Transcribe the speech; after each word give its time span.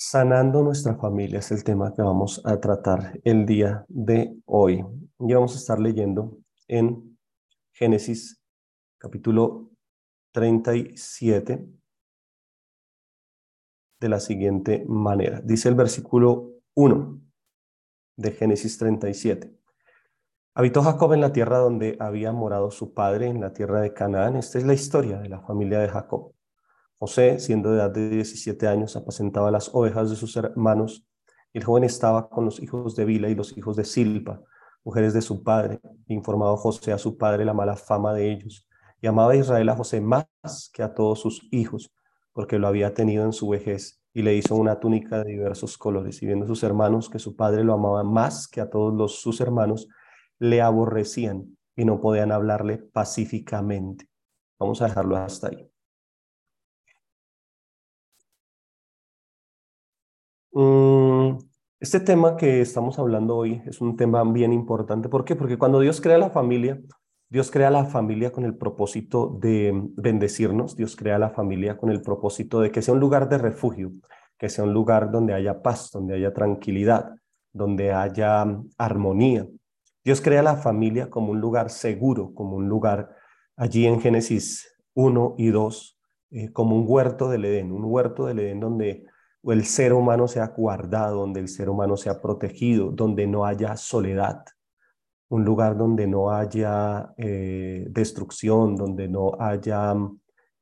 Sanando 0.00 0.62
nuestra 0.62 0.94
familia 0.94 1.40
es 1.40 1.50
el 1.50 1.64
tema 1.64 1.92
que 1.92 2.02
vamos 2.02 2.40
a 2.44 2.60
tratar 2.60 3.18
el 3.24 3.44
día 3.44 3.84
de 3.88 4.32
hoy. 4.46 4.84
Y 5.18 5.34
vamos 5.34 5.56
a 5.56 5.58
estar 5.58 5.80
leyendo 5.80 6.38
en 6.68 7.18
Génesis 7.72 8.40
capítulo 8.96 9.72
37 10.30 11.68
de 13.98 14.08
la 14.08 14.20
siguiente 14.20 14.84
manera. 14.86 15.40
Dice 15.42 15.68
el 15.68 15.74
versículo 15.74 16.52
1 16.74 17.20
de 18.18 18.30
Génesis 18.30 18.78
37. 18.78 19.52
Habitó 20.54 20.82
Jacob 20.82 21.12
en 21.12 21.22
la 21.22 21.32
tierra 21.32 21.58
donde 21.58 21.96
había 21.98 22.30
morado 22.30 22.70
su 22.70 22.94
padre, 22.94 23.26
en 23.26 23.40
la 23.40 23.52
tierra 23.52 23.80
de 23.80 23.92
Canaán. 23.94 24.36
Esta 24.36 24.58
es 24.58 24.64
la 24.64 24.74
historia 24.74 25.18
de 25.18 25.28
la 25.28 25.40
familia 25.40 25.80
de 25.80 25.88
Jacob. 25.88 26.37
José, 26.98 27.38
siendo 27.38 27.70
de 27.70 27.78
edad 27.78 27.90
de 27.90 28.10
17 28.10 28.66
años, 28.66 28.96
apacentaba 28.96 29.50
las 29.52 29.72
ovejas 29.72 30.10
de 30.10 30.16
sus 30.16 30.36
hermanos. 30.36 31.06
El 31.52 31.62
joven 31.62 31.84
estaba 31.84 32.28
con 32.28 32.44
los 32.44 32.60
hijos 32.60 32.96
de 32.96 33.04
Bila 33.04 33.28
y 33.28 33.36
los 33.36 33.56
hijos 33.56 33.76
de 33.76 33.84
Silpa, 33.84 34.40
mujeres 34.84 35.14
de 35.14 35.22
su 35.22 35.44
padre. 35.44 35.80
Informado 36.08 36.56
José 36.56 36.92
a 36.92 36.98
su 36.98 37.16
padre 37.16 37.44
la 37.44 37.54
mala 37.54 37.76
fama 37.76 38.12
de 38.14 38.32
ellos. 38.32 38.66
Y 39.00 39.06
amaba 39.06 39.32
a 39.32 39.36
Israel 39.36 39.68
a 39.68 39.76
José 39.76 40.00
más 40.00 40.26
que 40.72 40.82
a 40.82 40.92
todos 40.92 41.20
sus 41.20 41.46
hijos, 41.52 41.92
porque 42.32 42.58
lo 42.58 42.66
había 42.66 42.94
tenido 42.94 43.24
en 43.24 43.32
su 43.32 43.48
vejez, 43.48 44.02
y 44.12 44.22
le 44.22 44.34
hizo 44.34 44.56
una 44.56 44.80
túnica 44.80 45.22
de 45.22 45.30
diversos 45.30 45.78
colores. 45.78 46.20
Y 46.20 46.26
viendo 46.26 46.48
sus 46.48 46.64
hermanos 46.64 47.08
que 47.08 47.20
su 47.20 47.36
padre 47.36 47.62
lo 47.62 47.74
amaba 47.74 48.02
más 48.02 48.48
que 48.48 48.60
a 48.60 48.68
todos 48.68 48.92
los, 48.92 49.20
sus 49.20 49.40
hermanos, 49.40 49.88
le 50.40 50.60
aborrecían 50.62 51.56
y 51.76 51.84
no 51.84 52.00
podían 52.00 52.32
hablarle 52.32 52.78
pacíficamente. 52.78 54.08
Vamos 54.58 54.82
a 54.82 54.86
dejarlo 54.86 55.16
hasta 55.16 55.46
ahí. 55.48 55.67
Este 61.80 62.00
tema 62.00 62.36
que 62.36 62.60
estamos 62.60 62.98
hablando 62.98 63.36
hoy 63.36 63.62
es 63.66 63.80
un 63.80 63.96
tema 63.96 64.24
bien 64.24 64.52
importante. 64.52 65.08
¿Por 65.08 65.24
qué? 65.24 65.36
Porque 65.36 65.58
cuando 65.58 65.80
Dios 65.80 66.00
crea 66.00 66.18
la 66.18 66.30
familia, 66.30 66.80
Dios 67.30 67.50
crea 67.50 67.70
la 67.70 67.84
familia 67.84 68.32
con 68.32 68.44
el 68.44 68.56
propósito 68.56 69.36
de 69.40 69.72
bendecirnos, 69.96 70.76
Dios 70.76 70.96
crea 70.96 71.18
la 71.18 71.30
familia 71.30 71.76
con 71.76 71.90
el 71.90 72.00
propósito 72.00 72.60
de 72.60 72.70
que 72.70 72.80
sea 72.80 72.94
un 72.94 73.00
lugar 73.00 73.28
de 73.28 73.36
refugio, 73.36 73.92
que 74.38 74.48
sea 74.48 74.64
un 74.64 74.72
lugar 74.72 75.10
donde 75.10 75.34
haya 75.34 75.62
paz, 75.62 75.90
donde 75.92 76.14
haya 76.14 76.32
tranquilidad, 76.32 77.14
donde 77.52 77.92
haya 77.92 78.46
armonía. 78.78 79.46
Dios 80.02 80.22
crea 80.22 80.42
la 80.42 80.56
familia 80.56 81.10
como 81.10 81.32
un 81.32 81.40
lugar 81.40 81.68
seguro, 81.68 82.32
como 82.32 82.56
un 82.56 82.68
lugar 82.68 83.14
allí 83.56 83.86
en 83.86 84.00
Génesis 84.00 84.74
1 84.94 85.34
y 85.36 85.48
2, 85.48 85.98
eh, 86.30 86.52
como 86.52 86.76
un 86.76 86.84
huerto 86.88 87.28
del 87.28 87.44
Edén, 87.44 87.72
un 87.72 87.84
huerto 87.84 88.24
del 88.24 88.38
Edén 88.38 88.60
donde 88.60 89.04
el 89.44 89.64
ser 89.64 89.92
humano 89.92 90.28
sea 90.28 90.48
guardado, 90.48 91.20
donde 91.20 91.40
el 91.40 91.48
ser 91.48 91.70
humano 91.70 91.96
sea 91.96 92.20
protegido, 92.20 92.90
donde 92.90 93.26
no 93.26 93.44
haya 93.44 93.76
soledad, 93.76 94.44
un 95.28 95.44
lugar 95.44 95.76
donde 95.76 96.06
no 96.06 96.30
haya 96.30 97.12
eh, 97.16 97.86
destrucción, 97.90 98.76
donde 98.76 99.08
no 99.08 99.32
haya 99.38 99.94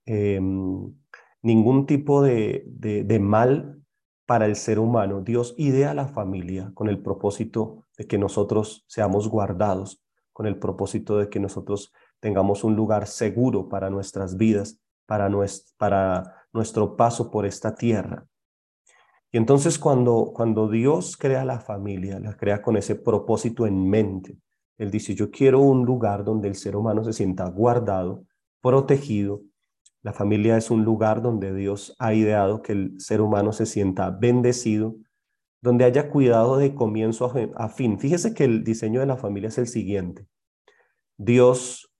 em, 0.04 0.94
ningún 1.42 1.86
tipo 1.86 2.22
de, 2.22 2.64
de, 2.66 3.18
mal 3.20 3.80
para 4.26 4.46
el 4.46 4.56
ser 4.56 4.78
humano. 4.78 5.20
Dios 5.20 5.54
idea 5.56 5.94
la 5.94 6.08
familia 6.08 6.72
con 6.74 6.88
el 6.88 7.00
propósito 7.00 7.84
de 7.96 8.06
que 8.06 8.18
nosotros 8.18 8.84
seamos 8.88 9.28
guardados, 9.28 10.02
con 10.32 10.46
el 10.46 10.58
propósito 10.58 11.18
de 11.18 11.28
que 11.28 11.40
nosotros 11.40 11.92
tengamos 12.20 12.64
un 12.64 12.74
lugar 12.74 13.06
seguro 13.06 13.68
para 13.68 13.88
nuestras 13.88 14.36
vidas, 14.36 14.80
para, 15.06 15.30
para 15.76 16.34
nuestro 16.52 16.96
paso 16.96 17.30
por 17.30 17.46
esta 17.46 17.74
tierra. 17.76 18.26
Y 19.32 19.38
entonces 19.38 19.78
cuando, 19.78 20.32
cuando 20.34 20.68
Dios 20.68 21.16
crea 21.16 21.44
la 21.44 21.60
familia, 21.60 22.18
la 22.20 22.36
crea 22.36 22.62
con 22.62 22.76
ese 22.76 22.94
propósito 22.94 23.66
en 23.66 23.88
mente, 23.88 24.38
Él 24.78 24.90
dice, 24.90 25.14
yo 25.14 25.30
quiero 25.30 25.60
un 25.60 25.84
lugar 25.84 26.24
donde 26.24 26.48
el 26.48 26.54
ser 26.54 26.76
humano 26.76 27.02
se 27.04 27.12
sienta 27.12 27.48
guardado, 27.48 28.24
protegido. 28.60 29.42
La 30.02 30.12
familia 30.12 30.56
es 30.56 30.70
un 30.70 30.84
lugar 30.84 31.22
donde 31.22 31.54
Dios 31.54 31.94
ha 31.98 32.14
ideado 32.14 32.62
que 32.62 32.72
el 32.72 33.00
ser 33.00 33.20
humano 33.20 33.52
se 33.52 33.66
sienta 33.66 34.10
bendecido, 34.10 34.96
donde 35.60 35.84
haya 35.84 36.10
cuidado 36.10 36.56
de 36.56 36.74
comienzo 36.74 37.32
a 37.56 37.68
fin. 37.68 37.98
Fíjese 37.98 38.34
que 38.34 38.44
el 38.44 38.62
diseño 38.62 39.00
de 39.00 39.06
la 39.06 39.16
familia 39.16 39.48
es 39.48 39.58
el 39.58 39.66
siguiente. 39.66 40.26
Dios 41.16 41.90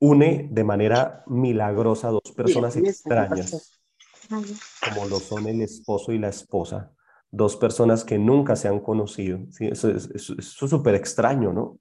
une 0.00 0.48
de 0.50 0.64
manera 0.64 1.24
milagrosa 1.26 2.08
a 2.08 2.12
dos 2.12 2.32
personas 2.34 2.76
extrañas 2.76 3.77
como 4.28 5.06
lo 5.08 5.18
son 5.18 5.46
el 5.46 5.62
esposo 5.62 6.12
y 6.12 6.18
la 6.18 6.28
esposa, 6.28 6.92
dos 7.30 7.56
personas 7.56 8.04
que 8.04 8.18
nunca 8.18 8.56
se 8.56 8.68
han 8.68 8.80
conocido. 8.80 9.40
¿sí? 9.50 9.66
Eso 9.66 9.90
es 9.90 10.34
súper 10.44 10.94
extraño, 10.94 11.52
¿no? 11.52 11.78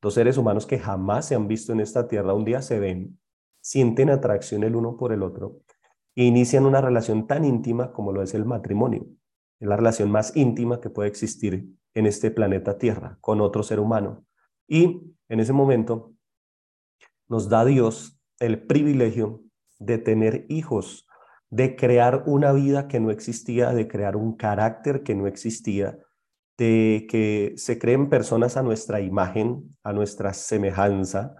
Dos 0.00 0.14
seres 0.14 0.36
humanos 0.36 0.66
que 0.66 0.78
jamás 0.78 1.26
se 1.26 1.34
han 1.34 1.46
visto 1.46 1.72
en 1.72 1.80
esta 1.80 2.08
tierra, 2.08 2.34
un 2.34 2.44
día 2.44 2.60
se 2.60 2.80
ven, 2.80 3.18
sienten 3.60 4.10
atracción 4.10 4.64
el 4.64 4.74
uno 4.74 4.96
por 4.96 5.12
el 5.12 5.22
otro 5.22 5.60
e 6.14 6.24
inician 6.24 6.66
una 6.66 6.80
relación 6.80 7.26
tan 7.26 7.44
íntima 7.44 7.92
como 7.92 8.12
lo 8.12 8.22
es 8.22 8.34
el 8.34 8.44
matrimonio. 8.44 9.06
Es 9.60 9.68
la 9.68 9.76
relación 9.76 10.10
más 10.10 10.36
íntima 10.36 10.80
que 10.80 10.90
puede 10.90 11.08
existir 11.08 11.66
en 11.94 12.06
este 12.06 12.30
planeta 12.30 12.78
Tierra 12.78 13.18
con 13.20 13.40
otro 13.40 13.62
ser 13.62 13.80
humano. 13.80 14.24
Y 14.66 15.02
en 15.28 15.40
ese 15.40 15.52
momento 15.52 16.12
nos 17.28 17.48
da 17.48 17.64
Dios 17.64 18.20
el 18.40 18.66
privilegio 18.66 19.44
de 19.78 19.98
tener 19.98 20.46
hijos 20.48 21.06
de 21.52 21.76
crear 21.76 22.22
una 22.24 22.50
vida 22.52 22.88
que 22.88 22.98
no 22.98 23.10
existía, 23.10 23.74
de 23.74 23.86
crear 23.86 24.16
un 24.16 24.36
carácter 24.38 25.02
que 25.02 25.14
no 25.14 25.26
existía, 25.26 25.98
de 26.56 27.06
que 27.10 27.52
se 27.56 27.78
creen 27.78 28.08
personas 28.08 28.56
a 28.56 28.62
nuestra 28.62 29.02
imagen, 29.02 29.76
a 29.82 29.92
nuestra 29.92 30.32
semejanza, 30.32 31.36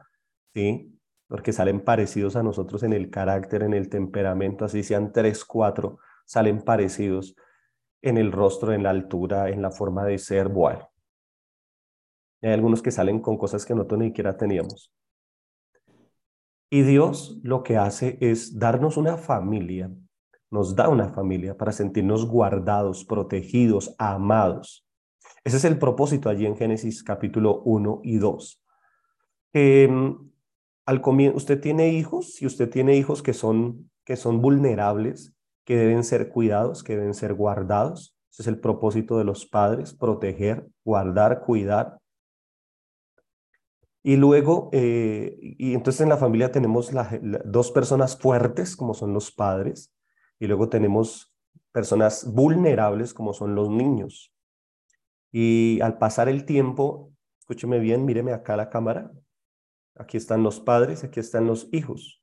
¿sí? 0.52 1.00
Porque 1.28 1.54
salen 1.54 1.82
parecidos 1.82 2.36
a 2.36 2.42
nosotros 2.42 2.82
en 2.82 2.92
el 2.92 3.08
carácter, 3.08 3.62
en 3.62 3.72
el 3.72 3.88
temperamento, 3.88 4.66
así 4.66 4.82
sean 4.82 5.12
tres, 5.12 5.46
cuatro, 5.46 5.98
salen 6.26 6.60
parecidos 6.60 7.34
en 8.02 8.18
el 8.18 8.32
rostro, 8.32 8.74
en 8.74 8.82
la 8.82 8.90
altura, 8.90 9.48
en 9.48 9.62
la 9.62 9.70
forma 9.70 10.04
de 10.04 10.18
ser, 10.18 10.50
bueno. 10.50 10.90
Hay 12.42 12.50
algunos 12.50 12.82
que 12.82 12.90
salen 12.90 13.20
con 13.20 13.38
cosas 13.38 13.64
que 13.64 13.74
nosotros 13.74 14.00
ni 14.00 14.08
siquiera 14.08 14.36
teníamos. 14.36 14.92
Y 16.74 16.84
Dios 16.84 17.38
lo 17.42 17.62
que 17.62 17.76
hace 17.76 18.16
es 18.22 18.58
darnos 18.58 18.96
una 18.96 19.18
familia, 19.18 19.90
nos 20.50 20.74
da 20.74 20.88
una 20.88 21.10
familia 21.10 21.54
para 21.54 21.70
sentirnos 21.70 22.26
guardados, 22.26 23.04
protegidos, 23.04 23.94
amados. 23.98 24.88
Ese 25.44 25.58
es 25.58 25.66
el 25.66 25.78
propósito 25.78 26.30
allí 26.30 26.46
en 26.46 26.56
Génesis 26.56 27.04
capítulo 27.04 27.60
1 27.66 28.00
y 28.04 28.16
2. 28.16 28.64
Em, 29.52 30.16
al 30.86 31.02
usted 31.34 31.60
tiene 31.60 31.90
hijos 31.90 32.40
y 32.40 32.46
usted 32.46 32.70
tiene 32.70 32.96
hijos 32.96 33.22
que 33.22 33.34
son, 33.34 33.90
que 34.06 34.16
son 34.16 34.40
vulnerables, 34.40 35.34
que 35.66 35.76
deben 35.76 36.04
ser 36.04 36.30
cuidados, 36.30 36.82
que 36.82 36.96
deben 36.96 37.12
ser 37.12 37.34
guardados. 37.34 38.16
Ese 38.32 38.44
es 38.44 38.48
el 38.48 38.58
propósito 38.58 39.18
de 39.18 39.24
los 39.24 39.44
padres, 39.44 39.92
proteger, 39.92 40.66
guardar, 40.86 41.42
cuidar. 41.42 41.98
Y 44.02 44.16
luego, 44.16 44.68
eh, 44.72 45.38
y 45.40 45.74
entonces 45.74 46.00
en 46.00 46.08
la 46.08 46.16
familia 46.16 46.50
tenemos 46.50 46.90
dos 47.44 47.70
personas 47.70 48.16
fuertes, 48.18 48.76
como 48.76 48.94
son 48.94 49.14
los 49.14 49.30
padres, 49.30 49.94
y 50.40 50.46
luego 50.48 50.68
tenemos 50.68 51.32
personas 51.70 52.32
vulnerables, 52.32 53.14
como 53.14 53.32
son 53.32 53.54
los 53.54 53.70
niños. 53.70 54.34
Y 55.30 55.80
al 55.82 55.98
pasar 55.98 56.28
el 56.28 56.44
tiempo, 56.44 57.12
escúcheme 57.38 57.78
bien, 57.78 58.04
míreme 58.04 58.32
acá 58.32 58.56
la 58.56 58.70
cámara, 58.70 59.12
aquí 59.94 60.16
están 60.16 60.42
los 60.42 60.58
padres, 60.58 61.04
aquí 61.04 61.20
están 61.20 61.46
los 61.46 61.68
hijos. 61.72 62.22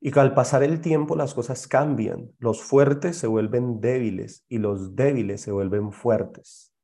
Y 0.00 0.16
al 0.18 0.34
pasar 0.34 0.62
el 0.62 0.80
tiempo 0.80 1.16
las 1.16 1.32
cosas 1.32 1.66
cambian, 1.66 2.30
los 2.38 2.62
fuertes 2.62 3.16
se 3.16 3.26
vuelven 3.26 3.80
débiles 3.80 4.44
y 4.48 4.58
los 4.58 4.94
débiles 4.96 5.40
se 5.40 5.50
vuelven 5.50 5.92
fuertes. 5.92 6.74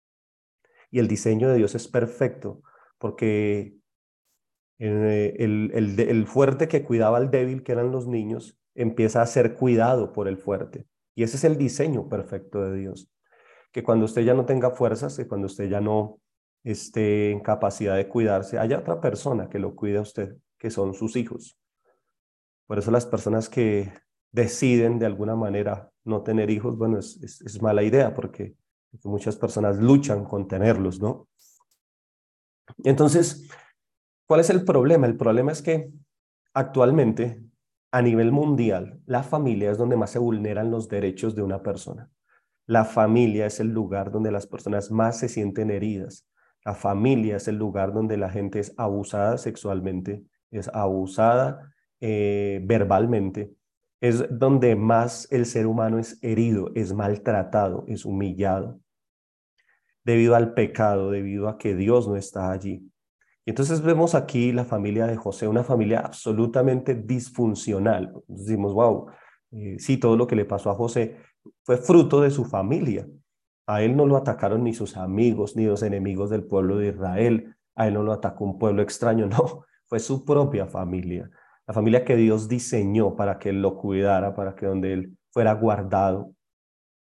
Y 0.91 1.00
el 1.00 1.09
diseño 1.09 1.50
de 1.50 1.56
Dios 1.56 1.75
es 1.75 1.87
perfecto, 1.87 2.62
porque 2.99 3.80
eh, 4.82 5.37
el, 5.38 6.27
fuerte 6.27 6.67
que 6.67 6.82
cuidaba 6.82 7.19
al 7.19 7.31
débil, 7.31 7.62
que 7.62 7.73
eran 7.73 7.93
los 7.93 8.06
niños, 8.06 8.59
empieza 8.75 9.21
a 9.21 9.27
ser 9.27 9.55
cuidado 9.55 10.12
por 10.12 10.27
el 10.27 10.38
fuerte. 10.38 10.87
Y 11.15 11.23
ese 11.23 11.37
es 11.37 11.44
el 11.44 11.59
diseño 11.59 12.09
perfecto 12.09 12.62
de 12.62 12.79
Dios. 12.79 13.11
Que 13.73 13.82
cuando 13.82 14.06
usted 14.06 14.23
ya 14.23 14.32
no 14.32 14.47
tenga 14.47 14.71
fuerzas, 14.71 15.17
que 15.17 15.29
cuando 15.29 15.47
usted 15.47 15.69
ya 15.69 15.82
no 15.82 16.19
esté 16.65 17.31
en 17.31 17.41
capacidad 17.41 17.94
de 17.94 18.09
cuidarse, 18.09 18.59
haya 18.59 18.79
otra 18.79 19.03
persona 19.03 19.50
que 19.50 19.59
lo 19.59 19.77
cuide 19.77 19.99
a 19.99 20.03
usted, 20.03 20.37
que 20.59 20.71
son 20.71 20.94
sus 20.94 21.15
hijos. 21.17 21.59
Por 22.67 22.79
eso 22.79 22.91
las 22.91 23.05
personas 23.05 23.50
que 23.50 23.93
deciden 24.33 24.99
de 24.99 25.06
alguna 25.06 25.37
manera 25.37 25.91
no 26.05 26.23
tener 26.23 26.49
hijos, 26.49 26.79
bueno, 26.79 26.99
es, 26.99 27.19
es 27.21 27.61
mala 27.61 27.83
idea 27.83 28.15
porque 28.15 28.55
muchas 29.05 29.37
personas 29.37 29.76
luchan 29.76 30.25
con 30.25 30.49
tenerlos, 30.49 31.00
¿no? 31.00 31.29
Entonces, 32.85 33.47
¿Cuál 34.31 34.43
es 34.43 34.50
el 34.50 34.65
problema? 34.65 35.09
El 35.09 35.17
problema 35.17 35.50
es 35.50 35.61
que 35.61 35.91
actualmente, 36.55 37.43
a 37.91 38.00
nivel 38.00 38.31
mundial, 38.31 39.00
la 39.05 39.25
familia 39.25 39.73
es 39.73 39.77
donde 39.77 39.97
más 39.97 40.11
se 40.11 40.21
vulneran 40.21 40.71
los 40.71 40.88
derechos 40.88 41.35
de 41.35 41.43
una 41.43 41.65
persona. 41.65 42.09
La 42.65 42.85
familia 42.85 43.47
es 43.47 43.59
el 43.59 43.73
lugar 43.73 44.12
donde 44.12 44.31
las 44.31 44.47
personas 44.47 44.93
más 44.93 45.19
se 45.19 45.29
sienten 45.29 45.73
heridas. 45.73 46.29
La 46.65 46.77
familia 46.77 47.38
es 47.38 47.49
el 47.49 47.56
lugar 47.56 47.93
donde 47.93 48.17
la 48.17 48.31
gente 48.31 48.61
es 48.61 48.73
abusada 48.77 49.37
sexualmente, 49.37 50.23
es 50.53 50.69
abusada 50.69 51.75
eh, 51.99 52.61
verbalmente, 52.62 53.53
es 54.00 54.26
donde 54.31 54.76
más 54.76 55.26
el 55.33 55.44
ser 55.44 55.67
humano 55.67 55.99
es 55.99 56.23
herido, 56.23 56.71
es 56.76 56.93
maltratado, 56.93 57.85
es 57.88 58.05
humillado, 58.05 58.79
debido 60.05 60.37
al 60.37 60.55
pecado, 60.55 61.11
debido 61.11 61.49
a 61.49 61.59
que 61.59 61.75
Dios 61.75 62.06
no 62.06 62.15
está 62.15 62.53
allí. 62.53 62.88
Y 63.44 63.50
entonces 63.50 63.81
vemos 63.81 64.14
aquí 64.14 64.52
la 64.52 64.64
familia 64.64 65.06
de 65.06 65.16
José, 65.16 65.48
una 65.48 65.64
familia 65.64 66.00
absolutamente 66.00 66.94
disfuncional. 66.94 68.12
Decimos, 68.26 68.75
wow, 68.75 69.06
eh, 69.52 69.76
sí, 69.78 69.96
todo 69.96 70.16
lo 70.16 70.26
que 70.26 70.37
le 70.37 70.44
pasó 70.44 70.70
a 70.70 70.75
José 70.75 71.16
fue 71.64 71.76
fruto 71.78 72.20
de 72.20 72.31
su 72.31 72.44
familia. 72.44 73.06
A 73.66 73.82
él 73.82 73.96
no 73.96 74.06
lo 74.06 74.16
atacaron 74.16 74.64
ni 74.64 74.75
sus 74.75 74.96
amigos, 74.96 75.56
ni 75.56 75.64
los 75.64 75.82
enemigos 75.82 76.31
del 76.31 76.44
pueblo 76.44 76.76
de 76.76 76.88
Israel. 76.88 77.56
A 77.76 77.88
él 77.88 77.94
no 77.94 78.02
lo 78.02 78.12
atacó 78.12 78.44
un 78.44 78.58
pueblo 78.58 78.82
extraño, 78.82 79.26
no, 79.28 79.64
fue 79.87 80.00
su 80.00 80.25
propia 80.25 80.66
familia 80.66 81.31
la 81.70 81.75
familia 81.75 82.04
que 82.04 82.16
Dios 82.16 82.48
diseñó 82.48 83.14
para 83.14 83.38
que 83.38 83.50
él 83.50 83.62
lo 83.62 83.76
cuidara, 83.76 84.34
para 84.34 84.56
que 84.56 84.66
donde 84.66 84.92
él 84.92 85.16
fuera 85.31 85.52
guardado, 85.52 86.34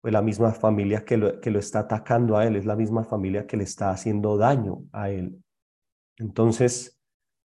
fue 0.02 0.12
la 0.12 0.22
misma 0.22 0.54
familia 0.54 1.04
que 1.04 1.18
lo, 1.18 1.42
que 1.42 1.52
lo 1.52 1.60
está 1.60 1.80
atacando 1.80 2.38
a 2.38 2.48
él, 2.48 2.56
es 2.56 2.66
la 2.66 2.78
misma 2.78 3.04
familia 3.04 3.48
que 3.48 3.58
le 3.58 3.66
está 3.66 3.90
haciendo 3.90 4.38
daño 4.38 4.86
a 4.94 5.10
él. 5.10 5.44
Entonces, 6.18 7.00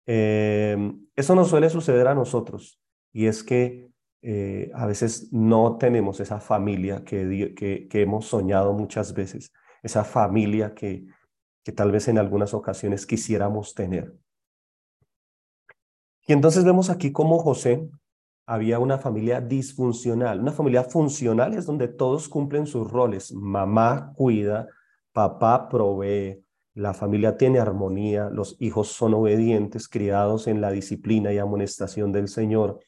em, 0.06 1.08
eso 1.16 1.36
no 1.36 1.46
suele 1.46 1.70
suceder 1.70 2.08
a 2.08 2.16
nosotros 2.16 2.82
y 3.14 3.28
es 3.28 3.44
que 3.44 3.90
eh, 4.22 4.70
a 4.74 4.86
veces 4.86 5.32
no 5.32 5.78
tenemos 5.78 6.20
esa 6.20 6.40
familia 6.42 7.04
que, 7.06 7.54
que, 7.56 7.88
que, 7.88 8.02
hemos 8.02 8.26
soñado 8.26 8.74
muchas 8.74 9.14
veces, 9.14 9.54
esa 9.82 10.04
familia 10.04 10.74
que, 10.74 11.06
que 11.64 11.72
tal 11.72 11.92
vez 11.92 12.08
en 12.10 12.18
algunas 12.18 12.54
ocasiones 12.54 13.06
quisiéramos 13.06 13.74
tener. 13.74 14.14
Y 16.28 16.34
entonces 16.34 16.64
vemos 16.66 16.90
aquí 16.90 17.12
cómo 17.12 17.40
José 17.40 17.90
había 18.46 18.80
una 18.80 18.98
familia 18.98 19.42
disfuncional. 19.42 20.40
Una 20.42 20.52
familia 20.52 20.84
funcional 20.84 21.54
es 21.54 21.66
donde 21.66 21.88
todos 21.88 22.28
cumplen 22.28 22.66
sus 22.66 22.90
roles. 22.90 23.32
Mamá 23.32 24.12
cuida, 24.16 24.68
papá 25.12 25.70
provee, 25.70 26.44
la 26.80 26.94
familia 26.94 27.36
tiene 27.36 27.60
armonía, 27.60 28.30
los 28.30 28.56
hijos 28.62 28.88
son 28.88 29.14
obedientes, 29.14 29.90
criados 29.90 30.48
en 30.48 30.62
la 30.62 30.72
disciplina 30.72 31.34
y 31.34 31.38
amonestación 31.38 32.14
del 32.14 32.30
Señor. 32.30 32.80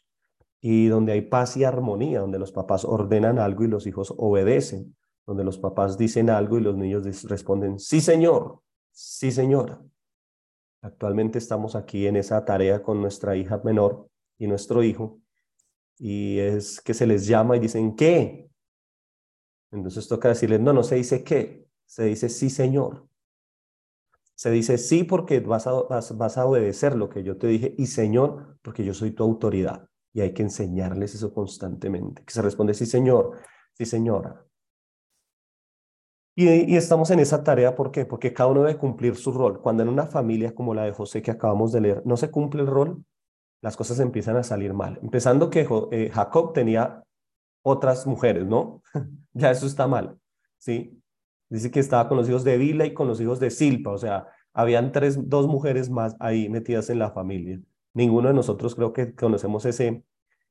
Y 0.62 0.88
donde 0.88 1.12
hay 1.12 1.24
paz 1.24 1.58
y 1.58 1.66
armonía, 1.66 2.22
donde 2.22 2.40
los 2.40 2.54
papás 2.54 2.86
ordenan 2.86 3.38
algo 3.38 3.66
y 3.66 3.68
los 3.68 3.86
hijos 3.88 4.14
obedecen, 4.16 4.96
donde 5.28 5.44
los 5.44 5.58
papás 5.58 5.98
dicen 5.98 6.30
algo 6.30 6.58
y 6.58 6.62
los 6.62 6.78
niños 6.78 7.24
responden, 7.24 7.80
sí 7.80 8.00
señor, 8.00 8.62
sí 8.92 9.30
señora. 9.30 9.82
Actualmente 10.82 11.38
estamos 11.38 11.76
aquí 11.76 12.08
en 12.08 12.16
esa 12.16 12.46
tarea 12.46 12.82
con 12.82 13.02
nuestra 13.02 13.36
hija 13.36 13.60
menor 13.66 14.08
y 14.38 14.48
nuestro 14.48 14.84
hijo, 14.84 15.20
y 16.00 16.40
es 16.40 16.80
que 16.80 16.94
se 16.94 17.06
les 17.06 17.28
llama 17.28 17.58
y 17.58 17.60
dicen, 17.60 17.94
¿qué? 17.98 18.50
Entonces 19.70 20.08
toca 20.08 20.30
decirles, 20.30 20.62
no, 20.62 20.72
no 20.72 20.82
se 20.82 20.96
dice 20.96 21.26
qué, 21.26 21.68
se 21.86 22.06
dice 22.06 22.30
sí, 22.30 22.50
señor. 22.50 23.11
Se 24.36 24.50
dice 24.50 24.78
sí 24.78 25.04
porque 25.04 25.40
vas 25.40 25.68
a, 25.68 25.74
vas, 25.84 26.38
a 26.38 26.46
obedecer 26.46 26.96
lo 26.96 27.10
que 27.10 27.24
yo 27.24 27.38
te 27.38 27.48
dije 27.48 27.76
y 27.78 27.88
señor 27.88 28.58
porque 28.62 28.84
yo 28.84 28.94
soy 28.94 29.12
tu 29.12 29.24
autoridad. 29.24 29.88
Y 30.14 30.22
hay 30.22 30.34
que 30.34 30.44
enseñarles 30.44 31.16
eso 31.16 31.34
constantemente. 31.34 32.24
Que 32.24 32.34
se 32.34 32.42
responde 32.42 32.74
sí, 32.74 32.86
señor, 32.86 33.38
sí, 33.74 33.86
señora. 33.86 34.46
Y, 36.36 36.76
estamos 36.76 37.12
en 37.12 37.20
esa 37.20 37.44
tarea, 37.44 37.76
¿por 37.76 37.92
qué? 37.92 38.06
Porque 38.06 38.34
cada 38.34 38.50
uno 38.50 38.62
debe 38.64 38.78
cumplir 38.78 39.16
su 39.16 39.32
rol. 39.32 39.62
Cuando 39.62 39.84
en 39.84 39.90
una 39.90 40.08
familia 40.08 40.56
como 40.56 40.74
la 40.74 40.84
de 40.84 40.92
José 40.92 41.22
que 41.22 41.32
acabamos 41.32 41.72
de 41.72 41.82
leer 41.82 42.02
no 42.06 42.18
se 42.18 42.32
cumple 42.32 42.62
el 42.62 42.68
rol, 42.68 43.04
las 43.62 43.78
cosas 43.78 44.00
empiezan 44.00 44.38
a 44.38 44.44
salir 44.44 44.74
mal. 44.74 45.00
Empezando 45.04 45.50
que 45.50 45.68
eh, 45.92 46.10
Jacob 46.12 46.54
tenía 46.54 47.04
otras 47.64 48.08
mujeres, 48.08 48.46
¿no? 48.46 48.82
ya 49.34 49.52
eso 49.52 49.68
está 49.68 49.88
mal, 49.88 50.18
¿sí? 50.58 51.01
Dice 51.52 51.70
que 51.70 51.80
estaba 51.80 52.08
con 52.10 52.18
los 52.18 52.28
hijos 52.28 52.44
de 52.44 52.58
Vila 52.58 52.86
y 52.86 52.94
con 52.94 53.08
los 53.08 53.22
hijos 53.22 53.40
de 53.40 53.52
Silpa, 53.52 53.92
o 53.92 53.98
sea, 53.98 54.28
habían 54.54 54.92
tres, 54.92 55.30
dos 55.30 55.48
mujeres 55.48 55.90
más 55.90 56.16
ahí 56.20 56.50
metidas 56.50 56.90
en 56.90 57.00
la 57.00 57.12
familia. 57.12 57.60
Ninguno 57.94 58.30
de 58.30 58.34
nosotros 58.34 58.74
creo 58.74 58.94
que 58.94 59.14
conocemos 59.14 59.66
ese, 59.66 60.04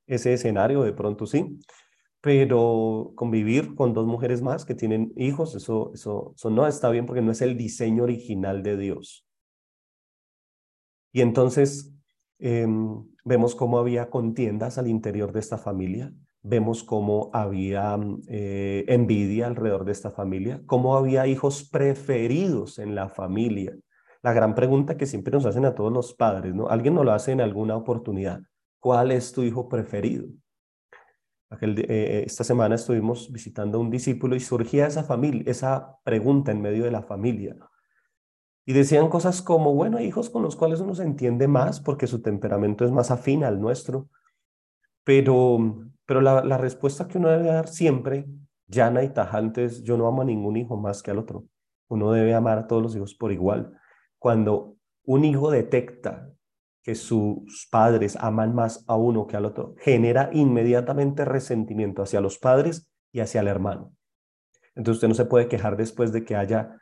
ese 0.07 0.35
escenario, 0.35 0.83
de 0.83 0.93
pronto 0.93 1.27
sí 1.27 1.59
pero 2.21 3.13
convivir 3.17 3.75
con 3.75 3.95
dos 3.95 4.07
mujeres 4.07 4.43
más 4.43 4.65
que 4.65 4.75
tienen 4.75 5.13
hijos, 5.17 5.55
eso, 5.55 5.91
eso, 5.95 6.35
no 6.51 6.67
está 6.67 6.91
bien 6.91 7.07
porque 7.07 7.23
no 7.23 7.33
es 7.33 7.41
el 7.41 7.57
diseño 7.57 8.05
original 8.05 8.63
de 8.63 8.77
Dios. 8.77 9.27
Y 11.13 11.23
entonces 11.23 11.93
em, 12.39 13.05
vemos 13.25 13.55
cómo 13.55 13.79
había 13.79 14.11
contiendas 14.11 14.77
al 14.79 14.87
interior 14.89 15.33
de 15.33 15.41
esta 15.41 15.57
familia, 15.57 16.13
vemos 16.43 16.83
cómo 16.85 17.31
había 17.33 17.99
eh, 18.29 18.85
envidia 18.89 19.47
alrededor 19.47 19.85
de 19.85 19.93
esta 19.93 20.11
familia, 20.11 20.63
cómo 20.67 20.97
había 20.97 21.27
hijos 21.27 21.69
preferidos 21.69 22.79
en 22.79 22.95
la 22.95 23.09
familia. 23.09 23.77
La 24.23 24.33
gran 24.33 24.55
pregunta 24.55 24.97
que 24.97 25.07
siempre 25.07 25.33
nos 25.33 25.47
hacen 25.47 25.65
a 25.65 25.75
todos 25.75 25.93
los 25.93 26.15
padres, 26.15 26.55
¿no? 26.55 26.69
Alguien 26.69 26.95
nos 26.95 27.05
lo 27.05 27.13
hace 27.13 27.33
en 27.33 27.41
alguna 27.41 27.77
oportunidad. 27.77 28.41
¿Cuál 28.79 29.11
es 29.13 29.33
tu 29.33 29.43
hijo 29.43 29.69
preferido? 29.69 30.27
Eh, 31.61 31.87
eh, 31.89 32.23
esta 32.27 32.45
semana 32.45 32.77
estuvimos 32.77 33.31
visitando 33.33 33.79
a 33.79 33.81
un 33.81 33.91
discípulo 33.91 34.37
y 34.37 34.41
surgía 34.41 34.87
esa 34.87 35.03
familia, 35.03 35.43
esa 35.47 35.99
pregunta 36.05 36.53
en 36.53 36.61
medio 36.61 36.85
de 36.85 36.91
la 36.91 37.03
familia. 37.03 37.57
Y 38.65 38.73
decían 38.73 39.09
cosas 39.09 39.43
como, 39.43 39.75
bueno, 39.75 40.01
hijos 40.01 40.31
con 40.31 40.43
los 40.43 40.55
cuales 40.55 40.81
uno 40.81 40.95
se 40.95 41.03
entiende 41.03 41.49
más 41.49 41.81
porque 41.81 42.07
su 42.07 42.23
temperamento 42.23 42.85
es 42.85 42.93
más 42.93 43.11
afín 43.11 43.43
al 43.43 43.61
nuestro. 43.61 44.09
Pero, 45.03 45.59
pero 46.11 46.23
la, 46.23 46.43
la 46.43 46.59
respuesta 46.59 47.07
que 47.07 47.19
uno 47.19 47.29
debe 47.29 47.45
dar 47.45 47.69
siempre, 47.69 48.27
llana 48.67 49.05
y 49.05 49.11
tajante, 49.11 49.63
es 49.63 49.85
yo 49.85 49.97
no 49.97 50.09
amo 50.09 50.23
a 50.23 50.25
ningún 50.25 50.57
hijo 50.57 50.77
más 50.77 51.05
que 51.05 51.13
al 51.13 51.19
otro. 51.19 51.45
Uno 51.87 52.11
debe 52.11 52.35
amar 52.35 52.59
a 52.59 52.67
todos 52.67 52.83
los 52.83 52.97
hijos 52.97 53.15
por 53.15 53.31
igual. 53.31 53.79
Cuando 54.19 54.75
un 55.05 55.25
hijo 55.25 55.53
detecta 55.53 56.29
que 56.83 56.97
sus 56.97 57.69
padres 57.71 58.17
aman 58.17 58.57
más 58.57 58.85
a 58.89 58.97
uno 58.97 59.29
que 59.29 59.37
al 59.37 59.45
otro, 59.45 59.77
genera 59.79 60.31
inmediatamente 60.33 61.25
resentimiento 61.25 62.03
hacia 62.03 62.21
los 62.21 62.41
padres 62.41 62.91
y 63.13 63.21
hacia 63.21 63.43
el 63.43 63.47
hermano. 63.47 63.93
Entonces 64.75 64.97
usted 64.97 65.09
no 65.11 65.15
se 65.15 65.27
puede 65.27 65.47
quejar 65.47 65.77
después 65.77 66.11
de 66.11 66.25
que 66.25 66.35
haya, 66.35 66.77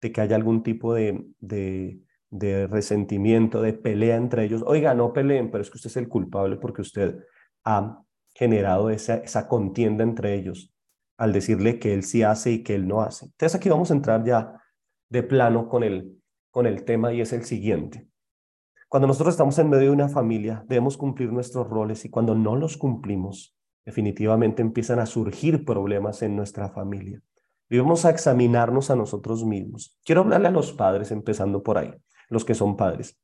de 0.00 0.10
que 0.10 0.22
haya 0.22 0.36
algún 0.36 0.62
tipo 0.62 0.94
de, 0.94 1.22
de, 1.38 2.00
de 2.30 2.66
resentimiento, 2.66 3.60
de 3.60 3.74
pelea 3.74 4.16
entre 4.16 4.44
ellos. 4.44 4.64
Oiga, 4.66 4.94
no 4.94 5.12
peleen, 5.12 5.50
pero 5.50 5.60
es 5.60 5.68
que 5.68 5.76
usted 5.76 5.90
es 5.90 5.98
el 5.98 6.08
culpable 6.08 6.56
porque 6.56 6.80
usted 6.80 7.18
ha 7.62 8.02
generado 8.40 8.88
esa, 8.88 9.48
contienda 9.48 10.02
entre 10.02 10.34
ellos 10.34 10.72
al 11.18 11.34
decirle 11.34 11.78
que 11.78 11.92
él 11.92 12.04
sí 12.04 12.22
hace 12.22 12.52
y 12.52 12.62
que 12.62 12.74
él 12.74 12.88
no 12.88 13.02
hace. 13.02 13.26
Entonces 13.26 13.54
aquí 13.54 13.68
vamos 13.68 13.90
a 13.90 13.94
entrar 13.94 14.24
ya 14.24 14.58
de 15.10 15.22
plano 15.22 15.68
con 15.68 15.84
el, 15.84 16.18
con 16.50 16.64
el 16.64 16.86
tema 16.86 17.12
y 17.12 17.20
es 17.20 17.34
el 17.34 17.44
siguiente. 17.44 18.08
Cuando 18.88 19.06
nosotros 19.06 19.34
estamos 19.34 19.58
en 19.58 19.68
medio 19.68 19.88
de 19.88 19.90
una 19.90 20.08
familia, 20.08 20.64
debemos 20.66 20.96
cumplir 20.96 21.30
nuestros 21.30 21.68
roles 21.68 22.06
y 22.06 22.08
cuando 22.08 22.34
no 22.34 22.56
los 22.56 22.78
cumplimos, 22.78 23.58
definitivamente 23.84 24.62
empiezan 24.62 25.00
a 25.00 25.06
surgir 25.06 25.66
problemas 25.66 26.22
en 26.22 26.34
nuestra 26.34 26.70
familia. 26.70 27.20
Debemos 27.68 28.06
a 28.06 28.10
examinarnos 28.10 28.90
a 28.90 28.96
nosotros 28.96 29.44
mismos. 29.44 29.98
Quiero 30.02 30.22
hablarle 30.22 30.48
a 30.48 30.52
los 30.52 30.72
padres, 30.72 31.10
empezando 31.10 31.62
por 31.62 31.76
ahí, 31.76 31.92
los 32.30 32.46
que 32.46 32.54
son 32.54 32.78
padres. 32.78 33.20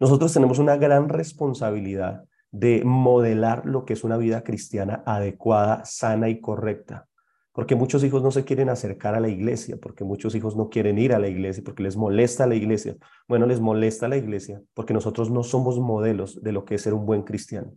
Nosotros 0.00 0.32
tenemos 0.32 0.58
una 0.58 0.76
gran 0.76 1.08
responsabilidad 1.08 2.24
de 2.52 2.82
modelar 2.84 3.66
lo 3.66 3.84
que 3.84 3.94
es 3.94 4.04
una 4.04 4.16
vida 4.16 4.44
cristiana 4.44 5.02
adecuada, 5.04 5.84
sana 5.84 6.28
y 6.28 6.40
correcta 6.40 7.08
porque 7.52 7.74
muchos 7.74 8.02
hijos 8.02 8.22
no 8.22 8.30
se 8.30 8.44
quieren 8.44 8.70
acercar 8.70 9.14
a 9.14 9.20
la 9.20 9.28
iglesia, 9.28 9.76
porque 9.80 10.04
muchos 10.04 10.34
hijos 10.34 10.56
no 10.56 10.70
quieren 10.70 10.98
ir 10.98 11.12
a 11.12 11.18
la 11.18 11.28
iglesia, 11.28 11.62
porque 11.64 11.82
les 11.82 11.96
molesta 11.96 12.46
la 12.46 12.54
iglesia. 12.54 12.96
Bueno, 13.28 13.46
les 13.46 13.60
molesta 13.60 14.08
la 14.08 14.16
iglesia 14.16 14.62
porque 14.74 14.94
nosotros 14.94 15.30
no 15.30 15.42
somos 15.42 15.78
modelos 15.78 16.42
de 16.42 16.52
lo 16.52 16.64
que 16.64 16.76
es 16.76 16.82
ser 16.82 16.94
un 16.94 17.04
buen 17.04 17.22
cristiano. 17.22 17.74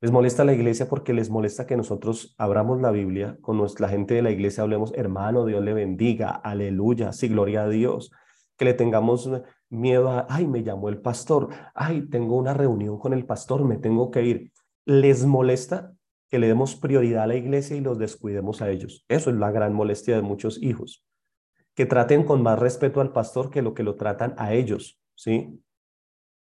Les 0.00 0.10
molesta 0.10 0.44
la 0.44 0.52
iglesia 0.52 0.88
porque 0.88 1.14
les 1.14 1.30
molesta 1.30 1.66
que 1.66 1.76
nosotros 1.76 2.34
abramos 2.38 2.80
la 2.80 2.90
Biblia, 2.90 3.38
con 3.40 3.56
nuestra 3.56 3.88
gente 3.88 4.14
de 4.14 4.22
la 4.22 4.30
iglesia 4.30 4.64
hablemos, 4.64 4.92
hermano, 4.94 5.46
Dios 5.46 5.64
le 5.64 5.72
bendiga, 5.72 6.30
aleluya, 6.30 7.12
sí, 7.12 7.28
gloria 7.28 7.62
a 7.62 7.68
Dios. 7.68 8.10
Que 8.58 8.64
le 8.64 8.74
tengamos 8.74 9.30
miedo 9.76 10.10
a, 10.10 10.26
ay, 10.28 10.46
me 10.46 10.62
llamó 10.62 10.88
el 10.88 11.00
pastor, 11.00 11.50
ay, 11.74 12.08
tengo 12.08 12.36
una 12.36 12.54
reunión 12.54 12.98
con 12.98 13.12
el 13.12 13.24
pastor, 13.24 13.64
me 13.64 13.78
tengo 13.78 14.10
que 14.10 14.22
ir. 14.22 14.52
Les 14.84 15.24
molesta 15.26 15.92
que 16.28 16.38
le 16.38 16.48
demos 16.48 16.74
prioridad 16.74 17.24
a 17.24 17.26
la 17.28 17.36
iglesia 17.36 17.76
y 17.76 17.80
los 17.80 17.98
descuidemos 17.98 18.62
a 18.62 18.70
ellos. 18.70 19.04
Eso 19.08 19.30
es 19.30 19.36
la 19.36 19.50
gran 19.50 19.72
molestia 19.74 20.16
de 20.16 20.22
muchos 20.22 20.62
hijos. 20.62 21.04
Que 21.74 21.86
traten 21.86 22.24
con 22.24 22.42
más 22.42 22.58
respeto 22.58 23.00
al 23.00 23.12
pastor 23.12 23.50
que 23.50 23.62
lo 23.62 23.74
que 23.74 23.82
lo 23.82 23.96
tratan 23.96 24.34
a 24.38 24.54
ellos, 24.54 24.98
¿sí? 25.14 25.60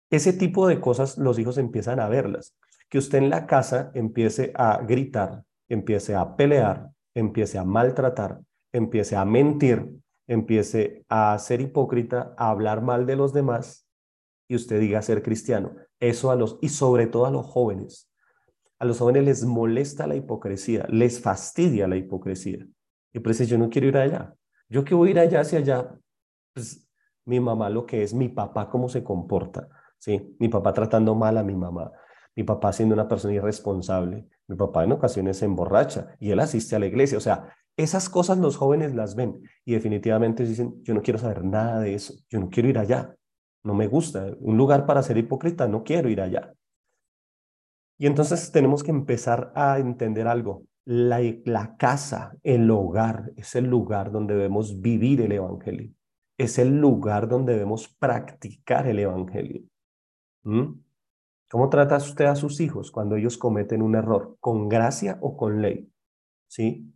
Ese 0.09 0.31
tipo 0.31 0.67
de 0.67 0.79
cosas 0.79 1.17
los 1.17 1.38
hijos 1.38 1.57
empiezan 1.57 2.00
a 2.00 2.07
verlas. 2.07 2.55
Que 2.89 2.97
usted 2.97 3.17
en 3.17 3.29
la 3.29 3.45
casa 3.45 3.91
empiece 3.93 4.53
a 4.55 4.81
gritar, 4.83 5.43
empiece 5.67 6.15
a 6.15 6.36
pelear, 6.38 6.89
empiece 7.13 7.57
a 7.57 7.65
maltratar, 7.65 8.39
empiece 8.71 9.15
a 9.15 9.25
mentir, 9.25 9.89
empiece 10.27 11.05
a 11.10 11.38
ser 11.39 11.62
hipócrita, 11.62 12.36
a 12.38 12.50
hablar 12.50 12.81
mal 12.81 13.05
de 13.05 13.15
los 13.15 13.34
demás 13.34 13.88
y 14.48 14.55
usted 14.55 14.79
diga 14.79 15.01
ser 15.01 15.24
cristiano. 15.24 15.75
Eso 16.00 16.31
a 16.31 16.36
los, 16.36 16.60
y 16.62 16.69
sobre 16.69 17.07
todo 17.07 17.25
a 17.25 17.31
los 17.31 17.46
jóvenes. 17.46 18.12
A 18.79 18.86
los 18.86 19.00
jóvenes 19.00 19.24
les 19.24 19.46
molesta 19.46 20.05
la 20.05 20.15
hipocresía, 20.15 20.86
les 20.89 21.19
fastidia 21.19 21.88
la 21.88 21.96
hipocresía. 21.96 22.65
Y 23.13 23.19
pues 23.19 23.39
yo 23.48 23.57
no 23.57 23.69
quiero 23.69 23.88
ir 23.88 23.98
allá. 23.98 24.36
Yo 24.69 24.84
que 24.84 24.93
voy 24.93 25.10
a 25.10 25.12
ir 25.12 25.19
allá 25.19 25.41
hacia 25.41 25.60
allá, 25.60 25.98
pues 26.53 26.88
mi 27.25 27.39
mamá 27.39 27.69
lo 27.69 27.86
que 27.86 28.03
es, 28.03 28.13
mi 28.13 28.29
papá 28.29 28.69
cómo 28.69 28.89
se 28.89 29.03
comporta, 29.03 29.67
¿sí? 29.98 30.36
Mi 30.39 30.50
papá 30.50 30.74
tratando 30.74 31.15
mal 31.15 31.38
a 31.38 31.43
mi 31.43 31.55
mamá, 31.55 31.91
mi 32.36 32.43
papá 32.43 32.72
siendo 32.72 32.93
una 32.93 33.07
persona 33.07 33.34
irresponsable, 33.34 34.27
mi 34.48 34.55
papá 34.55 34.84
en 34.84 34.91
ocasiones 34.91 35.38
se 35.38 35.46
emborracha 35.46 36.15
y 36.19 36.31
él 36.31 36.39
asiste 36.39 36.75
a 36.75 36.79
la 36.79 36.86
iglesia. 36.86 37.17
O 37.17 37.22
sea, 37.22 37.53
esas 37.77 38.10
cosas 38.10 38.39
los 38.39 38.57
jóvenes 38.57 38.96
las 38.96 39.15
ven 39.15 39.41
y 39.63 39.74
definitivamente 39.74 40.43
dicen, 40.43 40.84
yo 40.84 40.93
no 40.96 41.01
quiero 41.01 41.19
saber 41.19 41.43
nada 41.43 41.79
de 41.79 41.93
eso, 41.93 42.15
yo 42.27 42.39
no 42.39 42.50
quiero 42.50 42.69
ir 42.69 42.79
allá, 42.79 43.15
no 43.63 43.75
me 43.75 43.88
gusta, 43.88 44.36
un 44.39 44.57
lugar 44.57 44.86
para 44.86 45.03
ser 45.03 45.17
hipócrita, 45.17 45.67
no 45.67 45.84
quiero 45.84 46.10
ir 46.10 46.19
allá. 46.19 46.53
Y 48.00 48.07
entonces 48.07 48.51
tenemos 48.51 48.84
que 48.84 48.91
empezar 48.91 49.51
a 49.55 49.79
entender 49.79 50.27
algo. 50.27 50.63
La, 50.86 51.19
la 51.46 51.75
casa, 51.77 52.36
el 52.43 52.69
hogar, 52.72 53.31
es 53.36 53.55
el 53.55 53.65
lugar 53.65 54.12
donde 54.12 54.36
debemos 54.36 54.81
vivir 54.81 55.22
el 55.22 55.31
Evangelio. 55.31 55.91
Es 56.38 56.60
el 56.60 56.79
lugar 56.79 57.27
donde 57.27 57.53
debemos 57.53 57.88
practicar 57.88 58.88
el 58.88 59.00
Evangelio. 59.00 59.63
¿Mm? 60.43 60.79
¿Cómo 61.50 61.69
trata 61.69 61.98
usted 61.98 62.25
a 62.25 62.36
sus 62.36 62.60
hijos 62.60 62.91
cuando 62.91 63.15
ellos 63.15 63.38
cometen 63.38 63.81
un 63.81 63.96
error? 63.96 64.38
¿Con 64.39 64.69
gracia 64.69 65.17
o 65.22 65.36
con 65.36 65.62
ley? 65.62 65.91
¿Sí? 66.48 66.93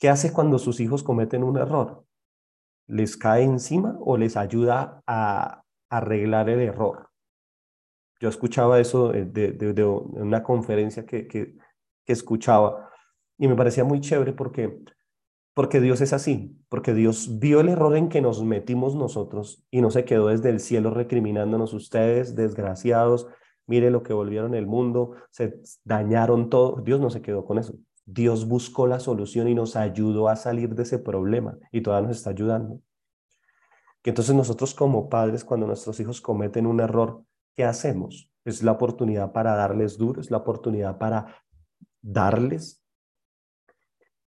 ¿Qué 0.00 0.08
hace 0.08 0.32
cuando 0.32 0.58
sus 0.58 0.80
hijos 0.80 1.02
cometen 1.02 1.44
un 1.44 1.58
error? 1.58 2.04
¿Les 2.86 3.18
cae 3.18 3.44
encima 3.44 3.98
o 4.00 4.16
les 4.16 4.36
ayuda 4.38 5.02
a 5.06 5.62
arreglar 5.90 6.48
el 6.48 6.60
error? 6.60 7.10
Yo 8.18 8.30
escuchaba 8.30 8.80
eso 8.80 9.10
de, 9.12 9.84
una 9.84 10.42
conferencia 10.42 11.04
que, 11.04 11.28
que, 11.28 11.54
escuchaba 12.06 12.90
y 13.38 13.46
me 13.46 13.54
parecía 13.54 13.84
muy 13.84 14.00
chévere 14.00 14.32
porque, 14.32 14.80
porque 15.54 15.80
Dios 15.80 16.00
es 16.00 16.12
así, 16.12 16.58
porque 16.68 16.92
Dios 16.92 17.38
vio 17.38 17.60
el 17.60 17.68
error 17.68 17.96
en 17.96 18.08
que 18.08 18.20
nos 18.20 18.42
metimos 18.42 18.96
nosotros 18.96 19.64
y 19.70 19.80
no 19.80 19.92
se 19.92 20.04
quedó 20.04 20.26
desde 20.26 20.50
el 20.50 20.58
cielo 20.58 20.90
recriminándonos 20.90 21.72
ustedes, 21.72 22.34
desgraciados, 22.34 23.28
mire 23.66 23.92
lo 23.92 24.02
que 24.02 24.12
volvieron 24.12 24.56
el 24.56 24.66
mundo, 24.66 25.14
se 25.30 25.60
dañaron 25.84 26.50
todo. 26.50 26.80
Dios 26.82 27.00
no 27.00 27.10
se 27.10 27.22
quedó 27.22 27.44
con 27.44 27.58
eso. 27.58 27.74
Dios 28.12 28.48
buscó 28.48 28.86
la 28.86 28.98
solución 28.98 29.48
y 29.48 29.54
nos 29.54 29.76
ayudó 29.76 30.28
a 30.28 30.36
salir 30.36 30.74
de 30.74 30.82
ese 30.82 30.98
problema 30.98 31.56
y 31.70 31.80
todavía 31.80 32.08
nos 32.08 32.18
está 32.18 32.30
ayudando. 32.30 32.80
Que 34.02 34.10
entonces 34.10 34.34
nosotros 34.34 34.74
como 34.74 35.08
padres, 35.08 35.44
cuando 35.44 35.66
nuestros 35.66 36.00
hijos 36.00 36.20
cometen 36.20 36.66
un 36.66 36.80
error, 36.80 37.24
¿qué 37.54 37.64
hacemos? 37.64 38.30
Es 38.44 38.62
la 38.62 38.72
oportunidad 38.72 39.32
para 39.32 39.54
darles 39.54 39.96
duro, 39.96 40.20
es 40.20 40.30
la 40.30 40.38
oportunidad 40.38 40.98
para 40.98 41.36
darles. 42.00 42.82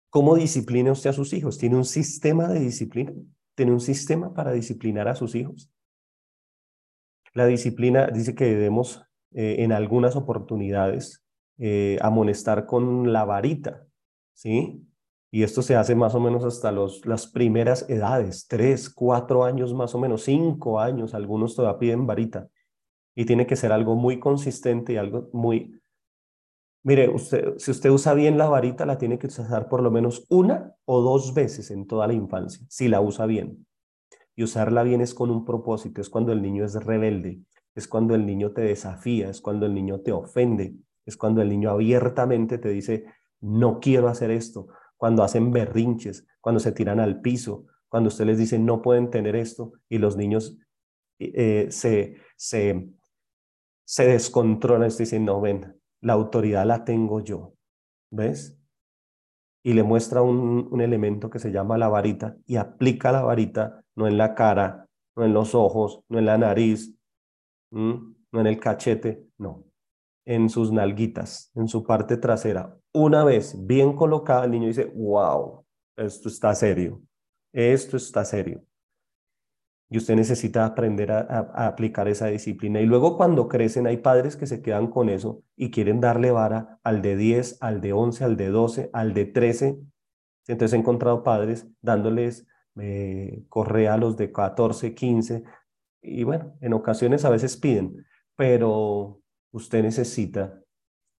¿Cómo 0.08 0.34
disciplina 0.34 0.90
usted 0.90 1.10
a 1.10 1.12
sus 1.12 1.32
hijos? 1.32 1.56
¿Tiene 1.58 1.76
un 1.76 1.84
sistema 1.84 2.48
de 2.48 2.60
disciplina? 2.60 3.12
¿Tiene 3.54 3.72
un 3.72 3.80
sistema 3.80 4.34
para 4.34 4.50
disciplinar 4.50 5.06
a 5.06 5.14
sus 5.14 5.34
hijos? 5.36 5.70
La 7.34 7.46
disciplina 7.46 8.08
dice 8.08 8.34
que 8.34 8.46
debemos 8.46 9.04
eh, 9.32 9.56
en 9.58 9.70
algunas 9.70 10.16
oportunidades 10.16 11.19
eh, 11.62 11.98
amonestar 12.00 12.64
con 12.64 13.12
la 13.12 13.26
varita, 13.26 13.86
¿sí? 14.32 14.86
Y 15.30 15.42
esto 15.42 15.60
se 15.60 15.76
hace 15.76 15.94
más 15.94 16.14
o 16.14 16.20
menos 16.20 16.42
hasta 16.42 16.72
los, 16.72 17.04
las 17.04 17.26
primeras 17.26 17.88
edades, 17.90 18.48
tres, 18.48 18.88
cuatro 18.88 19.44
años 19.44 19.74
más 19.74 19.94
o 19.94 19.98
menos, 19.98 20.22
cinco 20.22 20.80
años, 20.80 21.12
algunos 21.12 21.54
todavía 21.54 21.78
piden 21.78 22.06
varita 22.06 22.48
y 23.14 23.26
tiene 23.26 23.46
que 23.46 23.56
ser 23.56 23.72
algo 23.72 23.94
muy 23.94 24.18
consistente 24.18 24.94
y 24.94 24.96
algo 24.96 25.28
muy... 25.34 25.78
Mire, 26.82 27.10
usted, 27.10 27.58
si 27.58 27.70
usted 27.70 27.90
usa 27.90 28.14
bien 28.14 28.38
la 28.38 28.48
varita, 28.48 28.86
la 28.86 28.96
tiene 28.96 29.18
que 29.18 29.26
usar 29.26 29.68
por 29.68 29.82
lo 29.82 29.90
menos 29.90 30.24
una 30.30 30.74
o 30.86 31.02
dos 31.02 31.34
veces 31.34 31.70
en 31.70 31.86
toda 31.86 32.06
la 32.06 32.14
infancia, 32.14 32.64
si 32.70 32.88
la 32.88 33.02
usa 33.02 33.26
bien. 33.26 33.66
Y 34.34 34.44
usarla 34.44 34.82
bien 34.82 35.02
es 35.02 35.12
con 35.12 35.30
un 35.30 35.44
propósito, 35.44 36.00
es 36.00 36.08
cuando 36.08 36.32
el 36.32 36.40
niño 36.40 36.64
es 36.64 36.74
rebelde, 36.74 37.42
es 37.74 37.86
cuando 37.86 38.14
el 38.14 38.24
niño 38.24 38.52
te 38.52 38.62
desafía, 38.62 39.28
es 39.28 39.42
cuando 39.42 39.66
el 39.66 39.74
niño 39.74 40.00
te 40.00 40.12
ofende, 40.12 40.74
es 41.06 41.16
cuando 41.16 41.42
el 41.42 41.48
niño 41.48 41.70
abiertamente 41.70 42.58
te 42.58 42.68
dice, 42.68 43.04
no 43.40 43.80
quiero 43.80 44.08
hacer 44.08 44.30
esto, 44.30 44.68
cuando 44.96 45.22
hacen 45.22 45.50
berrinches, 45.50 46.26
cuando 46.40 46.60
se 46.60 46.72
tiran 46.72 47.00
al 47.00 47.20
piso, 47.20 47.66
cuando 47.88 48.08
usted 48.08 48.26
les 48.26 48.38
dice, 48.38 48.58
no 48.58 48.82
pueden 48.82 49.10
tener 49.10 49.34
esto, 49.36 49.72
y 49.88 49.98
los 49.98 50.16
niños 50.16 50.58
eh, 51.18 51.66
se, 51.70 52.16
se 52.36 52.90
se 53.90 54.06
descontrola, 54.06 54.86
estoy 54.86 55.02
diciendo, 55.02 55.32
no, 55.32 55.40
ven, 55.40 55.76
la 56.00 56.12
autoridad 56.12 56.64
la 56.64 56.84
tengo 56.84 57.24
yo, 57.24 57.54
¿ves? 58.12 58.56
Y 59.64 59.72
le 59.72 59.82
muestra 59.82 60.22
un, 60.22 60.68
un 60.70 60.80
elemento 60.80 61.28
que 61.28 61.40
se 61.40 61.50
llama 61.50 61.76
la 61.76 61.88
varita 61.88 62.36
y 62.46 62.54
aplica 62.54 63.10
la 63.10 63.22
varita 63.22 63.82
no 63.96 64.06
en 64.06 64.16
la 64.16 64.36
cara, 64.36 64.86
no 65.16 65.24
en 65.24 65.34
los 65.34 65.56
ojos, 65.56 66.04
no 66.08 66.20
en 66.20 66.26
la 66.26 66.38
nariz, 66.38 66.94
no 67.72 68.14
en 68.32 68.46
el 68.46 68.60
cachete, 68.60 69.26
no, 69.38 69.64
en 70.30 70.48
sus 70.48 70.70
nalguitas, 70.70 71.50
en 71.54 71.66
su 71.66 71.84
parte 71.84 72.16
trasera. 72.16 72.76
Una 72.92 73.24
vez 73.24 73.56
bien 73.66 73.94
colocada, 73.96 74.44
el 74.44 74.52
niño 74.52 74.68
dice, 74.68 74.92
wow, 74.94 75.64
esto 75.96 76.28
está 76.28 76.54
serio, 76.54 77.02
esto 77.52 77.96
está 77.96 78.24
serio 78.24 78.62
y 79.90 79.98
usted 79.98 80.14
necesita 80.14 80.64
aprender 80.64 81.10
a, 81.10 81.66
aplicar 81.66 82.06
esa 82.06 82.28
disciplina. 82.28 82.80
Y 82.80 82.86
luego 82.86 83.16
cuando 83.16 83.48
crecen 83.48 83.88
hay 83.88 83.96
padres 83.96 84.36
que 84.36 84.46
se 84.46 84.62
quedan 84.62 84.86
con 84.86 85.08
eso 85.08 85.42
y 85.56 85.72
quieren 85.72 86.00
darle 86.00 86.30
vara 86.30 86.78
al 86.84 87.02
de 87.02 87.16
10, 87.16 87.58
al 87.60 87.80
de 87.80 87.92
11, 87.92 88.24
al 88.24 88.36
de 88.36 88.48
12, 88.50 88.90
al 88.92 89.14
de 89.14 89.24
13. 89.26 89.80
Entonces 90.46 90.74
he 90.74 90.80
encontrado 90.80 91.24
padres 91.24 91.66
dándoles 91.82 92.46
eh, 92.76 93.42
correa 93.48 93.94
a 93.94 93.98
los 93.98 94.16
de 94.16 94.30
14, 94.30 94.94
15 94.94 95.42
y 96.02 96.22
bueno, 96.22 96.56
en 96.60 96.72
ocasiones 96.72 97.24
a 97.24 97.30
veces 97.30 97.56
piden, 97.56 98.06
pero 98.36 99.19
usted 99.52 99.82
necesita 99.82 100.60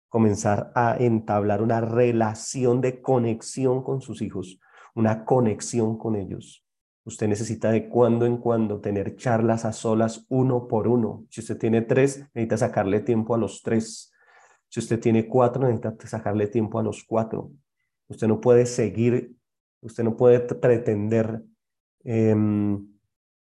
comenzar 0.09 0.73
a 0.75 0.97
entablar 0.99 1.63
una 1.63 1.81
relación 1.81 2.81
de 2.81 3.01
conexión 3.01 3.83
con 3.83 4.01
sus 4.01 4.23
hijos, 4.23 4.61
una 4.95 5.25
conexión 5.25 5.97
con 5.99 6.17
ellos 6.17 6.65
Usted 7.05 7.29
necesita 7.29 7.71
de 7.71 7.89
cuando 7.89 8.27
en 8.27 8.37
cuando 8.37 8.81
tener 8.81 9.17
charlas 9.17 9.65
a 9.65 9.73
solas 9.73 10.27
uno 10.29 10.69
por 10.69 10.87
uno. 10.87 11.27
Si 11.31 11.41
usted 11.41 11.59
tiene 11.59 11.83
tres, 11.83 12.21
necesita 12.35 12.59
sacarle 12.59 13.01
tiempo 13.01 13.35
a 13.35 13.39
los 13.39 13.63
tres. 13.63 14.13
Si 14.69 14.81
usted 14.81 15.01
tiene 15.01 15.27
cuatro, 15.27 15.63
necesita 15.63 15.97
sacarle 16.07 16.47
tiempo 16.47 16.79
a 16.79 16.83
los 16.83 17.03
cuatro. 17.05 17.53
Usted 18.07 18.29
no 18.29 18.41
puede 18.41 18.67
seguir, 18.67 19.35
usted 19.81 20.05
no 20.05 20.17
puede 20.17 20.41
pretender 20.41 21.43
em, 22.05 22.87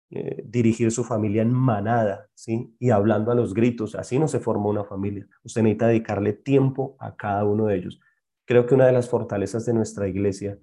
eh, 0.10 0.42
dirigir 0.46 0.92
su 0.92 1.04
familia 1.04 1.42
en 1.42 1.52
manada, 1.52 2.30
¿sí? 2.34 2.74
Y 2.80 2.92
hablando 2.92 3.32
a 3.32 3.36
los 3.36 3.54
gritos. 3.54 3.94
Así 3.96 4.18
no 4.18 4.28
se 4.30 4.40
forma 4.40 4.70
una 4.70 4.86
familia. 4.86 5.28
Usted 5.44 5.64
necesita 5.64 5.88
dedicarle 5.88 6.34
tiempo 6.34 6.96
a 7.00 7.16
cada 7.16 7.44
uno 7.44 7.66
de 7.66 7.76
ellos. 7.76 8.00
Creo 8.46 8.66
que 8.66 8.76
una 8.76 8.86
de 8.86 8.94
las 8.94 9.10
fortalezas 9.10 9.66
de 9.66 9.74
nuestra 9.74 10.08
iglesia 10.08 10.58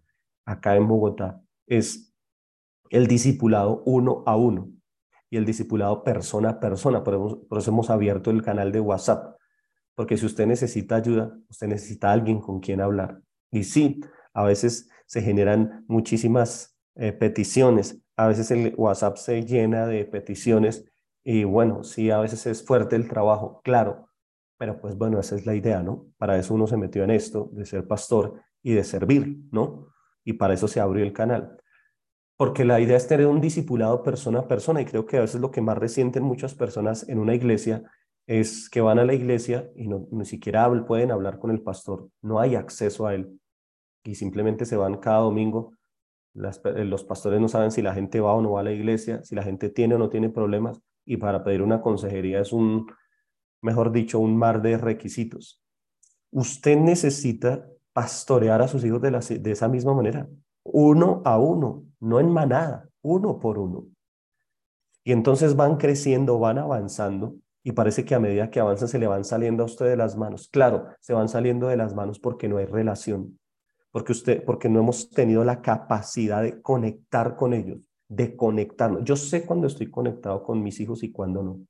acá 0.47 0.77
en 0.77 0.89
Bogotá 0.89 1.43
es 1.67 2.15
el 2.89 3.07
discipulado 3.07 3.83
uno 3.85 4.23
a 4.27 4.37
uno 4.37 4.71
y 5.29 5.37
el 5.37 5.45
discipulado 5.45 6.05
persona 6.05 6.51
a 6.51 6.61
persona. 6.61 7.05
Por 7.05 7.59
eso, 7.59 7.71
hemos 7.71 7.91
abierto 7.91 8.31
el 8.31 8.43
canal 8.43 8.73
de 8.73 8.81
WhatsApp, 8.81 9.37
porque 9.95 10.17
si 10.17 10.27
usted 10.27 10.47
necesita 10.47 10.97
ayuda, 10.97 11.37
usted 11.49 11.67
necesita 11.67 12.13
alguien 12.13 12.41
con 12.41 12.61
quien 12.61 12.81
hablar. 12.81 13.21
Y 13.51 13.65
sí, 13.65 14.01
a 14.33 14.45
veces 14.45 14.89
se 15.07 15.23
generan 15.23 15.85
muchísimas 15.89 16.79
eh, 16.95 17.13
peticiones, 17.13 18.04
a 18.17 18.27
veces 18.29 18.51
el 18.51 18.75
WhatsApp 18.77 19.17
se 19.17 19.43
llena 19.45 19.87
de 19.87 20.05
peticiones 20.05 20.85
y 21.23 21.45
bueno, 21.45 21.85
sí, 21.85 22.11
a 22.11 22.19
veces 22.19 22.47
es 22.47 22.65
fuerte 22.65 22.97
el 22.97 23.09
trabajo, 23.09 23.61
claro, 23.65 24.11
pero 24.59 24.81
pues 24.81 24.97
bueno, 24.97 25.19
esa 25.21 25.37
es 25.37 25.47
la 25.47 25.55
idea, 25.55 25.83
¿no? 25.83 26.07
Para 26.19 26.39
eso 26.39 26.55
uno 26.55 26.67
se 26.67 26.77
metió 26.77 27.05
en 27.05 27.11
esto, 27.11 27.51
de 27.53 27.65
ser 27.67 27.87
pastor 27.87 28.41
y 28.63 28.73
de 28.75 28.85
servir, 28.85 29.39
¿no? 29.51 29.89
Y 30.25 30.35
para 30.35 30.55
eso 30.55 30.69
se 30.69 30.81
abrió 30.81 31.05
el 31.05 31.13
canal 31.13 31.59
porque 32.37 32.65
la 32.65 32.81
idea 32.81 32.97
es 32.97 33.07
tener 33.07 33.27
un 33.27 33.41
discipulado 33.41 34.03
persona 34.03 34.41
a 34.41 34.49
persona 34.49 34.81
y 34.81 34.85
creo 34.85 35.07
que 35.07 35.19
a 35.19 35.21
veces 35.21 35.41
lo 35.41 35.51
que 35.51 35.61
más 35.61 35.79
resienten 35.79 36.23
muchas 36.23 36.55
personas 36.55 37.09
en 37.09 37.19
una 37.19 37.35
iglesia 37.35 37.85
es 38.27 38.69
que 38.69 38.81
van 38.81 38.99
a 38.99 39.05
la 39.05 39.15
iglesia 39.15 39.71
y 39.77 39.87
no, 39.87 40.09
ni 40.11 40.25
siquiera 40.25 40.69
pueden 40.87 41.11
hablar 41.11 41.39
con 41.39 41.51
el 41.51 41.63
pastor, 41.63 42.09
no 42.23 42.41
hay 42.41 42.55
acceso 42.55 43.07
a 43.07 43.15
él 43.15 43.39
y 44.03 44.15
simplemente 44.15 44.67
se 44.67 44.77
van 44.77 44.99
cada 44.99 45.21
domingo. 45.21 45.73
Los 46.35 47.05
pastores 47.05 47.41
no 47.41 47.49
saben 47.49 47.71
si 47.71 47.81
la 47.81 47.95
gente 47.95 48.21
va 48.21 48.35
o 48.35 48.43
no 48.43 48.53
va 48.53 48.61
a 48.61 48.65
la 48.65 48.73
iglesia, 48.73 49.23
si 49.23 49.35
la 49.35 49.45
gente 49.45 49.71
tiene 49.71 49.95
o 49.95 49.99
no 49.99 50.11
tiene 50.11 50.31
problemas 50.31 50.81
y 51.05 51.17
para 51.17 51.45
pedir 51.45 51.63
una 51.63 51.81
consejería 51.81 52.41
es 52.41 52.53
un, 52.53 52.87
mejor 53.63 53.93
dicho, 53.93 54.19
un 54.19 54.37
mar 54.37 54.61
de 54.61 54.77
requisitos. 54.77 55.63
Usted 56.31 56.77
necesita 56.77 57.67
pastorear 57.93 58.63
a 58.63 58.69
sus 58.69 58.85
hijos 58.85 59.01
de, 59.01 59.11
la, 59.13 59.21
de 59.21 59.51
esa 59.51 59.69
misma 59.69 59.95
manera, 59.95 60.29
uno 60.65 61.23
a 61.25 61.39
uno, 61.39 61.85
no 62.01 62.19
en 62.19 62.31
manada, 62.31 62.89
uno 63.03 63.39
por 63.39 63.59
uno. 63.59 63.87
Y 65.05 65.13
entonces 65.13 65.55
van 65.55 65.77
creciendo, 65.77 66.39
van 66.39 66.59
avanzando 66.59 67.37
y 67.63 67.73
parece 67.73 68.05
que 68.05 68.15
a 68.15 68.21
medida 68.21 68.51
que 68.51 68.61
avanzan 68.61 68.89
se 68.89 68.99
le 68.99 69.07
van 69.07 69.25
saliendo 69.25 69.63
a 69.63 69.67
usted 69.67 69.87
de 69.87 69.97
las 69.97 70.17
manos. 70.17 70.49
Claro, 70.49 70.87
se 71.01 71.13
van 71.13 71.29
saliendo 71.29 71.69
de 71.69 71.77
las 71.77 71.95
manos 71.95 72.19
porque 72.19 72.49
no 72.49 72.57
hay 72.57 72.67
relación, 72.67 73.39
porque 73.95 74.11
usted, 74.11 74.45
porque 74.45 74.69
no 74.69 74.81
hemos 74.81 75.09
tenido 75.09 75.45
la 75.45 75.63
capacidad 75.63 76.43
de 76.43 76.61
conectar 76.61 77.37
con 77.37 77.55
ellos, 77.55 77.79
de 78.09 78.35
conectarnos. 78.35 79.05
Yo 79.05 79.15
sé 79.15 79.47
cuando 79.47 79.69
estoy 79.69 79.89
conectado 79.89 80.43
con 80.43 80.65
mis 80.65 80.81
hijos 80.81 81.05
y 81.05 81.13
cuando 81.13 81.45
no. 81.45 81.61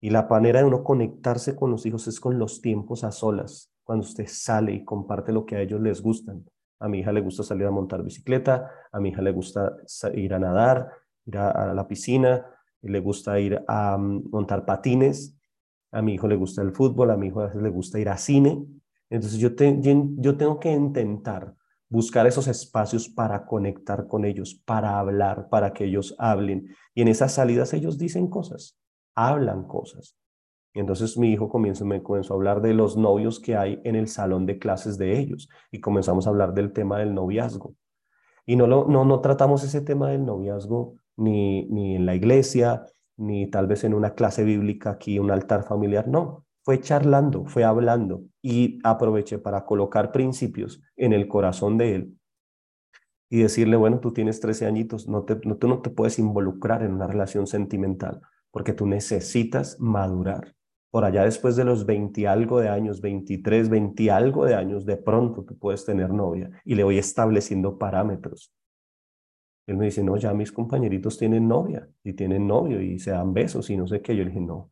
Y 0.00 0.10
la 0.10 0.28
manera 0.30 0.60
de 0.60 0.64
uno 0.64 0.84
conectarse 0.84 1.56
con 1.56 1.72
los 1.72 1.84
hijos 1.86 2.06
es 2.06 2.20
con 2.20 2.38
los 2.38 2.60
tiempos 2.60 3.02
a 3.02 3.10
solas, 3.10 3.72
cuando 3.82 4.06
usted 4.06 4.28
sale 4.28 4.74
y 4.74 4.84
comparte 4.84 5.32
lo 5.32 5.44
que 5.44 5.56
a 5.56 5.60
ellos 5.60 5.80
les 5.80 6.00
gustan. 6.00 6.44
A 6.78 6.86
mi 6.86 7.00
hija 7.00 7.10
le 7.10 7.20
gusta 7.20 7.42
salir 7.42 7.66
a 7.66 7.72
montar 7.72 8.04
bicicleta, 8.04 8.70
a 8.92 9.00
mi 9.00 9.08
hija 9.08 9.22
le 9.22 9.32
gusta 9.32 9.76
ir 10.14 10.34
a 10.34 10.38
nadar, 10.38 10.92
ir 11.24 11.36
a, 11.36 11.74
la 11.74 11.88
piscina, 11.88 12.46
le 12.82 13.00
gusta 13.00 13.40
ir 13.40 13.60
a 13.66 13.98
mm, 13.98 14.30
montar 14.30 14.64
patines, 14.64 15.36
a 15.90 16.00
mi 16.00 16.14
hijo 16.14 16.28
le 16.28 16.36
gusta 16.36 16.62
el 16.62 16.70
fútbol, 16.70 17.10
a 17.10 17.16
mi 17.16 17.26
hijo 17.26 17.44
le 17.48 17.70
gusta 17.70 17.98
ir 17.98 18.08
a 18.08 18.16
cine. 18.16 18.64
Entonces 19.10 19.38
yo, 19.38 19.54
tengo 19.54 20.58
que 20.58 20.72
intentar 20.72 21.54
buscar 21.88 22.26
esos 22.26 22.48
espacios 22.48 23.08
para 23.08 23.46
conectar 23.46 24.06
con 24.06 24.24
ellos, 24.24 24.60
para 24.64 24.98
hablar, 24.98 25.48
para 25.48 25.72
que 25.72 25.84
ellos 25.84 26.14
hablen. 26.18 26.68
Y 26.94 27.02
en 27.02 27.08
esas 27.08 27.32
salidas 27.32 27.72
ellos 27.72 27.98
dicen 27.98 28.28
cosas, 28.28 28.78
hablan 29.14 29.64
cosas. 29.64 30.16
Y 30.74 30.80
entonces 30.80 31.16
mi 31.16 31.32
hijo 31.32 31.48
comienza, 31.48 31.84
me 31.84 32.02
comenzó 32.02 32.34
a 32.34 32.36
hablar 32.36 32.60
de 32.60 32.74
los 32.74 32.96
novios 32.96 33.40
que 33.40 33.56
hay 33.56 33.80
en 33.84 33.96
el 33.96 34.08
salón 34.08 34.44
de 34.44 34.58
clases 34.58 34.98
de 34.98 35.18
ellos 35.18 35.48
y 35.70 35.80
comenzamos 35.80 36.26
a 36.26 36.30
hablar 36.30 36.52
del 36.52 36.72
tema 36.72 36.98
del 36.98 37.14
noviazgo. 37.14 37.74
Y 38.44 38.56
no, 38.56 38.66
no, 38.66 39.04
no 39.04 39.20
tratamos 39.20 39.64
ese 39.64 39.80
tema 39.80 40.10
del 40.10 40.24
noviazgo 40.26 40.96
ni, 41.16 41.64
ni 41.66 41.96
en 41.96 42.04
la 42.04 42.14
iglesia, 42.14 42.84
ni 43.16 43.48
tal 43.50 43.66
vez 43.66 43.84
en 43.84 43.94
una 43.94 44.14
clase 44.14 44.44
bíblica 44.44 44.90
aquí, 44.90 45.18
un 45.18 45.30
altar 45.30 45.64
familiar, 45.64 46.06
no. 46.08 46.44
Fue 46.62 46.80
charlando, 46.80 47.46
fue 47.46 47.64
hablando 47.64 48.24
y 48.48 48.78
aproveché 48.84 49.38
para 49.38 49.64
colocar 49.64 50.12
principios 50.12 50.80
en 50.94 51.12
el 51.12 51.26
corazón 51.26 51.76
de 51.76 51.96
él 51.96 52.16
y 53.28 53.40
decirle, 53.40 53.74
bueno, 53.74 53.98
tú 53.98 54.12
tienes 54.12 54.38
13 54.38 54.66
añitos, 54.66 55.08
no 55.08 55.24
te, 55.24 55.40
no, 55.42 55.56
tú 55.56 55.66
no 55.66 55.82
te 55.82 55.90
puedes 55.90 56.20
involucrar 56.20 56.84
en 56.84 56.92
una 56.92 57.08
relación 57.08 57.48
sentimental 57.48 58.20
porque 58.52 58.72
tú 58.72 58.86
necesitas 58.86 59.80
madurar 59.80 60.54
por 60.92 61.04
allá 61.04 61.24
después 61.24 61.56
de 61.56 61.64
los 61.64 61.86
20 61.86 62.28
algo 62.28 62.60
de 62.60 62.68
años, 62.68 63.00
23, 63.00 63.68
20 63.68 64.12
algo 64.12 64.44
de 64.44 64.54
años, 64.54 64.86
de 64.86 64.96
pronto 64.96 65.42
tú 65.42 65.58
puedes 65.58 65.84
tener 65.84 66.10
novia 66.10 66.48
y 66.64 66.76
le 66.76 66.84
voy 66.84 66.98
estableciendo 66.98 67.76
parámetros. 67.76 68.54
Él 69.66 69.76
me 69.76 69.86
dice, 69.86 70.04
no, 70.04 70.16
ya 70.18 70.32
mis 70.34 70.52
compañeritos 70.52 71.18
tienen 71.18 71.48
novia 71.48 71.90
y 72.04 72.12
tienen 72.12 72.46
novio 72.46 72.80
y 72.80 73.00
se 73.00 73.10
dan 73.10 73.34
besos 73.34 73.68
y 73.70 73.76
no 73.76 73.88
sé 73.88 74.02
qué. 74.02 74.14
Yo 74.14 74.22
le 74.22 74.30
dije, 74.30 74.40
no, 74.40 74.70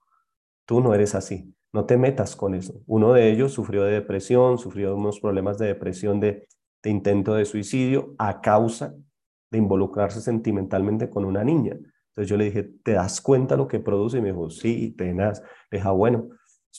tú 0.65 0.81
no 0.81 0.95
eres 0.95 1.17
así, 1.17 1.53
no 1.75 1.87
te 1.87 1.97
metas 1.97 2.37
con 2.37 2.55
eso. 2.55 2.81
Uno 2.87 3.13
de 3.13 3.33
ellos 3.33 3.53
sufrió 3.53 3.83
de 3.83 3.95
depresión, 3.95 4.59
sufrió 4.59 4.95
unos 4.95 5.19
problemas 5.19 5.59
de 5.59 5.67
depresión, 5.67 6.21
de, 6.21 6.47
de 6.85 6.91
intento 6.91 7.35
de 7.35 7.45
suicidio 7.45 8.15
a 8.17 8.41
causa 8.41 8.95
de 9.51 9.59
involucrarse 9.59 10.21
sentimentalmente 10.21 11.11
con 11.11 11.25
una 11.25 11.43
niña. 11.43 11.73
Entonces 11.73 12.31
yo 12.31 12.37
le 12.37 12.45
dije, 12.45 12.63
¿te 12.63 12.93
das 12.93 13.21
cuenta 13.21 13.57
lo 13.57 13.67
que 13.67 13.81
produce? 13.81 14.19
Y 14.19 14.21
me 14.21 14.29
dijo, 14.29 14.51
sí, 14.51 14.93
tenaz. 14.97 15.43
Le 15.69 15.79
dije, 15.79 15.89
ah, 15.89 15.91
bueno, 15.91 16.29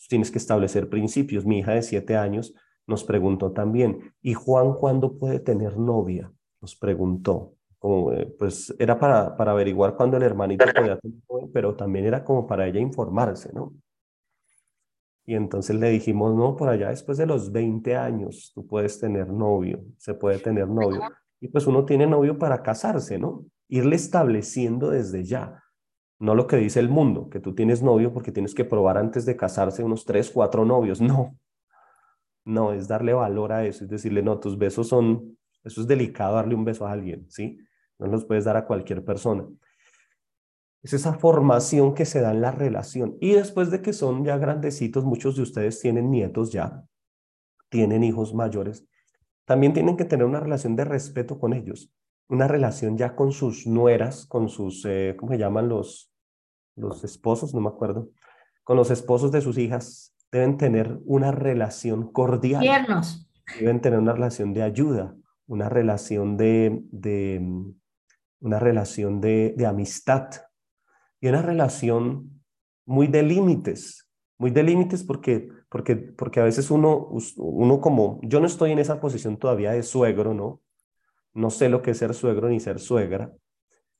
tienes 0.07 0.31
que 0.31 0.37
establecer 0.37 0.89
principios. 0.89 1.45
Mi 1.45 1.59
hija 1.59 1.73
de 1.73 1.81
siete 1.81 2.15
años 2.15 2.55
nos 2.87 3.03
preguntó 3.03 3.51
también, 3.51 4.13
¿y 4.21 4.33
Juan 4.33 4.75
cuándo 4.75 5.17
puede 5.17 5.39
tener 5.39 5.77
novia? 5.77 6.31
Nos 6.61 6.73
preguntó. 6.77 7.51
Como, 7.79 8.13
eh, 8.13 8.33
pues 8.39 8.73
era 8.79 8.97
para, 8.97 9.35
para 9.35 9.51
averiguar 9.51 9.97
cuándo 9.97 10.15
el 10.15 10.23
hermanito 10.23 10.63
podía 10.73 10.97
tener 10.97 11.17
novia, 11.29 11.49
pero 11.51 11.75
también 11.75 12.05
era 12.05 12.23
como 12.23 12.47
para 12.47 12.65
ella 12.65 12.79
informarse, 12.79 13.51
¿no? 13.53 13.73
Y 15.25 15.35
entonces 15.35 15.75
le 15.75 15.89
dijimos, 15.89 16.35
no, 16.35 16.55
por 16.55 16.69
allá 16.69 16.89
después 16.89 17.17
de 17.17 17.25
los 17.25 17.51
20 17.51 17.95
años 17.95 18.51
tú 18.53 18.65
puedes 18.65 18.99
tener 18.99 19.27
novio, 19.29 19.83
se 19.97 20.13
puede 20.13 20.39
tener 20.39 20.67
novio. 20.67 21.01
Y 21.39 21.47
pues 21.47 21.65
uno 21.67 21.85
tiene 21.85 22.05
novio 22.05 22.37
para 22.37 22.61
casarse, 22.61 23.17
¿no? 23.17 23.45
irle 23.67 23.95
estableciendo 23.95 24.89
desde 24.89 25.23
ya. 25.23 25.63
No 26.19 26.35
lo 26.35 26.47
que 26.47 26.57
dice 26.57 26.79
el 26.79 26.89
mundo, 26.89 27.29
que 27.29 27.39
tú 27.39 27.53
tienes 27.53 27.81
novio 27.81 28.13
porque 28.13 28.31
tienes 28.31 28.55
que 28.55 28.65
probar 28.65 28.97
antes 28.97 29.25
de 29.25 29.35
casarse 29.35 29.83
unos 29.83 30.05
tres, 30.05 30.31
cuatro 30.31 30.65
novios. 30.65 31.01
No, 31.05 31.37
no, 32.47 32.73
es 32.73 32.87
darle 32.87 33.11
valor 33.11 33.51
a 33.51 33.65
eso, 33.65 33.85
es 33.85 33.89
decirle, 33.89 34.21
no, 34.21 34.39
tus 34.39 34.55
besos 34.55 34.87
son, 34.87 35.35
eso 35.63 35.81
es 35.81 35.87
delicado 35.87 36.35
darle 36.35 36.53
un 36.53 36.63
beso 36.63 36.85
a 36.85 36.91
alguien, 36.91 37.25
¿sí? 37.27 37.57
No 37.97 38.05
los 38.05 38.23
puedes 38.23 38.45
dar 38.45 38.55
a 38.55 38.67
cualquier 38.67 39.03
persona. 39.03 39.47
Es 40.85 40.93
esa 40.93 41.13
formación 41.13 41.93
que 41.93 42.05
se 42.05 42.21
da 42.21 42.31
en 42.31 42.41
la 42.41 42.51
relación. 42.51 43.17
Y 43.19 43.33
después 43.33 43.71
de 43.71 43.81
que 43.81 43.91
son 43.91 44.23
ya 44.23 44.37
grandecitos, 44.37 45.03
muchos 45.03 45.35
de 45.35 45.41
ustedes 45.41 45.79
tienen 45.81 46.09
nietos 46.09 46.51
ya, 46.51 46.85
tienen 47.69 48.03
hijos 48.03 48.33
mayores, 48.33 48.87
también 49.45 49.73
tienen 49.73 49.97
que 49.97 50.05
tener 50.05 50.25
una 50.25 50.39
relación 50.39 50.75
de 50.75 50.85
respeto 50.85 51.39
con 51.39 51.53
ellos 51.53 51.91
una 52.27 52.47
relación 52.47 52.97
ya 52.97 53.15
con 53.15 53.31
sus 53.31 53.67
nueras, 53.67 54.25
con 54.25 54.49
sus, 54.49 54.83
eh, 54.85 55.15
¿cómo 55.17 55.31
se 55.31 55.37
llaman 55.37 55.69
los, 55.69 56.11
los 56.75 57.03
esposos? 57.03 57.53
No 57.53 57.61
me 57.61 57.69
acuerdo. 57.69 58.09
Con 58.63 58.77
los 58.77 58.89
esposos 58.89 59.31
de 59.31 59.41
sus 59.41 59.57
hijas 59.57 60.15
deben 60.31 60.57
tener 60.57 60.99
una 61.05 61.31
relación 61.31 62.11
cordial. 62.11 62.61
Tiernos. 62.61 63.29
Deben 63.59 63.79
tener 63.79 63.99
una 63.99 64.13
relación 64.13 64.53
de 64.53 64.63
ayuda, 64.63 65.15
una 65.45 65.69
relación 65.69 66.35
de, 66.35 66.81
de 66.91 67.41
una 68.39 68.59
relación 68.59 69.21
de, 69.21 69.53
de 69.55 69.65
amistad 69.67 70.29
y 71.19 71.27
una 71.27 71.41
relación 71.41 72.41
muy 72.85 73.07
de 73.07 73.23
límites, 73.23 74.09
muy 74.37 74.51
de 74.51 74.63
límites 74.63 75.03
porque, 75.03 75.49
porque, 75.69 75.95
porque 75.95 76.39
a 76.39 76.43
veces 76.43 76.69
uno, 76.71 77.09
uno 77.37 77.81
como, 77.81 78.19
yo 78.23 78.39
no 78.39 78.47
estoy 78.47 78.71
en 78.71 78.79
esa 78.79 78.99
posición 78.99 79.37
todavía 79.37 79.71
de 79.71 79.83
suegro, 79.83 80.33
¿no? 80.33 80.61
No 81.33 81.49
sé 81.49 81.69
lo 81.69 81.81
que 81.81 81.91
es 81.91 81.97
ser 81.97 82.13
suegro 82.13 82.49
ni 82.49 82.59
ser 82.59 82.79
suegra, 82.79 83.33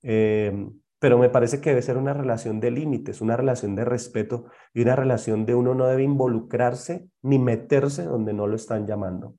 eh, 0.04 0.70
pero 1.00 1.18
me 1.18 1.30
parece 1.30 1.62
que 1.62 1.70
debe 1.70 1.82
ser 1.82 1.98
una 1.98 2.14
relación 2.14 2.60
de 2.60 2.72
límites, 2.72 3.22
una 3.22 3.36
relación 3.36 3.76
de 3.76 3.86
respeto 3.86 4.46
y 4.74 4.82
una 4.82 4.96
relación 4.96 5.46
de 5.46 5.54
uno 5.54 5.76
no 5.76 5.88
debe 5.88 6.04
involucrarse 6.04 7.10
ni 7.22 7.38
meterse 7.38 8.04
donde 8.04 8.34
no 8.34 8.48
lo 8.48 8.56
están 8.56 8.88
llamando. 8.88 9.36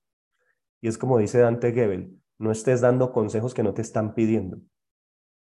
Y 0.80 0.88
es 0.88 0.98
como 0.98 1.18
dice 1.18 1.38
Dante 1.38 1.72
Gebel, 1.72 2.20
no 2.38 2.52
estés 2.52 2.82
dando 2.82 3.12
consejos 3.12 3.54
que 3.54 3.62
no 3.62 3.74
te 3.74 3.82
están 3.82 4.14
pidiendo. 4.14 4.58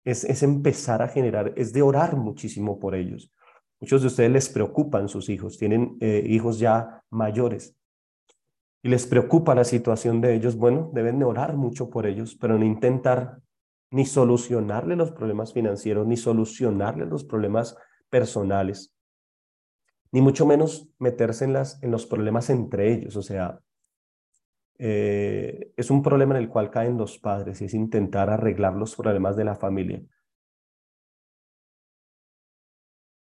Es, 0.04 0.24
es 0.24 0.42
empezar 0.42 1.02
a 1.02 1.08
generar, 1.08 1.52
es 1.56 1.72
de 1.72 1.82
orar 1.82 2.16
muchísimo 2.16 2.78
por 2.78 2.94
ellos. 2.94 3.32
Muchos 3.80 4.02
de 4.02 4.08
ustedes 4.08 4.30
les 4.30 4.48
preocupan 4.48 5.08
sus 5.08 5.28
hijos, 5.28 5.58
tienen 5.58 5.96
eh, 6.00 6.24
hijos 6.26 6.58
ya 6.58 7.02
mayores 7.10 7.76
y 8.82 8.88
les 8.88 9.06
preocupa 9.06 9.54
la 9.54 9.64
situación 9.64 10.20
de 10.20 10.34
ellos, 10.34 10.56
bueno, 10.56 10.90
deben 10.92 11.18
de 11.18 11.24
orar 11.24 11.56
mucho 11.56 11.88
por 11.88 12.06
ellos, 12.06 12.36
pero 12.40 12.58
no 12.58 12.64
intentar 12.64 13.38
ni 13.90 14.06
solucionarle 14.06 14.96
los 14.96 15.12
problemas 15.12 15.52
financieros, 15.52 16.06
ni 16.06 16.16
solucionarle 16.16 17.06
los 17.06 17.24
problemas 17.24 17.76
personales, 18.10 18.92
ni 20.10 20.20
mucho 20.20 20.46
menos 20.46 20.88
meterse 20.98 21.44
en, 21.44 21.52
las, 21.52 21.80
en 21.82 21.90
los 21.90 22.06
problemas 22.06 22.50
entre 22.50 22.92
ellos. 22.92 23.16
O 23.16 23.22
sea, 23.22 23.60
eh, 24.84 25.72
es 25.76 25.92
un 25.92 26.02
problema 26.02 26.34
en 26.34 26.42
el 26.42 26.48
cual 26.48 26.68
caen 26.68 26.98
los 26.98 27.16
padres 27.16 27.62
y 27.62 27.66
es 27.66 27.74
intentar 27.74 28.30
arreglar 28.30 28.74
los 28.74 28.96
problemas 28.96 29.36
de 29.36 29.44
la 29.44 29.54
familia. 29.54 30.02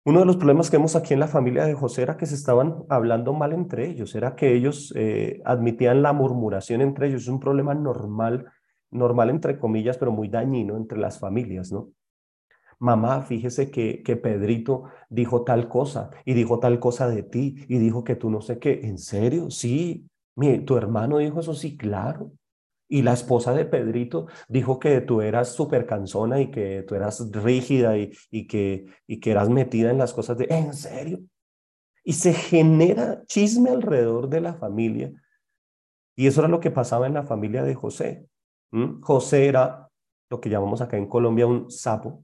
Uno 0.06 0.22
de 0.22 0.26
los 0.26 0.38
problemas 0.38 0.72
que 0.72 0.78
vemos 0.78 0.96
aquí 0.96 1.14
en 1.14 1.20
la 1.20 1.28
familia 1.28 1.66
de 1.66 1.76
José 1.76 2.02
era 2.02 2.18
que 2.18 2.26
se 2.26 2.34
estaban 2.34 2.84
hablando 2.90 3.32
mal 3.34 3.54
entre 3.54 3.88
ellos, 3.88 4.16
era 4.16 4.36
que 4.36 4.56
ellos 4.56 4.92
eh, 4.96 5.40
admitían 5.46 6.02
la 6.02 6.14
murmuración 6.14 6.82
entre 6.82 7.10
ellos. 7.10 7.24
Es 7.24 7.28
un 7.28 7.40
problema 7.40 7.76
normal, 7.76 8.46
normal 8.90 9.30
entre 9.30 9.60
comillas, 9.60 10.00
pero 10.00 10.12
muy 10.12 10.30
dañino 10.30 10.78
entre 10.78 10.98
las 10.98 11.20
familias, 11.20 11.72
¿no? 11.72 11.92
Mamá, 12.80 13.22
fíjese 13.22 13.70
que, 13.70 14.02
que 14.02 14.16
Pedrito 14.16 14.86
dijo 15.10 15.44
tal 15.44 15.68
cosa 15.70 16.10
y 16.26 16.34
dijo 16.34 16.60
tal 16.60 16.80
cosa 16.80 17.08
de 17.08 17.22
ti 17.22 17.66
y 17.68 17.78
dijo 17.78 18.04
que 18.04 18.16
tú 18.16 18.32
no 18.32 18.42
sé 18.42 18.58
qué. 18.58 18.82
¿En 18.84 18.98
serio? 18.98 19.52
Sí, 19.52 20.10
mi, 20.36 20.60
tu 20.60 20.78
hermano 20.78 21.18
dijo 21.18 21.40
eso, 21.40 21.54
sí, 21.54 21.78
claro. 21.78 22.32
Y 22.88 23.02
la 23.02 23.14
esposa 23.14 23.54
de 23.54 23.66
Pedrito 23.66 24.28
dijo 24.48 24.80
que 24.80 25.02
tú 25.02 25.22
eras 25.22 25.54
súper 25.54 25.86
cansona 25.86 26.40
y 26.40 26.52
que 26.52 26.84
tú 26.84 26.94
eras 26.94 27.32
rígida 27.32 27.98
y, 27.98 28.12
que, 28.48 28.86
y 29.08 29.20
que 29.20 29.32
eras 29.32 29.50
metida 29.50 29.90
en 29.90 29.98
las 29.98 30.14
cosas 30.14 30.38
de, 30.38 30.46
¿en 30.50 30.74
serio? 30.74 31.20
Y 32.04 32.14
se 32.14 32.34
genera 32.34 33.24
chisme 33.26 33.72
alrededor 33.72 34.30
de 34.30 34.42
la 34.42 34.54
familia. 34.54 35.12
Y 36.16 36.28
eso 36.28 36.42
era 36.42 36.48
lo 36.48 36.60
que 36.60 36.70
pasaba 36.70 37.08
en 37.08 37.16
la 37.16 37.24
familia 37.24 37.64
de 37.64 37.74
José. 37.74 38.28
José 39.02 39.48
era 39.48 39.90
lo 40.30 40.40
que 40.40 40.50
llamamos 40.50 40.82
acá 40.82 40.98
en 40.98 41.08
Colombia 41.08 41.48
un 41.48 41.72
sapo. 41.72 42.24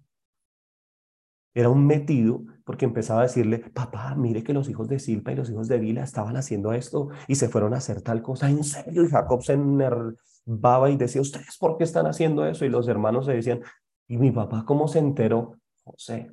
Era 1.56 1.70
un 1.70 1.86
metido 1.88 2.44
porque 2.72 2.86
empezaba 2.86 3.20
a 3.20 3.24
decirle, 3.24 3.60
papá, 3.60 4.16
mire 4.16 4.46
que 4.46 4.54
los 4.54 4.70
hijos 4.70 4.88
de 4.88 4.98
Silpa 4.98 5.34
y 5.34 5.36
los 5.36 5.50
hijos 5.50 5.68
de 5.68 5.78
Vila 5.78 6.06
estaban 6.06 6.38
haciendo 6.38 6.72
esto 6.72 7.10
y 7.28 7.36
se 7.36 7.50
fueron 7.50 7.74
a 7.74 7.80
hacer 7.80 8.02
tal 8.02 8.22
cosa. 8.22 8.50
En 8.50 8.64
serio, 8.64 9.04
y 9.04 9.10
Jacob 9.10 9.44
se 9.44 9.52
enervaba 9.52 10.90
y 10.90 10.96
decía, 10.96 11.20
¿ustedes 11.20 11.58
por 11.58 11.78
qué 11.78 11.84
están 11.84 12.08
haciendo 12.08 12.46
eso? 12.46 12.64
Y 12.64 12.70
los 12.70 12.88
hermanos 12.88 13.26
se 13.26 13.34
decían, 13.34 13.62
¿y 14.08 14.16
mi 14.16 14.32
papá 14.32 14.64
cómo 14.66 14.88
se 14.88 15.00
enteró? 15.00 15.60
José, 15.84 16.32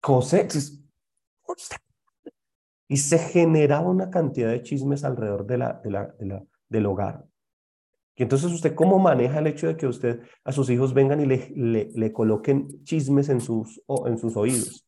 José, 0.00 0.46
y 2.86 2.98
se 2.98 3.18
generaba 3.18 3.90
una 3.90 4.10
cantidad 4.10 4.48
de 4.48 4.62
chismes 4.62 5.02
alrededor 5.02 5.44
de 5.44 6.46
del 6.68 6.86
hogar. 6.86 7.24
Y 8.14 8.22
entonces 8.22 8.52
usted 8.52 8.76
cómo 8.76 9.00
maneja 9.00 9.40
el 9.40 9.48
hecho 9.48 9.66
de 9.66 9.76
que 9.76 9.88
usted 9.88 10.20
a 10.44 10.52
sus 10.52 10.70
hijos 10.70 10.94
vengan 10.94 11.20
y 11.20 11.26
le, 11.26 11.52
le, 11.56 11.90
le 11.92 12.12
coloquen 12.12 12.84
chismes 12.84 13.28
en 13.28 13.40
sus, 13.40 13.82
en 14.06 14.18
sus 14.18 14.36
oídos. 14.36 14.86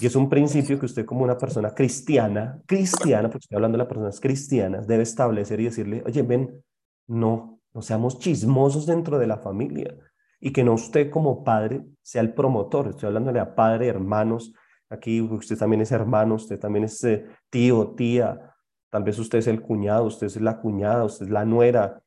Y 0.00 0.06
es 0.06 0.16
un 0.16 0.28
principio 0.28 0.78
que 0.78 0.86
usted 0.86 1.04
como 1.04 1.22
una 1.22 1.36
persona 1.36 1.74
cristiana, 1.74 2.60
cristiana, 2.66 3.28
porque 3.28 3.44
estoy 3.44 3.56
hablando 3.56 3.76
de 3.76 3.84
las 3.84 3.88
personas 3.88 4.20
cristianas, 4.20 4.86
debe 4.86 5.02
establecer 5.02 5.60
y 5.60 5.64
decirle, 5.64 6.02
oye, 6.06 6.22
ven, 6.22 6.64
no, 7.06 7.60
no 7.74 7.82
seamos 7.82 8.18
chismosos 8.18 8.86
dentro 8.86 9.18
de 9.18 9.26
la 9.26 9.38
familia. 9.38 9.94
Y 10.40 10.52
que 10.52 10.64
no 10.64 10.72
usted 10.72 11.10
como 11.10 11.44
padre 11.44 11.84
sea 12.00 12.22
el 12.22 12.32
promotor. 12.32 12.88
Estoy 12.88 13.08
hablando 13.08 13.32
de 13.32 13.40
a 13.40 13.54
padre, 13.54 13.88
hermanos. 13.88 14.54
Aquí 14.88 15.20
usted 15.20 15.58
también 15.58 15.82
es 15.82 15.92
hermano, 15.92 16.36
usted 16.36 16.58
también 16.58 16.84
es 16.84 17.04
eh, 17.04 17.26
tío, 17.50 17.90
tía, 17.90 18.50
Tal 18.90 19.04
vez 19.04 19.18
usted 19.18 19.38
es 19.38 19.46
el 19.46 19.62
cuñado, 19.62 20.04
usted 20.04 20.26
es 20.26 20.40
la 20.40 20.60
cuñada, 20.60 21.04
usted 21.04 21.26
es 21.26 21.32
la 21.32 21.44
nuera 21.44 22.02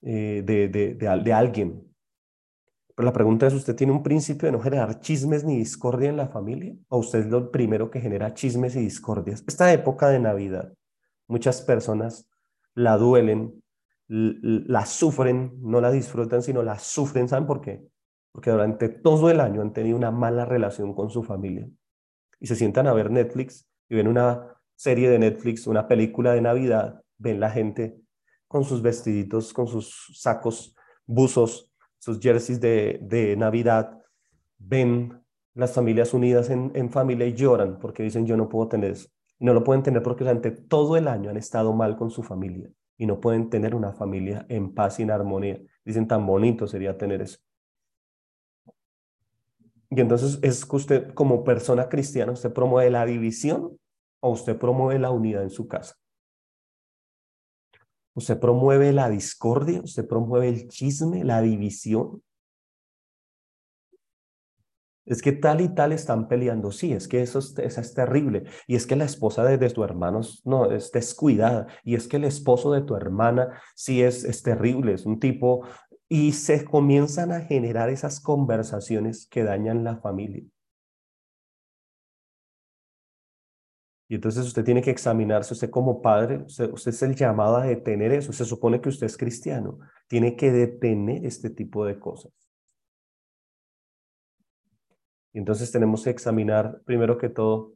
eh, 0.00 0.42
de, 0.44 0.68
de, 0.68 0.94
de, 0.94 1.32
alguien. 1.32 1.91
Pero 2.94 3.06
la 3.06 3.12
pregunta 3.12 3.46
es, 3.46 3.54
¿usted 3.54 3.74
tiene 3.74 3.92
un 3.92 4.02
principio 4.02 4.46
de 4.46 4.52
no 4.52 4.60
generar 4.60 5.00
chismes 5.00 5.44
ni 5.44 5.56
discordia 5.56 6.10
en 6.10 6.16
la 6.16 6.28
familia? 6.28 6.74
¿O 6.88 6.98
usted 6.98 7.20
es 7.20 7.26
lo 7.26 7.50
primero 7.50 7.90
que 7.90 8.00
genera 8.00 8.34
chismes 8.34 8.76
y 8.76 8.80
discordias? 8.80 9.42
Esta 9.46 9.72
época 9.72 10.08
de 10.08 10.20
Navidad, 10.20 10.72
muchas 11.26 11.62
personas 11.62 12.28
la 12.74 12.96
duelen, 12.96 13.62
la 14.08 14.84
sufren, 14.84 15.54
no 15.60 15.80
la 15.80 15.90
disfrutan, 15.90 16.42
sino 16.42 16.62
la 16.62 16.78
sufren. 16.78 17.28
¿Saben 17.28 17.46
por 17.46 17.60
qué? 17.60 17.86
Porque 18.30 18.50
durante 18.50 18.88
todo 18.88 19.30
el 19.30 19.40
año 19.40 19.62
han 19.62 19.72
tenido 19.72 19.96
una 19.96 20.10
mala 20.10 20.44
relación 20.44 20.94
con 20.94 21.10
su 21.10 21.22
familia. 21.22 21.68
Y 22.40 22.46
se 22.46 22.56
sientan 22.56 22.86
a 22.86 22.92
ver 22.92 23.10
Netflix 23.10 23.66
y 23.88 23.94
ven 23.94 24.08
una 24.08 24.58
serie 24.74 25.08
de 25.08 25.18
Netflix, 25.18 25.66
una 25.66 25.88
película 25.88 26.32
de 26.34 26.42
Navidad, 26.42 27.02
ven 27.16 27.40
la 27.40 27.50
gente 27.50 27.98
con 28.48 28.64
sus 28.64 28.82
vestiditos, 28.82 29.52
con 29.52 29.66
sus 29.66 30.12
sacos, 30.14 30.74
buzos, 31.06 31.71
sus 32.02 32.18
jerseys 32.18 32.60
de, 32.60 32.98
de 33.00 33.36
Navidad, 33.36 34.02
ven 34.58 35.22
las 35.54 35.72
familias 35.72 36.12
unidas 36.12 36.50
en, 36.50 36.72
en, 36.74 36.90
familia 36.90 37.26
y 37.26 37.34
lloran 37.34 37.78
porque 37.78 38.02
dicen 38.02 38.26
yo 38.26 38.36
no 38.36 38.48
puedo 38.48 38.66
tener 38.66 38.90
eso. 38.90 39.08
No 39.38 39.54
lo 39.54 39.62
pueden 39.62 39.84
tener 39.84 40.02
porque 40.02 40.24
durante 40.24 40.50
todo 40.50 40.96
el 40.96 41.06
año 41.06 41.30
han 41.30 41.36
estado 41.36 41.72
mal 41.72 41.96
con 41.96 42.10
su 42.10 42.24
familia 42.24 42.68
y 42.98 43.06
no 43.06 43.20
pueden 43.20 43.50
tener 43.50 43.72
una 43.76 43.92
familia 43.92 44.44
en 44.48 44.74
paz 44.74 44.98
y 44.98 45.04
en 45.04 45.12
armonía. 45.12 45.60
Dicen 45.84 46.08
tan 46.08 46.26
bonito 46.26 46.66
sería 46.66 46.98
tener 46.98 47.22
eso. 47.22 47.38
Y 49.88 50.00
entonces 50.00 50.40
es 50.42 50.66
que 50.66 50.76
usted 50.76 51.14
como 51.14 51.44
persona 51.44 51.88
cristiana, 51.88 52.32
usted 52.32 52.52
promueve 52.52 52.90
la 52.90 53.06
división 53.06 53.78
o 54.18 54.30
usted 54.30 54.58
promueve 54.58 54.98
la 54.98 55.12
unidad 55.12 55.44
en 55.44 55.50
su 55.50 55.68
casa? 55.68 55.94
¿Usted 58.14 58.38
promueve 58.38 58.92
la 58.92 59.08
discordia? 59.08 59.80
¿Usted 59.82 60.06
promueve 60.06 60.48
el 60.48 60.68
chisme, 60.68 61.24
la 61.24 61.40
división? 61.40 62.22
Es 65.04 65.20
que 65.20 65.32
tal 65.32 65.60
y 65.60 65.68
tal 65.74 65.92
están 65.92 66.28
peleando. 66.28 66.70
Sí, 66.70 66.92
es 66.92 67.08
que 67.08 67.22
eso 67.22 67.40
es, 67.40 67.58
es 67.58 67.94
terrible. 67.94 68.44
Y 68.66 68.76
es 68.76 68.86
que 68.86 68.96
la 68.96 69.04
esposa 69.04 69.44
de, 69.44 69.58
de, 69.58 69.70
tu 69.70 69.82
hermano 69.82 70.20
no, 70.44 70.70
es 70.70 70.92
descuidada. 70.92 71.66
Y 71.82 71.96
es 71.96 72.06
que 72.06 72.18
el 72.18 72.24
esposo 72.24 72.72
de 72.72 72.82
tu 72.82 72.94
hermana 72.94 73.60
sí 73.74 74.02
es, 74.02 74.24
es 74.24 74.42
terrible, 74.42 74.92
es 74.94 75.06
un 75.06 75.18
tipo. 75.18 75.66
Y 76.08 76.32
se 76.32 76.64
comienzan 76.64 77.32
a 77.32 77.40
generar 77.40 77.88
esas 77.88 78.20
conversaciones 78.20 79.26
que 79.26 79.42
dañan 79.42 79.82
la 79.82 79.96
familia. 79.96 80.44
Y 84.12 84.16
entonces 84.16 84.46
usted 84.46 84.62
tiene 84.62 84.82
que 84.82 84.90
examinarse, 84.90 85.54
usted 85.54 85.70
como 85.70 86.02
padre, 86.02 86.44
usted, 86.44 86.70
es 86.86 87.02
el 87.02 87.14
llamado 87.14 87.56
a 87.56 87.64
detener 87.64 88.12
eso. 88.12 88.30
Se 88.30 88.44
supone 88.44 88.78
que 88.78 88.90
usted 88.90 89.06
es 89.06 89.16
cristiano, 89.16 89.78
tiene 90.06 90.36
que 90.36 90.52
detener 90.52 91.24
este 91.24 91.48
tipo 91.48 91.86
de 91.86 91.98
cosas. 91.98 92.30
Y 95.32 95.38
entonces 95.38 95.72
tenemos 95.72 96.04
que 96.04 96.10
examinar, 96.10 96.82
primero 96.84 97.16
que 97.16 97.30
todo, 97.30 97.72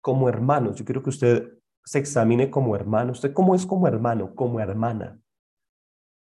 como 0.00 0.30
hermanos. 0.30 0.76
Yo 0.76 0.86
quiero 0.86 1.02
que 1.02 1.10
usted 1.10 1.58
se 1.84 1.98
examine 1.98 2.50
como 2.50 2.74
hermano. 2.74 3.12
¿Usted 3.12 3.34
cómo 3.34 3.54
es 3.54 3.66
como 3.66 3.86
hermano, 3.86 4.34
como 4.34 4.60
hermana? 4.60 5.20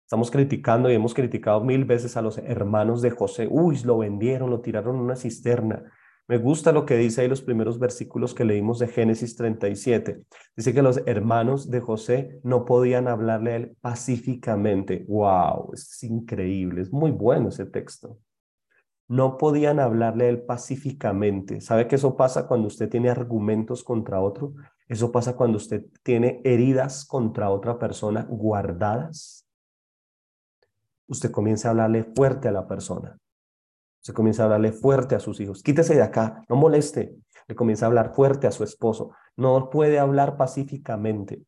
Estamos 0.03 0.29
criticando 0.29 0.91
y 0.91 0.95
hemos 0.95 1.13
criticado 1.13 1.63
mil 1.63 1.85
veces 1.85 2.17
a 2.17 2.21
los 2.21 2.38
hermanos 2.38 3.01
de 3.01 3.12
José. 3.12 3.47
Uy, 3.49 3.79
lo 3.81 3.99
vendieron, 3.99 4.49
lo 4.49 4.59
tiraron 4.59 4.97
en 4.97 5.03
una 5.03 5.15
cisterna. 5.15 5.89
Me 6.29 6.37
gusta 6.37 6.71
lo 6.71 6.85
que 6.85 6.95
dice 6.95 7.21
ahí 7.21 7.27
los 7.27 7.41
primeros 7.41 7.79
versículos 7.79 8.35
que 8.35 8.45
leímos 8.45 8.77
de 8.77 8.87
Génesis 8.87 9.35
37. 9.35 10.25
Dice 10.55 10.73
que 10.75 10.83
los 10.83 11.01
hermanos 11.07 11.71
de 11.71 11.79
José 11.79 12.39
no 12.43 12.65
podían 12.65 13.07
hablarle 13.07 13.51
a 13.51 13.55
él 13.55 13.77
pacíficamente. 13.81 15.05
¡Wow! 15.07 15.71
Es 15.73 16.03
increíble, 16.03 16.83
es 16.83 16.93
muy 16.93 17.09
bueno 17.09 17.49
ese 17.49 17.65
texto. 17.65 18.19
No 19.07 19.39
podían 19.39 19.79
hablarle 19.79 20.25
a 20.25 20.29
él 20.29 20.43
pacíficamente. 20.43 21.61
¿Sabe 21.61 21.87
que 21.87 21.95
eso 21.95 22.15
pasa 22.15 22.45
cuando 22.47 22.67
usted 22.67 22.89
tiene 22.89 23.09
argumentos 23.09 23.83
contra 23.83 24.21
otro? 24.21 24.53
Eso 24.87 25.11
pasa 25.11 25.35
cuando 25.35 25.57
usted 25.57 25.87
tiene 26.03 26.41
heridas 26.43 27.05
contra 27.05 27.49
otra 27.49 27.79
persona 27.79 28.27
guardadas. 28.29 29.47
Usted 31.07 31.31
comienza 31.31 31.69
a 31.69 31.71
hablarle 31.71 32.03
fuerte 32.03 32.49
a 32.49 32.51
la 32.51 32.67
persona. 32.67 33.17
Se 34.01 34.13
comienza 34.13 34.43
a 34.43 34.45
hablarle 34.45 34.71
fuerte 34.71 35.15
a 35.15 35.19
sus 35.19 35.39
hijos. 35.39 35.62
Quítese 35.62 35.95
de 35.95 36.01
acá, 36.01 36.45
no 36.47 36.55
moleste. 36.55 37.15
Le 37.47 37.55
comienza 37.55 37.85
a 37.85 37.88
hablar 37.88 38.13
fuerte 38.13 38.47
a 38.47 38.51
su 38.51 38.63
esposo. 38.63 39.12
No 39.35 39.69
puede 39.69 39.99
hablar 39.99 40.38
pacíficamente. 40.38 41.43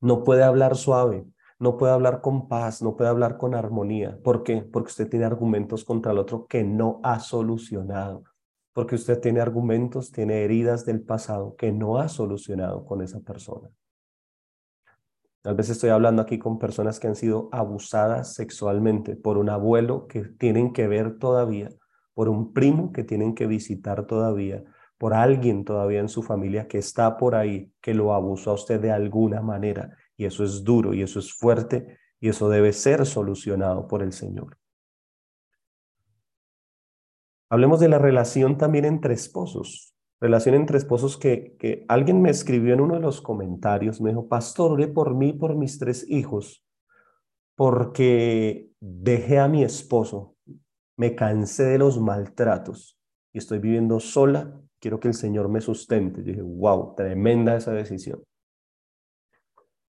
No 0.00 0.22
puede 0.22 0.44
hablar 0.44 0.76
suave. 0.76 1.26
No 1.58 1.76
puede 1.76 1.92
hablar 1.92 2.20
con 2.20 2.48
paz. 2.48 2.82
No 2.82 2.96
puede 2.96 3.10
hablar 3.10 3.36
con 3.36 3.54
armonía. 3.54 4.18
¿Por 4.22 4.42
qué? 4.42 4.62
Porque 4.62 4.88
usted 4.88 5.08
tiene 5.08 5.24
argumentos 5.24 5.84
contra 5.84 6.12
el 6.12 6.18
otro 6.18 6.46
que 6.46 6.62
no 6.62 7.00
ha 7.02 7.20
solucionado. 7.20 8.24
Porque 8.72 8.94
usted 8.94 9.20
tiene 9.20 9.40
argumentos, 9.40 10.12
tiene 10.12 10.44
heridas 10.44 10.84
del 10.84 11.02
pasado 11.02 11.56
que 11.56 11.72
no 11.72 11.98
ha 11.98 12.08
solucionado 12.08 12.84
con 12.84 13.02
esa 13.02 13.20
persona. 13.20 13.68
Tal 15.42 15.54
vez 15.54 15.70
estoy 15.70 15.88
hablando 15.88 16.20
aquí 16.20 16.38
con 16.38 16.58
personas 16.58 17.00
que 17.00 17.06
han 17.06 17.16
sido 17.16 17.48
abusadas 17.50 18.34
sexualmente 18.34 19.16
por 19.16 19.38
un 19.38 19.48
abuelo 19.48 20.06
que 20.06 20.24
tienen 20.24 20.74
que 20.74 20.86
ver 20.86 21.18
todavía, 21.18 21.70
por 22.12 22.28
un 22.28 22.52
primo 22.52 22.92
que 22.92 23.04
tienen 23.04 23.34
que 23.34 23.46
visitar 23.46 24.06
todavía, 24.06 24.62
por 24.98 25.14
alguien 25.14 25.64
todavía 25.64 26.00
en 26.00 26.10
su 26.10 26.22
familia 26.22 26.68
que 26.68 26.76
está 26.76 27.16
por 27.16 27.34
ahí, 27.34 27.72
que 27.80 27.94
lo 27.94 28.12
abusó 28.12 28.50
a 28.50 28.54
usted 28.54 28.80
de 28.80 28.92
alguna 28.92 29.40
manera. 29.40 29.96
Y 30.14 30.26
eso 30.26 30.44
es 30.44 30.62
duro 30.62 30.92
y 30.92 31.00
eso 31.00 31.18
es 31.18 31.32
fuerte 31.32 31.96
y 32.20 32.28
eso 32.28 32.50
debe 32.50 32.74
ser 32.74 33.06
solucionado 33.06 33.88
por 33.88 34.02
el 34.02 34.12
Señor. 34.12 34.58
Hablemos 37.48 37.80
de 37.80 37.88
la 37.88 37.98
relación 37.98 38.58
también 38.58 38.84
entre 38.84 39.14
esposos 39.14 39.94
relación 40.20 40.54
entre 40.54 40.78
esposos 40.78 41.16
que, 41.16 41.56
que 41.58 41.84
alguien 41.88 42.20
me 42.20 42.30
escribió 42.30 42.74
en 42.74 42.80
uno 42.80 42.94
de 42.94 43.00
los 43.00 43.20
comentarios, 43.20 44.00
me 44.00 44.10
dijo, 44.10 44.28
pastor, 44.28 44.72
ore 44.72 44.88
por 44.88 45.14
mí, 45.14 45.32
por 45.32 45.56
mis 45.56 45.78
tres 45.78 46.04
hijos, 46.08 46.64
porque 47.56 48.70
dejé 48.80 49.38
a 49.38 49.48
mi 49.48 49.62
esposo, 49.62 50.36
me 50.96 51.14
cansé 51.14 51.64
de 51.64 51.78
los 51.78 52.00
maltratos 52.00 52.98
y 53.32 53.38
estoy 53.38 53.58
viviendo 53.58 54.00
sola, 54.00 54.60
quiero 54.80 54.98
que 54.98 55.08
el 55.08 55.14
Señor 55.14 55.48
me 55.48 55.60
sustente. 55.60 56.20
Yo 56.20 56.32
dije, 56.32 56.42
wow, 56.42 56.94
tremenda 56.96 57.56
esa 57.56 57.72
decisión. 57.72 58.22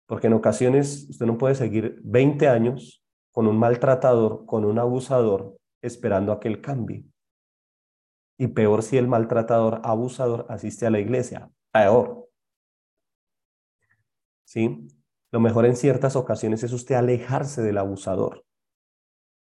Porque 0.07 0.27
en 0.27 0.35
ocasiones 0.35 1.07
usted 1.09 1.27
no 1.27 1.38
puede 1.38 1.55
seguir 1.55 2.01
20 2.03 2.49
años 2.49 3.03
con 3.33 3.47
un 3.47 3.59
maltratador, 3.59 4.45
con 4.45 4.64
un 4.64 4.79
abusador, 4.79 5.57
esperando 5.83 6.33
a 6.33 6.40
que 6.40 6.49
él 6.49 6.61
cambie. 6.61 7.05
Y 8.40 8.48
peor 8.48 8.83
si 8.83 8.96
el 8.96 9.07
maltratador, 9.07 9.83
abusador, 9.85 10.46
asiste 10.48 10.87
a 10.87 10.90
la 10.90 10.98
iglesia. 10.98 11.50
Peor. 11.72 12.26
¿Sí? 14.44 14.88
Lo 15.31 15.40
mejor 15.40 15.66
en 15.66 15.76
ciertas 15.76 16.16
ocasiones 16.16 16.62
es 16.62 16.72
usted 16.72 16.94
alejarse 16.94 17.61
del 17.61 17.76
abusador. 17.76 18.46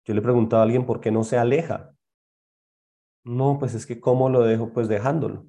Yo 0.05 0.13
le 0.13 0.21
preguntaba 0.21 0.61
a 0.61 0.63
alguien 0.63 0.85
por 0.85 1.01
qué 1.01 1.11
no 1.11 1.25
se 1.25 1.37
aleja. 1.37 1.93
No, 3.25 3.59
pues 3.59 3.73
es 3.73 3.85
que 3.85 3.99
¿cómo 3.99 4.29
lo 4.29 4.43
dejo? 4.43 4.71
Pues 4.71 4.87
dejándolo. 4.87 5.45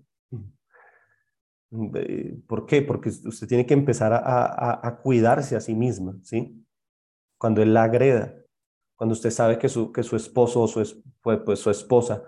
¿Por 2.48 2.66
qué? 2.66 2.82
Porque 2.82 3.10
usted 3.10 3.46
tiene 3.46 3.64
que 3.64 3.74
empezar 3.74 4.12
a, 4.12 4.88
a, 4.88 4.96
cuidarse 4.98 5.54
a 5.54 5.60
sí 5.60 5.76
misma, 5.76 6.18
¿sí? 6.24 6.66
Cuando 7.38 7.62
él 7.62 7.72
la 7.74 7.84
agreda. 7.84 8.34
cuando 8.96 9.12
usted 9.12 9.30
sabe 9.30 9.56
que 9.56 9.68
su, 9.68 9.92
que 9.92 10.02
su 10.02 10.16
esposo 10.16 10.62
o 10.62 10.66
su, 10.66 11.00
pues, 11.22 11.60
su 11.60 11.70
esposa 11.70 12.24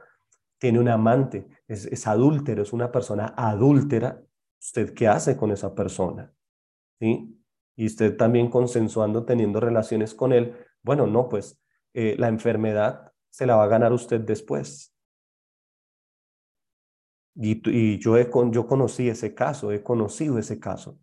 tiene 0.58 0.78
un 0.80 0.88
amante, 0.88 1.48
es, 1.66 1.86
es 1.86 2.06
adúltero, 2.06 2.62
es 2.62 2.72
una 2.72 2.90
persona 2.90 3.34
adúltera, 3.36 4.22
¿usted 4.60 4.92
qué 4.92 5.08
hace 5.08 5.36
con 5.36 5.50
esa 5.50 5.74
persona? 5.74 6.32
¿Sí? 7.00 7.38
Y 7.76 7.86
usted 7.86 8.16
también 8.16 8.50
consensuando, 8.50 9.24
teniendo 9.24 9.60
relaciones 9.60 10.14
con 10.14 10.32
él, 10.32 10.56
bueno, 10.82 11.06
no, 11.06 11.28
pues 11.28 11.60
eh, 11.94 12.16
la 12.18 12.28
enfermedad 12.28 13.12
se 13.30 13.46
la 13.46 13.56
va 13.56 13.64
a 13.64 13.68
ganar 13.68 13.92
usted 13.92 14.20
después. 14.20 14.94
Y, 17.40 17.98
yo, 17.98 18.16
he, 18.16 18.28
yo 18.50 18.66
conocí 18.66 19.08
ese 19.08 19.32
caso, 19.32 19.70
he 19.70 19.82
conocido 19.82 20.38
ese 20.38 20.58
caso 20.58 20.98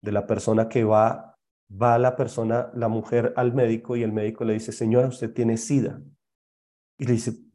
de 0.00 0.12
la 0.12 0.24
persona 0.24 0.68
que 0.68 0.84
va, 0.84 1.36
va 1.70 1.98
la 1.98 2.14
persona, 2.14 2.70
la 2.74 2.86
mujer 2.86 3.32
al 3.34 3.52
médico 3.54 3.96
y 3.96 4.04
el 4.04 4.12
médico 4.12 4.44
le 4.44 4.52
dice, 4.52 4.70
señora, 4.70 5.08
usted 5.08 5.32
tiene 5.32 5.56
sida. 5.56 6.00
Y 6.96 7.06
le 7.06 7.12
dice, 7.14 7.47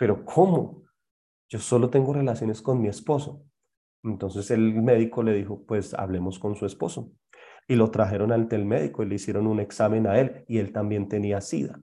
pero 0.00 0.24
¿cómo? 0.24 0.84
Yo 1.50 1.58
solo 1.58 1.90
tengo 1.90 2.14
relaciones 2.14 2.62
con 2.62 2.80
mi 2.80 2.88
esposo. 2.88 3.44
Entonces 4.02 4.50
el 4.50 4.80
médico 4.80 5.22
le 5.22 5.34
dijo, 5.34 5.62
pues 5.66 5.92
hablemos 5.92 6.38
con 6.38 6.56
su 6.56 6.64
esposo. 6.64 7.12
Y 7.68 7.74
lo 7.74 7.90
trajeron 7.90 8.32
ante 8.32 8.56
el 8.56 8.64
médico 8.64 9.02
y 9.02 9.06
le 9.08 9.16
hicieron 9.16 9.46
un 9.46 9.60
examen 9.60 10.06
a 10.06 10.18
él 10.18 10.46
y 10.48 10.56
él 10.56 10.72
también 10.72 11.06
tenía 11.06 11.42
sida. 11.42 11.82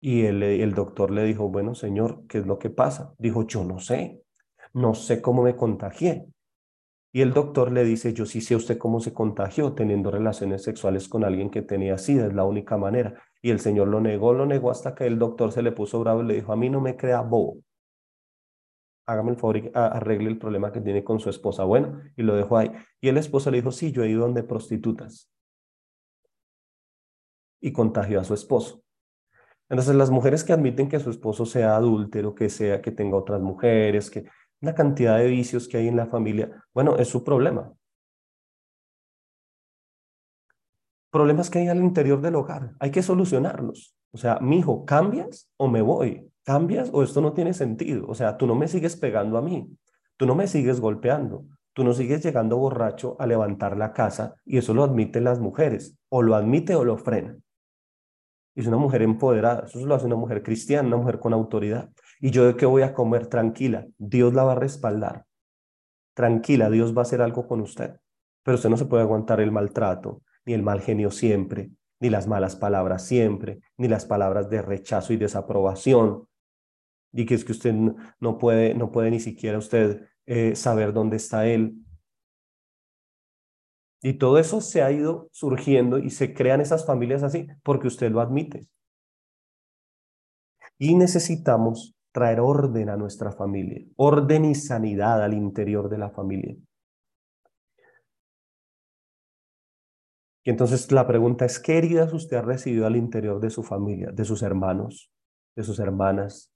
Y 0.00 0.26
el, 0.26 0.44
el 0.44 0.74
doctor 0.74 1.10
le 1.10 1.24
dijo, 1.24 1.48
bueno, 1.48 1.74
señor, 1.74 2.24
¿qué 2.28 2.38
es 2.38 2.46
lo 2.46 2.60
que 2.60 2.70
pasa? 2.70 3.12
Dijo, 3.18 3.44
yo 3.44 3.64
no 3.64 3.80
sé, 3.80 4.22
no 4.72 4.94
sé 4.94 5.20
cómo 5.20 5.42
me 5.42 5.56
contagié. 5.56 6.28
Y 7.16 7.22
el 7.22 7.32
doctor 7.32 7.72
le 7.72 7.82
dice, 7.82 8.12
yo 8.12 8.26
sí 8.26 8.42
sé 8.42 8.56
usted 8.56 8.76
cómo 8.76 9.00
se 9.00 9.14
contagió 9.14 9.72
teniendo 9.72 10.10
relaciones 10.10 10.62
sexuales 10.62 11.08
con 11.08 11.24
alguien 11.24 11.48
que 11.48 11.62
tenía 11.62 11.96
SIDA, 11.96 12.26
es 12.26 12.34
la 12.34 12.44
única 12.44 12.76
manera. 12.76 13.22
Y 13.40 13.48
el 13.52 13.58
señor 13.58 13.88
lo 13.88 14.02
negó, 14.02 14.34
lo 14.34 14.44
negó 14.44 14.70
hasta 14.70 14.94
que 14.94 15.06
el 15.06 15.18
doctor 15.18 15.50
se 15.50 15.62
le 15.62 15.72
puso 15.72 15.98
bravo 16.00 16.22
y 16.22 16.26
le 16.26 16.34
dijo, 16.34 16.52
a 16.52 16.56
mí 16.56 16.68
no 16.68 16.78
me 16.82 16.94
crea 16.94 17.22
bobo. 17.22 17.56
Hágame 19.06 19.30
el 19.30 19.38
favor 19.38 19.56
y 19.56 19.70
arregle 19.72 20.28
el 20.28 20.36
problema 20.36 20.70
que 20.70 20.82
tiene 20.82 21.02
con 21.02 21.18
su 21.18 21.30
esposa. 21.30 21.64
Bueno, 21.64 22.02
y 22.18 22.22
lo 22.22 22.36
dejó 22.36 22.58
ahí. 22.58 22.70
Y 23.00 23.08
el 23.08 23.16
esposo 23.16 23.50
le 23.50 23.56
dijo, 23.56 23.72
sí, 23.72 23.92
yo 23.92 24.04
he 24.04 24.10
ido 24.10 24.20
donde 24.20 24.42
prostitutas. 24.42 25.32
Y 27.62 27.72
contagió 27.72 28.20
a 28.20 28.24
su 28.24 28.34
esposo. 28.34 28.82
Entonces, 29.70 29.94
las 29.94 30.10
mujeres 30.10 30.44
que 30.44 30.52
admiten 30.52 30.90
que 30.90 31.00
su 31.00 31.08
esposo 31.08 31.46
sea 31.46 31.76
adúltero, 31.76 32.34
que 32.34 32.50
sea 32.50 32.82
que 32.82 32.90
tenga 32.90 33.16
otras 33.16 33.40
mujeres, 33.40 34.10
que 34.10 34.26
la 34.66 34.74
cantidad 34.74 35.16
de 35.18 35.28
vicios 35.28 35.68
que 35.68 35.78
hay 35.78 35.88
en 35.88 35.96
la 35.96 36.06
familia, 36.06 36.62
bueno, 36.74 36.96
es 36.96 37.08
su 37.08 37.24
problema. 37.24 37.72
Problemas 41.10 41.48
que 41.48 41.60
hay 41.60 41.68
al 41.68 41.78
interior 41.78 42.20
del 42.20 42.34
hogar, 42.34 42.74
hay 42.78 42.90
que 42.90 43.02
solucionarlos. 43.02 43.96
O 44.12 44.18
sea, 44.18 44.38
mi 44.40 44.58
hijo, 44.58 44.84
¿cambias 44.84 45.50
o 45.56 45.68
me 45.68 45.82
voy? 45.82 46.30
¿Cambias 46.42 46.90
o 46.92 47.02
esto 47.02 47.20
no 47.20 47.32
tiene 47.32 47.54
sentido? 47.54 48.06
O 48.06 48.14
sea, 48.14 48.36
tú 48.36 48.46
no 48.46 48.54
me 48.54 48.68
sigues 48.68 48.96
pegando 48.96 49.38
a 49.38 49.42
mí, 49.42 49.68
tú 50.16 50.26
no 50.26 50.34
me 50.34 50.46
sigues 50.46 50.80
golpeando, 50.80 51.46
tú 51.72 51.84
no 51.84 51.92
sigues 51.92 52.22
llegando 52.22 52.56
borracho 52.56 53.16
a 53.18 53.26
levantar 53.26 53.76
la 53.76 53.92
casa 53.92 54.36
y 54.44 54.58
eso 54.58 54.74
lo 54.74 54.84
admiten 54.84 55.24
las 55.24 55.40
mujeres, 55.40 55.98
o 56.08 56.22
lo 56.22 56.34
admite 56.34 56.74
o 56.74 56.84
lo 56.84 56.96
frena. 56.98 57.36
Es 58.54 58.66
una 58.66 58.78
mujer 58.78 59.02
empoderada, 59.02 59.66
eso 59.66 59.84
lo 59.84 59.94
hace 59.94 60.06
una 60.06 60.16
mujer 60.16 60.42
cristiana, 60.42 60.88
una 60.88 60.96
mujer 60.96 61.18
con 61.18 61.34
autoridad. 61.34 61.90
¿Y 62.20 62.30
yo 62.30 62.46
de 62.46 62.56
qué 62.56 62.66
voy 62.66 62.82
a 62.82 62.94
comer? 62.94 63.26
Tranquila, 63.26 63.86
Dios 63.98 64.34
la 64.34 64.44
va 64.44 64.52
a 64.52 64.56
respaldar. 64.56 65.26
Tranquila, 66.14 66.70
Dios 66.70 66.96
va 66.96 67.00
a 67.00 67.02
hacer 67.02 67.20
algo 67.20 67.46
con 67.46 67.60
usted. 67.60 67.96
Pero 68.42 68.54
usted 68.54 68.70
no 68.70 68.76
se 68.76 68.86
puede 68.86 69.02
aguantar 69.02 69.40
el 69.40 69.52
maltrato, 69.52 70.22
ni 70.44 70.54
el 70.54 70.62
mal 70.62 70.80
genio 70.80 71.10
siempre, 71.10 71.70
ni 72.00 72.10
las 72.10 72.26
malas 72.26 72.56
palabras 72.56 73.04
siempre, 73.06 73.60
ni 73.76 73.88
las 73.88 74.06
palabras 74.06 74.48
de 74.48 74.62
rechazo 74.62 75.12
y 75.12 75.16
desaprobación. 75.16 76.28
Y 77.12 77.26
que 77.26 77.34
es 77.34 77.44
que 77.44 77.52
usted 77.52 77.74
no 77.74 78.38
puede, 78.38 78.74
no 78.74 78.90
puede 78.92 79.10
ni 79.10 79.20
siquiera 79.20 79.58
usted 79.58 80.08
eh, 80.26 80.56
saber 80.56 80.92
dónde 80.92 81.16
está 81.16 81.46
él. 81.46 81.74
Y 84.02 84.14
todo 84.14 84.38
eso 84.38 84.60
se 84.60 84.82
ha 84.82 84.92
ido 84.92 85.28
surgiendo 85.32 85.98
y 85.98 86.10
se 86.10 86.32
crean 86.32 86.60
esas 86.60 86.86
familias 86.86 87.22
así 87.22 87.48
porque 87.62 87.88
usted 87.88 88.10
lo 88.10 88.20
admite. 88.20 88.66
Y 90.78 90.94
necesitamos 90.94 91.95
traer 92.16 92.40
orden 92.40 92.88
a 92.88 92.96
nuestra 92.96 93.30
familia, 93.30 93.84
orden 93.96 94.46
y 94.46 94.54
sanidad 94.54 95.22
al 95.22 95.34
interior 95.34 95.90
de 95.90 95.98
la 95.98 96.08
familia. 96.08 96.56
Y 100.42 100.48
entonces 100.48 100.90
la 100.92 101.06
pregunta 101.06 101.44
es, 101.44 101.58
¿qué 101.58 101.76
heridas 101.76 102.14
usted 102.14 102.38
ha 102.38 102.40
recibido 102.40 102.86
al 102.86 102.96
interior 102.96 103.38
de 103.38 103.50
su 103.50 103.62
familia, 103.62 104.12
de 104.12 104.24
sus 104.24 104.40
hermanos, 104.40 105.12
de 105.54 105.62
sus 105.62 105.78
hermanas, 105.78 106.50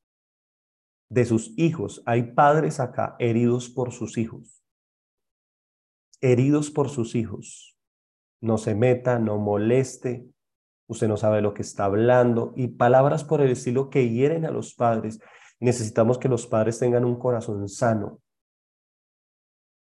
de 1.11 1.27
sus 1.27 1.53
hijos? 1.59 2.03
Hay 2.07 2.33
padres 2.33 2.81
acá 2.81 3.17
heridos 3.19 3.69
por 3.69 3.93
sus 3.93 4.17
hijos, 4.17 4.65
heridos 6.23 6.71
por 6.71 6.89
sus 6.89 7.15
hijos. 7.15 7.77
No 8.41 8.57
se 8.57 8.75
meta, 8.75 9.19
no 9.19 9.37
moleste, 9.37 10.25
usted 10.87 11.07
no 11.07 11.19
sabe 11.19 11.43
lo 11.43 11.53
que 11.53 11.61
está 11.61 11.85
hablando 11.85 12.55
y 12.57 12.69
palabras 12.69 13.25
por 13.25 13.43
el 13.43 13.51
estilo 13.51 13.91
que 13.91 14.09
hieren 14.09 14.47
a 14.47 14.51
los 14.51 14.75
padres 14.75 15.21
Necesitamos 15.61 16.19
que 16.19 16.29
los 16.29 16.47
padres 16.47 16.79
tengan 16.79 17.05
un 17.05 17.17
corazón 17.17 17.69
sano. 17.69 18.21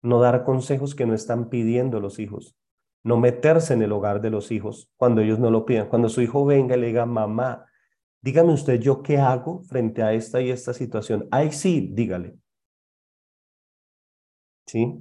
No 0.03 0.21
dar 0.21 0.45
consejos 0.45 0.95
que 0.95 1.07
no 1.07 1.15
están 1.15 1.49
pidiendo 1.49 1.99
los 2.01 2.21
hijos. 2.21 2.57
No 3.03 3.17
meterse 3.19 3.75
en 3.75 3.83
el 3.83 3.93
hogar 3.93 4.21
de 4.21 4.31
los 4.31 4.53
hijos 4.53 4.89
cuando 4.97 5.21
ellos 5.21 5.41
no 5.41 5.51
lo 5.51 5.67
pidan. 5.67 5.89
Cuando 5.89 6.09
su 6.09 6.23
hijo 6.23 6.45
venga 6.45 6.77
y 6.77 6.81
le 6.81 6.87
diga, 6.89 7.07
mamá, 7.07 7.67
dígame 8.21 8.53
usted 8.53 8.81
yo 8.81 9.03
qué 9.03 9.19
hago 9.19 9.63
frente 9.65 10.03
a 10.03 10.13
esta 10.13 10.41
y 10.41 10.51
esta 10.51 10.73
situación. 10.73 11.27
Ay, 11.31 11.51
sí, 11.53 11.91
dígale. 11.93 12.39
¿Sí? 14.67 14.99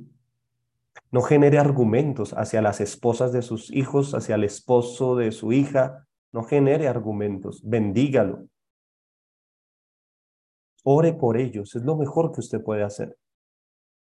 No 1.11 1.21
genere 1.21 1.59
argumentos 1.59 2.33
hacia 2.33 2.61
las 2.61 2.81
esposas 2.81 3.31
de 3.31 3.41
sus 3.41 3.71
hijos, 3.71 4.13
hacia 4.15 4.35
el 4.35 4.43
esposo 4.43 5.15
de 5.15 5.31
su 5.31 5.53
hija. 5.53 6.07
No 6.31 6.43
genere 6.43 6.87
argumentos. 6.87 7.61
Bendígalo. 7.63 8.47
Ore 10.87 11.13
por 11.13 11.35
ellos, 11.35 11.75
es 11.75 11.83
lo 11.83 11.95
mejor 11.95 12.31
que 12.31 12.41
usted 12.41 12.63
puede 12.63 12.83
hacer. 12.83 13.17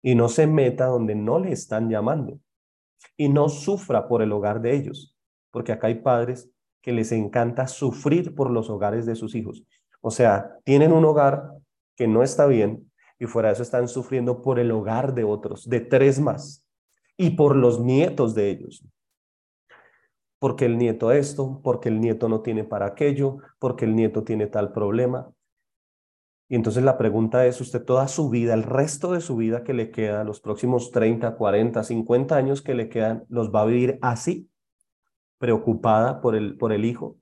Y 0.02 0.16
no 0.16 0.30
se 0.30 0.48
meta 0.48 0.88
donde 0.88 1.14
no 1.14 1.38
le 1.38 1.52
están 1.52 1.90
llamando. 1.90 2.40
Y 3.16 3.30
no 3.30 3.50
sufra 3.50 4.08
por 4.08 4.24
el 4.24 4.32
hogar 4.32 4.62
de 4.62 4.76
ellos, 4.76 5.16
porque 5.52 5.72
acá 5.72 5.88
hay 5.88 6.02
padres 6.02 6.50
que 6.82 6.92
les 6.92 7.12
encanta 7.12 7.68
sufrir 7.68 8.34
por 8.34 8.50
los 8.50 8.70
hogares 8.72 9.06
de 9.06 9.16
sus 9.16 9.36
hijos. 9.36 9.64
O 10.02 10.10
sea, 10.10 10.58
tienen 10.64 10.92
un 10.92 11.06
hogar 11.06 11.52
que 11.96 12.08
no 12.08 12.24
está 12.24 12.48
bien 12.48 12.92
y 13.20 13.28
fuera 13.28 13.50
de 13.50 13.54
eso 13.54 13.64
están 13.64 13.88
sufriendo 13.88 14.42
por 14.42 14.58
el 14.58 14.72
hogar 14.72 15.14
de 15.14 15.24
otros, 15.24 15.70
de 15.70 15.82
tres 15.82 16.20
más, 16.20 16.66
y 17.16 17.32
por 17.32 17.56
los 17.56 17.80
nietos 17.80 18.34
de 18.34 18.50
ellos. 18.50 18.84
Porque 20.40 20.66
el 20.66 20.80
nieto 20.80 21.12
esto, 21.12 21.62
porque 21.64 21.90
el 21.90 22.02
nieto 22.02 22.28
no 22.28 22.42
tiene 22.42 22.64
para 22.64 22.88
aquello, 22.88 23.38
porque 23.60 23.86
el 23.86 23.96
nieto 23.96 24.24
tiene 24.24 24.48
tal 24.48 24.74
problema. 24.74 25.32
Y 26.52 26.56
entonces 26.56 26.84
la 26.84 26.98
pregunta 26.98 27.46
es, 27.46 27.62
usted 27.62 27.82
toda 27.82 28.10
su 28.10 28.30
vida, 28.30 28.54
el 28.54 28.64
resto 28.64 29.14
de 29.14 29.22
su 29.22 29.38
vida 29.38 29.64
que 29.64 29.74
le 29.74 29.90
queda, 29.90 30.26
los 30.26 30.42
próximos 30.42 30.92
30, 30.92 31.38
40, 31.38 31.82
50 31.82 32.36
años 32.36 32.62
que 32.62 32.76
le 32.76 32.90
quedan, 32.90 33.24
los 33.30 33.56
va 33.56 33.62
a 33.62 33.66
vivir 33.66 33.98
así, 34.02 34.50
preocupada 35.38 36.20
por 36.20 36.36
el, 36.36 36.58
por 36.58 36.74
el 36.74 36.84
hijo, 36.84 37.16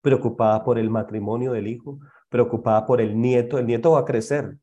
preocupada 0.00 0.64
por 0.64 0.78
el 0.78 0.88
matrimonio 0.88 1.52
del 1.52 1.66
hijo, 1.66 1.98
preocupada 2.30 2.86
por 2.86 3.02
el 3.02 3.20
nieto. 3.20 3.58
El 3.58 3.66
nieto 3.66 3.90
va 3.90 3.98
a 3.98 4.04
crecer 4.06 4.56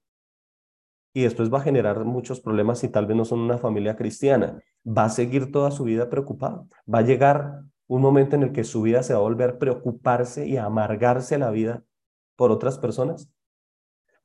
y 1.13 1.21
después 1.21 1.53
va 1.53 1.59
a 1.59 1.61
generar 1.61 2.05
muchos 2.05 2.39
problemas 2.41 2.79
si 2.79 2.89
tal 2.89 3.05
vez 3.05 3.15
no 3.15 3.23
son 3.23 3.41
una 3.41 3.59
familia 3.59 3.95
cristiana. 3.95 4.63
Va 4.83 5.03
a 5.03 5.09
seguir 5.09 5.51
toda 5.51 5.69
su 5.69 5.83
vida 5.83 6.09
preocupada. 6.09 6.65
Va 6.91 6.99
a 6.99 7.03
llegar 7.03 7.61
un 7.85 8.01
momento 8.01 8.35
en 8.35 8.41
el 8.41 8.51
que 8.51 8.63
su 8.63 8.81
vida 8.81 9.03
se 9.03 9.13
va 9.13 9.19
a 9.19 9.21
volver 9.21 9.59
preocuparse 9.59 10.47
y 10.47 10.57
amargarse 10.57 11.37
la 11.37 11.51
vida 11.51 11.83
por 12.35 12.49
otras 12.49 12.79
personas. 12.79 13.29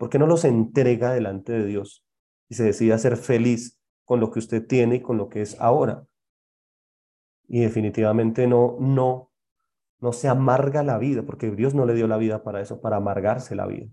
¿Por 0.00 0.08
qué 0.08 0.18
no 0.18 0.26
los 0.26 0.46
entrega 0.46 1.12
delante 1.12 1.52
de 1.52 1.66
Dios 1.66 2.06
y 2.48 2.54
se 2.54 2.64
decide 2.64 2.94
a 2.94 2.98
ser 2.98 3.18
feliz 3.18 3.78
con 4.06 4.18
lo 4.18 4.30
que 4.30 4.38
usted 4.38 4.66
tiene 4.66 4.94
y 4.94 5.02
con 5.02 5.18
lo 5.18 5.28
que 5.28 5.42
es 5.42 5.60
ahora? 5.60 6.06
Y 7.46 7.60
definitivamente 7.60 8.46
no, 8.46 8.78
no, 8.80 9.30
no 9.98 10.12
se 10.14 10.28
amarga 10.28 10.82
la 10.82 10.96
vida, 10.96 11.22
porque 11.22 11.50
Dios 11.50 11.74
no 11.74 11.84
le 11.84 11.92
dio 11.92 12.08
la 12.08 12.16
vida 12.16 12.42
para 12.42 12.62
eso, 12.62 12.80
para 12.80 12.96
amargarse 12.96 13.54
la 13.54 13.66
vida. 13.66 13.88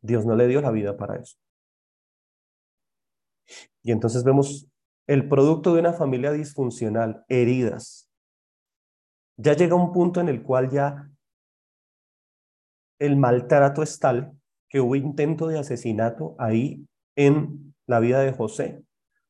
Dios 0.00 0.26
no 0.26 0.34
le 0.34 0.48
dio 0.48 0.60
la 0.60 0.72
vida 0.72 0.96
para 0.96 1.20
eso. 1.20 1.36
Y 3.84 3.92
entonces 3.92 4.24
vemos 4.24 4.66
el 5.06 5.28
producto 5.28 5.74
de 5.74 5.78
una 5.78 5.92
familia 5.92 6.32
disfuncional, 6.32 7.24
heridas. 7.28 8.10
Ya 9.36 9.54
llega 9.54 9.76
un 9.76 9.92
punto 9.92 10.20
en 10.20 10.28
el 10.28 10.42
cual 10.42 10.70
ya 10.72 11.11
el 13.02 13.16
maltrato 13.16 13.82
es 13.82 13.98
tal 13.98 14.32
que 14.68 14.80
hubo 14.80 14.94
intento 14.94 15.48
de 15.48 15.58
asesinato 15.58 16.36
ahí 16.38 16.86
en 17.16 17.74
la 17.86 17.98
vida 17.98 18.20
de 18.20 18.32
José. 18.32 18.84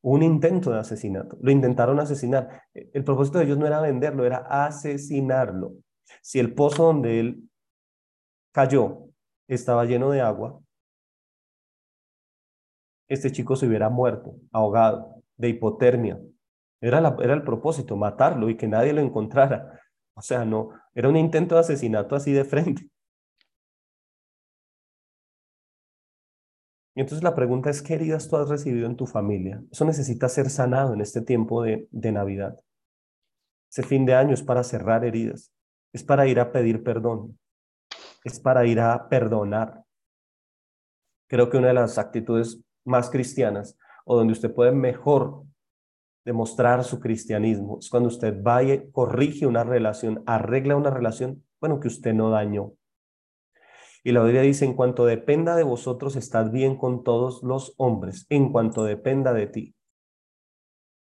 un 0.05 0.21
intento 0.21 0.69
de 0.71 0.79
asesinato. 0.79 1.37
Lo 1.41 1.49
intentaron 1.49 1.97
asesinar. 1.97 2.63
El 2.73 3.05
propósito 3.05 3.37
de 3.39 3.45
ellos 3.45 3.57
no 3.57 3.65
era 3.65 3.79
venderlo, 3.79 4.25
era 4.25 4.39
asesinarlo. 4.65 5.75
Si 6.21 6.39
el 6.39 6.53
pozo 6.53 6.83
donde 6.83 7.21
él 7.21 7.49
cayó 8.51 9.07
estaba 9.47 9.85
lleno 9.85 10.11
de 10.11 10.19
agua, 10.19 10.59
este 13.07 13.31
chico 13.31 13.55
se 13.55 13.65
hubiera 13.65 13.89
muerto, 13.89 14.35
ahogado, 14.51 15.23
de 15.37 15.49
hipotermia. 15.49 16.19
Era, 16.81 17.15
era 17.21 17.33
el 17.33 17.43
propósito, 17.43 17.95
matarlo 17.95 18.49
y 18.49 18.57
que 18.57 18.67
nadie 18.67 18.91
lo 18.91 18.99
encontrara. 18.99 19.79
O 20.15 20.21
sea, 20.21 20.43
no, 20.43 20.71
era 20.93 21.07
un 21.07 21.15
intento 21.15 21.55
de 21.55 21.61
asesinato 21.61 22.15
así 22.15 22.33
de 22.33 22.43
frente. 22.43 22.89
Y 26.95 27.01
entonces 27.01 27.23
la 27.23 27.35
pregunta 27.35 27.69
es, 27.69 27.81
¿qué 27.81 27.95
heridas 27.95 28.29
tú 28.29 28.37
has 28.37 28.49
recibido 28.49 28.85
en 28.85 28.95
tu 28.95 29.07
familia? 29.07 29.63
Eso 29.71 29.83
necesita 29.85 30.29
ser 30.29 30.49
sanado 30.49 30.93
en 30.93 31.01
este 31.01 31.21
tiempo 31.21 31.63
de, 31.63 31.87
Navidad. 31.91 32.59
Ese 33.71 33.81
fin 33.83 34.05
de 34.05 34.13
año 34.13 34.33
es 34.33 34.43
para 34.43 34.63
cerrar 34.63 35.03
heridas, 35.03 35.51
es 35.91 36.03
para 36.03 36.27
ir 36.27 36.39
a 36.39 36.51
pedir 36.51 36.83
perdón, 36.83 37.39
es 38.23 38.39
para 38.39 38.65
ir 38.67 38.79
a 38.79 39.09
perdonar. 39.09 39.83
Creo 41.27 41.49
que 41.49 41.57
una 41.57 41.69
de 41.69 41.73
las 41.73 41.97
actitudes 41.97 42.61
más 42.85 43.09
cristianas 43.09 43.75
o 44.05 44.15
donde 44.15 44.33
usted 44.33 44.53
puede 44.53 44.71
mejor 44.71 45.43
demostrar 46.23 46.83
su 46.83 46.99
cristianismo 46.99 47.79
es 47.79 47.89
cuando 47.89 48.07
usted 48.07 48.35
vaya, 48.41 48.83
corrige 48.91 49.47
una 49.47 49.63
relación, 49.63 50.21
arregla 50.27 50.75
una 50.75 50.91
relación, 50.91 51.43
bueno, 51.59 51.79
que 51.79 51.87
usted 51.87 52.13
no 52.13 52.29
dañó. 52.29 52.73
Y 54.03 54.11
la 54.11 54.21
Biblia 54.23 54.41
dice, 54.41 54.65
en 54.65 54.73
cuanto 54.73 55.05
dependa 55.05 55.55
de 55.55 55.63
vosotros, 55.63 56.17
estad 56.17 56.51
bien 56.51 56.77
con 56.77 57.03
todos 57.03 57.41
los 57.41 57.73
hombres, 57.77 58.25
en 58.29 58.51
cuanto 58.51 58.83
dependa 58.83 59.31
de 59.33 59.47
ti. 59.47 59.75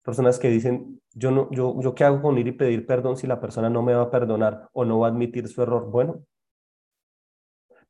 Personas 0.04 0.38
que 0.38 0.50
dicen, 0.50 1.00
yo 1.14 1.30
no, 1.30 1.48
yo, 1.52 1.80
yo 1.80 1.94
qué 1.94 2.04
hago 2.04 2.20
con 2.20 2.36
ir 2.36 2.48
y 2.48 2.52
pedir 2.52 2.86
perdón 2.86 3.16
si 3.16 3.26
la 3.26 3.40
persona 3.40 3.70
no 3.70 3.82
me 3.82 3.94
va 3.94 4.02
a 4.02 4.10
perdonar 4.10 4.68
o 4.72 4.84
no 4.84 4.98
va 4.98 5.06
a 5.06 5.10
admitir 5.10 5.48
su 5.48 5.62
error. 5.62 5.90
Bueno, 5.90 6.24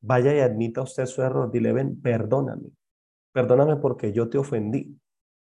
vaya 0.00 0.34
y 0.34 0.40
admita 0.40 0.82
usted 0.82 1.06
su 1.06 1.22
error, 1.22 1.50
dile, 1.50 1.72
ven, 1.72 2.00
perdóname. 2.00 2.68
Perdóname 3.32 3.76
porque 3.76 4.12
yo 4.12 4.28
te 4.28 4.38
ofendí. 4.38 5.00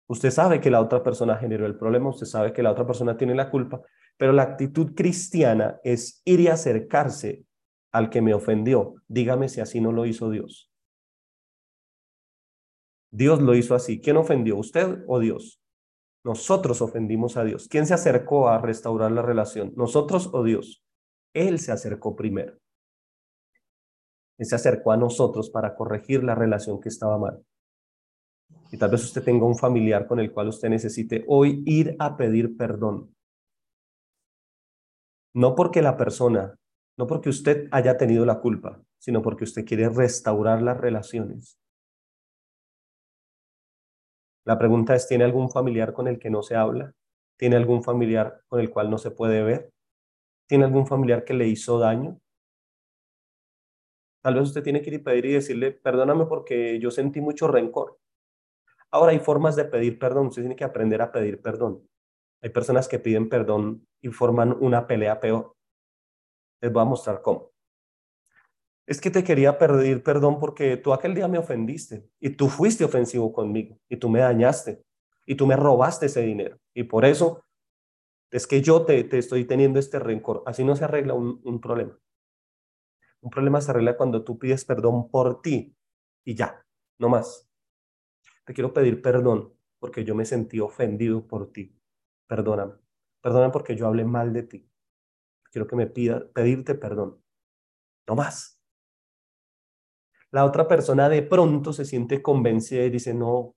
Usted 0.07 0.31
sabe 0.31 0.61
que 0.61 0.71
la 0.71 0.81
otra 0.81 1.03
persona 1.03 1.37
generó 1.37 1.67
el 1.67 1.77
problema, 1.77 2.11
usted 2.11 2.27
sabe 2.27 2.53
que 2.53 2.63
la 2.63 2.71
otra 2.71 2.87
persona 2.87 3.17
tiene 3.17 3.35
la 3.35 3.51
culpa, 3.51 3.83
pero 4.17 4.33
la 4.33 4.43
actitud 4.43 4.95
cristiana 4.95 5.81
es 5.83 6.23
ir 6.25 6.41
y 6.41 6.49
acercarse 6.49 7.44
al 7.95 8.11
que 8.11 8.21
me 8.21 8.35
ofendió. 8.35 8.97
Dígame 9.07 9.49
si 9.49 9.61
así 9.61 9.81
no 9.81 9.93
lo 9.93 10.05
hizo 10.05 10.29
Dios. 10.29 10.69
Dios 13.13 13.41
lo 13.41 13.55
hizo 13.55 13.77
así. 13.77 14.01
¿Quién 14.01 14.17
ofendió? 14.17 14.57
¿Usted 14.57 15.05
o 15.07 15.21
Dios? 15.21 15.61
Nosotros 16.25 16.83
ofendimos 16.83 17.37
a 17.37 17.45
Dios. 17.45 17.69
¿Quién 17.69 17.87
se 17.87 17.95
acercó 17.95 18.49
a 18.49 18.59
restaurar 18.59 19.13
la 19.13 19.23
relación? 19.23 19.73
¿Nosotros 19.77 20.29
o 20.33 20.43
Dios? 20.43 20.83
Él 21.33 21.61
se 21.61 21.71
acercó 21.71 22.17
primero. 22.17 22.59
Él 24.39 24.47
se 24.47 24.57
acercó 24.57 24.91
a 24.91 24.97
nosotros 24.97 25.49
para 25.51 25.77
corregir 25.77 26.25
la 26.25 26.35
relación 26.35 26.81
que 26.81 26.89
estaba 26.89 27.17
mal. 27.17 27.45
Y 28.73 28.77
tal 28.77 28.91
vez 28.91 29.05
usted 29.05 29.23
tenga 29.23 29.47
un 29.47 29.57
familiar 29.57 30.09
con 30.09 30.19
el 30.19 30.33
cual 30.33 30.49
usted 30.49 30.69
necesite 30.69 31.25
hoy 31.29 31.63
ir 31.65 31.95
a 32.01 32.17
pedir 32.17 32.57
perdón. 32.57 33.15
No 35.33 35.55
porque 35.55 35.81
la 35.81 35.97
persona 35.97 36.59
no 36.97 37.07
porque 37.07 37.29
usted 37.29 37.69
haya 37.71 37.97
tenido 37.97 38.25
la 38.25 38.41
culpa, 38.41 38.83
sino 38.99 39.23
porque 39.23 39.45
usted 39.45 39.65
quiere 39.65 39.89
restaurar 39.89 40.63
las 40.63 40.79
relaciones. 40.79 41.59
La 44.45 44.59
pregunta 44.59 44.95
es, 44.95 45.09
¿tiene 45.09 45.25
algún 45.25 45.51
familiar 45.51 45.93
con 45.93 46.07
el 46.07 46.19
que 46.19 46.31
no 46.31 46.43
se 46.43 46.55
habla? 46.55 46.93
¿Tiene 47.37 47.57
algún 47.57 47.83
familiar 47.83 48.43
con 48.49 48.61
el 48.61 48.71
cual 48.71 48.91
no 48.91 48.99
se 48.99 49.11
puede 49.11 49.43
ver? 49.43 49.73
¿Tiene 50.47 50.65
algún 50.65 50.87
familiar 50.87 51.25
que 51.25 51.35
le 51.35 51.49
hizo 51.49 51.79
daño? 51.79 52.21
Tal 54.23 54.35
vez 54.35 54.45
usted 54.45 54.63
tiene 54.63 54.83
que 54.83 54.91
ir 54.91 54.95
y 54.95 54.99
pedir 54.99 55.27
y 55.27 55.33
decirle, 55.33 55.73
perdóname 55.73 56.27
porque 56.27 56.79
yo 56.79 56.91
sentí 56.91 57.21
mucho 57.21 57.49
rencor. 57.49 57.99
Ahora 58.91 59.13
hay 59.13 59.19
formas 59.19 59.57
de 59.57 59.65
pedir 59.65 59.99
perdón, 59.99 60.29
usted 60.29 60.43
tiene 60.43 60.57
que 60.57 60.65
aprender 60.65 61.03
a 61.03 61.11
pedir 61.11 61.43
perdón. 61.43 61.89
Hay 62.43 62.51
personas 62.51 62.87
que 62.87 62.99
piden 62.99 63.29
perdón 63.29 63.87
y 64.01 64.09
forman 64.09 64.57
una 64.61 64.87
pelea 64.87 65.21
peor. 65.21 65.55
Les 66.65 66.73
voy 66.73 66.81
a 66.81 66.87
mostrar 66.87 67.21
cómo. 67.21 67.53
Es 68.87 68.99
que 68.99 69.11
te 69.11 69.23
quería 69.23 69.59
pedir 69.59 70.03
perdón 70.03 70.39
porque 70.41 70.79
tú 70.79 70.95
aquel 70.95 71.15
día 71.15 71.29
me 71.29 71.37
ofendiste 71.37 72.09
y 72.19 72.31
tú 72.31 72.49
fuiste 72.49 72.87
ofensivo 72.87 73.35
conmigo 73.35 73.79
y 73.87 73.99
tú 73.99 74.09
me 74.09 74.21
dañaste 74.21 74.83
y 75.27 75.35
tú 75.35 75.47
me 75.47 75.57
robaste 75.57 76.07
ese 76.07 76.23
dinero. 76.23 76.59
Y 76.73 76.85
por 76.85 77.05
eso 77.05 77.45
es 78.31 78.47
que 78.47 78.63
yo 78.63 78.87
te, 78.87 79.05
te 79.05 79.19
estoy 79.19 79.45
teniendo 79.45 79.79
este 79.79 79.99
rencor. 79.99 80.43
Así 80.47 80.65
no 80.65 80.75
se 80.75 80.85
arregla 80.85 81.13
un, 81.13 81.39
un 81.45 81.61
problema. 81.61 81.99
Un 83.21 83.29
problema 83.29 83.61
se 83.61 83.71
arregla 83.71 83.99
cuando 83.99 84.25
tú 84.25 84.39
pides 84.39 84.65
perdón 84.65 85.11
por 85.11 85.43
ti 85.43 85.77
y 86.25 86.35
ya, 86.35 86.65
no 86.99 87.11
más. 87.11 87.47
Te 88.47 88.55
quiero 88.55 88.73
pedir 88.73 89.03
perdón 89.03 89.53
porque 89.79 90.03
yo 90.03 90.15
me 90.15 90.25
sentí 90.25 90.61
ofendido 90.61 91.27
por 91.27 91.53
ti. 91.53 91.79
Perdóname. 92.27 92.73
Perdóname 93.21 93.53
porque 93.53 93.77
yo 93.77 93.87
hablé 93.87 94.07
mal 94.07 94.33
de 94.33 94.45
ti 94.45 94.71
quiero 95.55 95.69
que 95.69 95.77
me 95.77 95.87
pida, 95.87 96.27
pedirte 96.35 96.75
perdón. 96.75 97.23
No 98.09 98.17
más. 98.17 98.61
La 100.33 100.45
otra 100.45 100.67
persona 100.67 101.09
de 101.09 101.23
pronto 101.23 101.73
se 101.73 101.85
siente 101.85 102.21
convencida 102.21 102.83
y 102.83 102.91
dice, 102.91 103.15
no, 103.15 103.55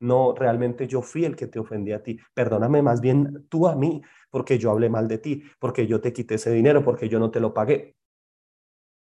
no, 0.00 0.34
realmente 0.34 0.88
yo 0.88 1.02
fui 1.02 1.24
el 1.24 1.36
que 1.36 1.46
te 1.46 1.60
ofendí 1.60 1.92
a 1.92 2.02
ti. 2.02 2.18
Perdóname 2.34 2.82
más 2.82 3.00
bien 3.00 3.46
tú 3.48 3.68
a 3.68 3.76
mí, 3.76 4.02
porque 4.28 4.58
yo 4.58 4.72
hablé 4.72 4.90
mal 4.90 5.06
de 5.06 5.18
ti, 5.18 5.44
porque 5.60 5.86
yo 5.86 6.00
te 6.00 6.12
quité 6.12 6.34
ese 6.34 6.50
dinero, 6.50 6.82
porque 6.82 7.08
yo 7.08 7.20
no 7.20 7.30
te 7.30 7.38
lo 7.38 7.54
pagué. 7.54 7.94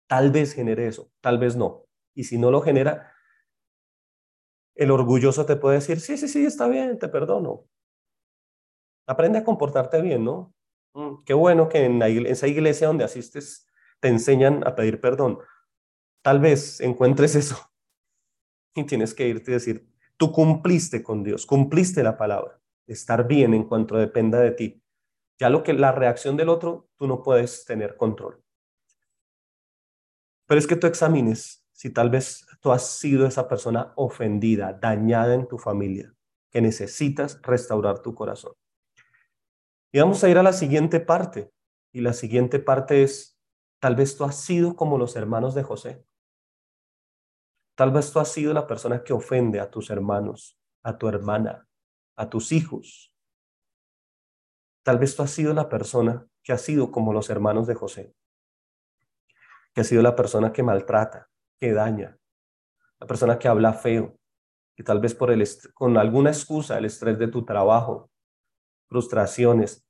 Tal 0.08 0.32
vez 0.32 0.54
genere 0.54 0.88
eso, 0.88 1.12
tal 1.20 1.38
vez 1.38 1.54
no. 1.54 1.84
Y 2.16 2.24
si 2.24 2.36
no 2.36 2.50
lo 2.50 2.62
genera, 2.62 3.12
el 4.74 4.90
orgulloso 4.90 5.46
te 5.46 5.54
puede 5.54 5.76
decir, 5.76 6.00
sí, 6.00 6.16
sí, 6.16 6.26
sí, 6.26 6.44
está 6.44 6.66
bien, 6.66 6.98
te 6.98 7.08
perdono. 7.08 7.68
Aprende 9.06 9.38
a 9.38 9.44
comportarte 9.44 10.00
bien, 10.02 10.24
¿no? 10.24 10.53
Mm, 10.94 11.24
qué 11.24 11.34
bueno 11.34 11.68
que 11.68 11.84
en 11.84 12.00
esa 12.02 12.46
iglesia 12.46 12.86
donde 12.86 13.04
asistes 13.04 13.66
te 14.00 14.08
enseñan 14.08 14.66
a 14.66 14.74
pedir 14.74 15.00
perdón. 15.00 15.38
Tal 16.22 16.40
vez 16.40 16.80
encuentres 16.80 17.34
eso 17.34 17.56
y 18.74 18.84
tienes 18.84 19.14
que 19.14 19.28
irte 19.28 19.50
y 19.50 19.54
decir, 19.54 19.88
tú 20.16 20.32
cumpliste 20.32 21.02
con 21.02 21.22
Dios, 21.22 21.46
cumpliste 21.46 22.02
la 22.02 22.16
palabra, 22.16 22.60
estar 22.86 23.26
bien 23.26 23.54
en 23.54 23.64
cuanto 23.64 23.96
dependa 23.96 24.40
de 24.40 24.52
ti. 24.52 24.82
Ya 25.38 25.50
lo 25.50 25.62
que 25.64 25.72
la 25.72 25.92
reacción 25.92 26.36
del 26.36 26.48
otro, 26.48 26.88
tú 26.96 27.08
no 27.08 27.22
puedes 27.22 27.64
tener 27.64 27.96
control. 27.96 28.40
Pero 30.46 30.58
es 30.58 30.66
que 30.66 30.76
tú 30.76 30.86
examines 30.86 31.66
si 31.72 31.90
tal 31.90 32.08
vez 32.08 32.46
tú 32.60 32.70
has 32.70 32.86
sido 32.98 33.26
esa 33.26 33.48
persona 33.48 33.92
ofendida, 33.96 34.72
dañada 34.72 35.34
en 35.34 35.48
tu 35.48 35.58
familia, 35.58 36.14
que 36.50 36.60
necesitas 36.60 37.40
restaurar 37.42 38.00
tu 38.00 38.14
corazón. 38.14 38.52
Y 39.94 40.00
vamos 40.00 40.24
a 40.24 40.28
ir 40.28 40.38
a 40.38 40.42
la 40.42 40.52
siguiente 40.52 40.98
parte. 40.98 41.52
Y 41.92 42.00
la 42.00 42.14
siguiente 42.14 42.58
parte 42.58 43.04
es, 43.04 43.38
tal 43.78 43.94
vez 43.94 44.16
tú 44.16 44.24
has 44.24 44.34
sido 44.40 44.74
como 44.74 44.98
los 44.98 45.14
hermanos 45.14 45.54
de 45.54 45.62
José. 45.62 46.04
Tal 47.76 47.92
vez 47.92 48.12
tú 48.12 48.18
has 48.18 48.26
sido 48.26 48.52
la 48.52 48.66
persona 48.66 49.04
que 49.04 49.12
ofende 49.12 49.60
a 49.60 49.70
tus 49.70 49.90
hermanos, 49.90 50.58
a 50.82 50.98
tu 50.98 51.06
hermana, 51.06 51.68
a 52.16 52.28
tus 52.28 52.50
hijos. 52.50 53.14
Tal 54.82 54.98
vez 54.98 55.14
tú 55.14 55.22
has 55.22 55.30
sido 55.30 55.54
la 55.54 55.68
persona 55.68 56.26
que 56.42 56.52
ha 56.52 56.58
sido 56.58 56.90
como 56.90 57.12
los 57.12 57.30
hermanos 57.30 57.68
de 57.68 57.76
José, 57.76 58.16
que 59.74 59.82
ha 59.82 59.84
sido 59.84 60.02
la 60.02 60.16
persona 60.16 60.52
que 60.52 60.64
maltrata, 60.64 61.30
que 61.60 61.72
daña, 61.72 62.18
la 62.98 63.06
persona 63.06 63.38
que 63.38 63.46
habla 63.46 63.72
feo, 63.72 64.18
y 64.76 64.82
tal 64.82 64.98
vez 64.98 65.14
por 65.14 65.30
el 65.30 65.48
con 65.72 65.96
alguna 65.96 66.30
excusa, 66.30 66.78
el 66.78 66.84
estrés 66.84 67.16
de 67.16 67.28
tu 67.28 67.44
trabajo, 67.44 68.10
frustraciones, 68.88 69.83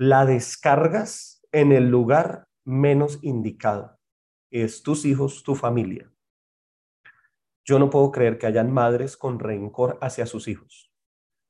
la 0.00 0.24
descargas 0.24 1.42
en 1.52 1.72
el 1.72 1.90
lugar 1.90 2.48
menos 2.64 3.18
indicado. 3.20 3.98
Es 4.50 4.82
tus 4.82 5.04
hijos, 5.04 5.42
tu 5.42 5.54
familia. 5.54 6.10
Yo 7.66 7.78
no 7.78 7.90
puedo 7.90 8.10
creer 8.10 8.38
que 8.38 8.46
hayan 8.46 8.72
madres 8.72 9.18
con 9.18 9.38
rencor 9.38 9.98
hacia 10.00 10.24
sus 10.24 10.48
hijos. 10.48 10.90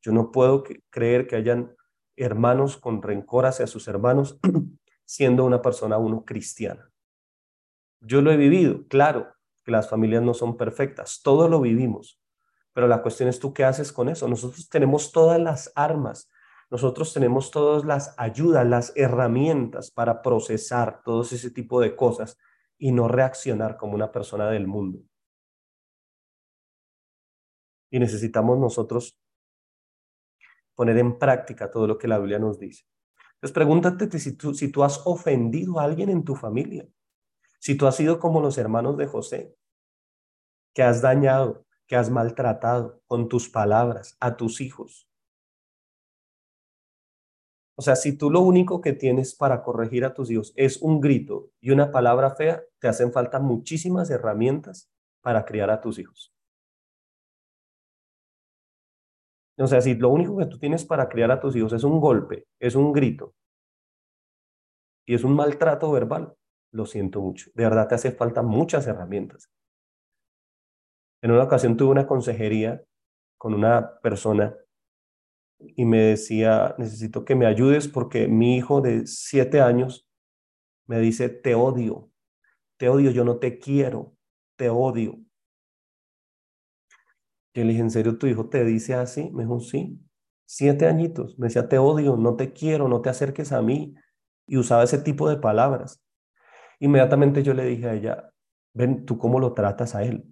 Yo 0.03 0.11
no 0.11 0.33
puedo 0.33 0.65
creer 0.91 1.29
que 1.29 1.37
hayan 1.37 1.77
hermanos 2.17 2.77
con 2.77 3.03
rencor 3.03 3.47
hacia 3.47 3.69
sus 3.69 3.87
hermanos 3.87 4.41
siendo 5.05 5.45
una 5.45 5.63
persona 5.63 5.99
uno 5.99 6.25
cristiana. 6.25 6.91
Yo 8.01 8.21
lo 8.21 8.33
he 8.33 8.37
vivido, 8.37 8.85
claro, 8.89 9.33
que 9.63 9.71
las 9.71 9.89
familias 9.89 10.25
no 10.25 10.35
son 10.35 10.57
perfectas, 10.57 11.21
todo 11.23 11.49
lo 11.49 11.61
vivimos, 11.61 12.21
pero 12.73 12.89
la 12.89 13.01
cuestión 13.01 13.29
es 13.29 13.39
tú 13.39 13.55
qué 13.55 13.63
haces 13.63 13.93
con 13.93 14.09
eso. 14.09 14.27
Nosotros 14.27 14.69
tenemos 14.69 15.13
todas 15.13 15.39
las 15.39 15.71
armas, 15.77 16.29
nosotros 16.71 17.13
tenemos 17.13 17.51
todas 17.51 17.85
las 17.85 18.15
ayudas, 18.17 18.67
las 18.67 18.93
herramientas 18.97 19.91
para 19.91 20.23
procesar 20.23 21.03
todo 21.03 21.23
ese 21.23 21.51
tipo 21.51 21.81
de 21.81 21.97
cosas 21.97 22.39
y 22.79 22.93
no 22.93 23.09
reaccionar 23.09 23.77
como 23.77 23.95
una 23.95 24.13
persona 24.13 24.49
del 24.51 24.69
mundo. 24.69 25.01
Y 27.91 27.99
necesitamos 27.99 28.59
nosotros 28.59 29.19
poner 30.77 30.97
en 30.99 31.19
práctica 31.19 31.71
todo 31.71 31.89
lo 31.89 31.99
que 31.99 32.07
la 32.07 32.19
Biblia 32.19 32.39
nos 32.39 32.59
dice. 32.61 32.85
Entonces 33.35 33.53
pregúntate 33.53 34.19
si 34.19 34.37
tú, 34.37 34.55
si 34.55 34.71
tú 34.71 34.85
has 34.85 35.03
ofendido 35.07 35.81
a 35.81 35.85
alguien 35.85 36.09
en 36.09 36.25
tu 36.25 36.37
familia, 36.37 36.87
si 37.59 37.77
tú 37.77 37.87
has 37.87 37.97
sido 37.97 38.21
como 38.21 38.41
los 38.41 38.59
hermanos 38.59 38.97
de 38.97 39.07
José, 39.07 39.57
que 40.73 40.85
has 40.85 41.03
dañado, 41.03 41.67
que 41.87 41.97
has 41.97 42.11
maltratado 42.11 43.03
con 43.09 43.29
tus 43.29 43.49
palabras 43.49 44.17
a 44.21 44.37
tus 44.37 44.61
hijos. 44.61 45.10
O 47.81 47.83
sea, 47.83 47.97
si 47.97 48.15
tú 48.15 48.31
lo 48.31 48.43
único 48.43 48.83
que 48.83 48.93
tienes 48.93 49.35
para 49.35 49.63
corregir 49.63 50.05
a 50.05 50.13
tus 50.13 50.31
hijos 50.31 50.53
es 50.55 50.83
un 50.83 51.01
grito 51.01 51.49
y 51.63 51.71
una 51.71 51.91
palabra 51.91 52.35
fea, 52.35 52.63
te 52.79 52.89
hacen 52.89 53.11
falta 53.11 53.41
muchísimas 53.41 54.11
herramientas 54.11 54.91
para 55.23 55.47
criar 55.47 55.71
a 55.71 55.81
tus 55.81 55.99
hijos. 55.99 56.31
O 59.59 59.67
sea, 59.67 59.81
si 59.81 59.95
lo 59.95 60.11
único 60.11 60.37
que 60.37 60.45
tú 60.45 60.59
tienes 60.59 60.85
para 60.85 61.09
criar 61.09 61.31
a 61.31 61.41
tus 61.41 61.57
hijos 61.57 61.73
es 61.73 61.83
un 61.83 62.03
golpe, 62.03 62.45
es 62.59 62.75
un 62.75 62.93
grito 62.93 63.35
y 65.07 65.15
es 65.15 65.25
un 65.25 65.35
maltrato 65.35 65.91
verbal, 65.91 66.35
lo 66.73 66.85
siento 66.85 67.23
mucho. 67.23 67.51
De 67.55 67.65
verdad 67.65 67.89
te 67.89 67.95
hace 67.95 68.13
falta 68.13 68.43
muchas 68.43 68.87
herramientas. 68.89 69.51
En 71.23 71.31
una 71.31 71.45
ocasión 71.45 71.79
tuve 71.79 71.93
una 71.93 72.07
consejería 72.07 72.85
con 73.39 73.55
una 73.55 73.99
persona 74.03 74.55
y 75.61 75.85
me 75.85 75.99
decía, 75.99 76.75
necesito 76.79 77.25
que 77.25 77.35
me 77.35 77.47
ayudes 77.47 77.89
porque 77.89 78.29
mi 78.29 78.57
hijo 78.57 78.81
de 78.81 79.07
siete 79.07 79.61
años 79.61 80.07
me 80.87 80.99
dice, 81.01 81.29
te 81.29 81.55
odio, 81.55 82.11
te 82.79 82.89
odio, 82.89 83.11
yo 83.11 83.25
no 83.25 83.39
te 83.39 83.59
quiero, 83.59 84.17
te 84.57 84.71
odio. 84.71 85.19
Yo 87.55 87.65
le 87.65 87.71
dije, 87.71 87.81
¿en 87.81 87.91
serio 87.91 88.19
tu 88.19 88.27
hijo 88.27 88.49
te 88.49 88.65
dice 88.65 88.95
así? 88.95 89.31
Me 89.31 89.43
dijo, 89.43 89.61
sí, 89.61 90.01
siete 90.47 90.87
añitos. 90.87 91.39
Me 91.39 91.49
decía, 91.49 91.69
te 91.69 91.79
odio, 91.79 92.17
no 92.17 92.37
te 92.37 92.53
quiero, 92.53 92.89
no 92.89 93.03
te 93.03 93.11
acerques 93.11 93.53
a 93.53 93.63
mí. 93.63 93.95
Y 94.47 94.57
usaba 94.57 94.85
ese 94.85 94.99
tipo 94.99 95.29
de 95.29 95.37
palabras. 95.37 96.03
Inmediatamente 96.81 97.43
yo 97.43 97.55
le 97.55 97.65
dije 97.65 97.89
a 97.89 97.95
ella, 97.95 98.33
ven, 98.75 99.05
¿tú 99.05 99.19
cómo 99.19 99.41
lo 99.41 99.53
tratas 99.55 99.95
a 99.95 100.03
él? 100.05 100.25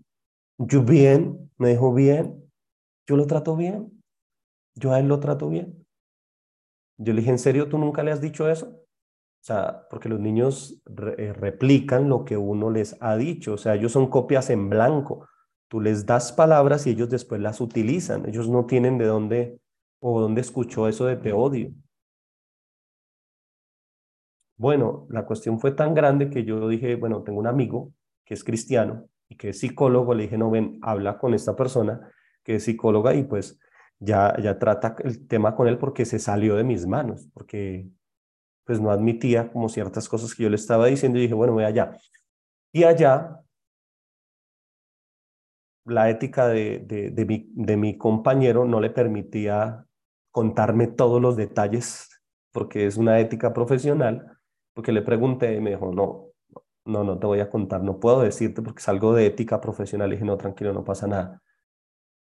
Yo 0.58 0.82
bien, 0.82 1.50
me 1.58 1.70
dijo 1.70 1.92
bien, 1.92 2.50
yo 3.06 3.16
lo 3.16 3.26
trato 3.26 3.56
bien, 3.56 3.97
yo 4.78 4.92
a 4.92 5.00
él 5.00 5.08
lo 5.08 5.20
trato 5.20 5.48
bien. 5.48 5.86
Yo 6.96 7.12
le 7.12 7.20
dije, 7.20 7.30
¿en 7.30 7.38
serio 7.38 7.68
tú 7.68 7.78
nunca 7.78 8.02
le 8.02 8.12
has 8.12 8.20
dicho 8.20 8.48
eso? 8.48 8.66
O 9.40 9.44
sea, 9.44 9.86
porque 9.88 10.08
los 10.08 10.20
niños 10.20 10.82
eh, 11.16 11.32
replican 11.32 12.08
lo 12.08 12.24
que 12.24 12.36
uno 12.36 12.70
les 12.70 12.96
ha 13.00 13.16
dicho, 13.16 13.54
o 13.54 13.56
sea, 13.56 13.76
ellos 13.76 13.92
son 13.92 14.08
copias 14.08 14.50
en 14.50 14.68
blanco. 14.68 15.28
Tú 15.68 15.80
les 15.80 16.06
das 16.06 16.32
palabras 16.32 16.86
y 16.86 16.90
ellos 16.90 17.08
después 17.08 17.40
las 17.40 17.60
utilizan. 17.60 18.26
Ellos 18.28 18.48
no 18.48 18.66
tienen 18.66 18.98
de 18.98 19.06
dónde 19.06 19.60
o 20.00 20.20
dónde 20.20 20.40
escuchó 20.40 20.88
eso 20.88 21.06
de 21.06 21.16
te 21.16 21.32
odio. 21.32 21.72
Bueno, 24.56 25.06
la 25.10 25.24
cuestión 25.24 25.60
fue 25.60 25.70
tan 25.70 25.94
grande 25.94 26.30
que 26.30 26.44
yo 26.44 26.68
dije, 26.68 26.96
bueno, 26.96 27.22
tengo 27.22 27.38
un 27.38 27.46
amigo 27.46 27.92
que 28.24 28.34
es 28.34 28.42
cristiano 28.42 29.08
y 29.28 29.36
que 29.36 29.50
es 29.50 29.60
psicólogo, 29.60 30.14
le 30.14 30.24
dije, 30.24 30.36
no, 30.36 30.50
ven, 30.50 30.78
habla 30.82 31.18
con 31.18 31.32
esta 31.32 31.54
persona 31.54 32.10
que 32.42 32.56
es 32.56 32.64
psicóloga 32.64 33.14
y 33.14 33.22
pues 33.22 33.58
ya, 33.98 34.34
ya 34.40 34.58
trata 34.58 34.96
el 35.04 35.26
tema 35.26 35.54
con 35.54 35.68
él 35.68 35.78
porque 35.78 36.04
se 36.04 36.18
salió 36.18 36.56
de 36.56 36.64
mis 36.64 36.86
manos, 36.86 37.28
porque 37.34 37.88
pues 38.64 38.80
no 38.80 38.90
admitía 38.90 39.50
como 39.50 39.68
ciertas 39.68 40.08
cosas 40.08 40.34
que 40.34 40.42
yo 40.44 40.50
le 40.50 40.56
estaba 40.56 40.86
diciendo 40.86 41.18
y 41.18 41.22
dije, 41.22 41.34
bueno, 41.34 41.54
voy 41.54 41.64
allá. 41.64 41.96
Y 42.72 42.84
allá 42.84 43.40
la 45.84 46.10
ética 46.10 46.48
de, 46.48 46.80
de, 47.12 47.24
mi, 47.24 47.50
de 47.54 47.76
mi 47.76 47.96
compañero 47.96 48.64
no 48.64 48.80
le 48.80 48.90
permitía 48.90 49.86
contarme 50.30 50.86
todos 50.86 51.20
los 51.20 51.36
detalles, 51.36 52.08
porque 52.52 52.86
es 52.86 52.96
una 52.96 53.18
ética 53.20 53.52
profesional, 53.52 54.38
porque 54.74 54.92
le 54.92 55.02
pregunté 55.02 55.54
y 55.54 55.60
me 55.60 55.70
dijo, 55.70 55.92
no, 55.92 56.28
no, 56.84 57.04
no 57.04 57.18
te 57.18 57.26
voy 57.26 57.40
a 57.40 57.50
contar, 57.50 57.82
no 57.82 57.98
puedo 57.98 58.20
decirte 58.20 58.62
porque 58.62 58.80
es 58.80 58.88
algo 58.88 59.14
de 59.14 59.26
ética 59.26 59.60
profesional. 59.60 60.10
Le 60.10 60.16
dije, 60.16 60.26
no, 60.26 60.36
tranquilo, 60.36 60.72
no 60.72 60.84
pasa 60.84 61.06
nada. 61.06 61.42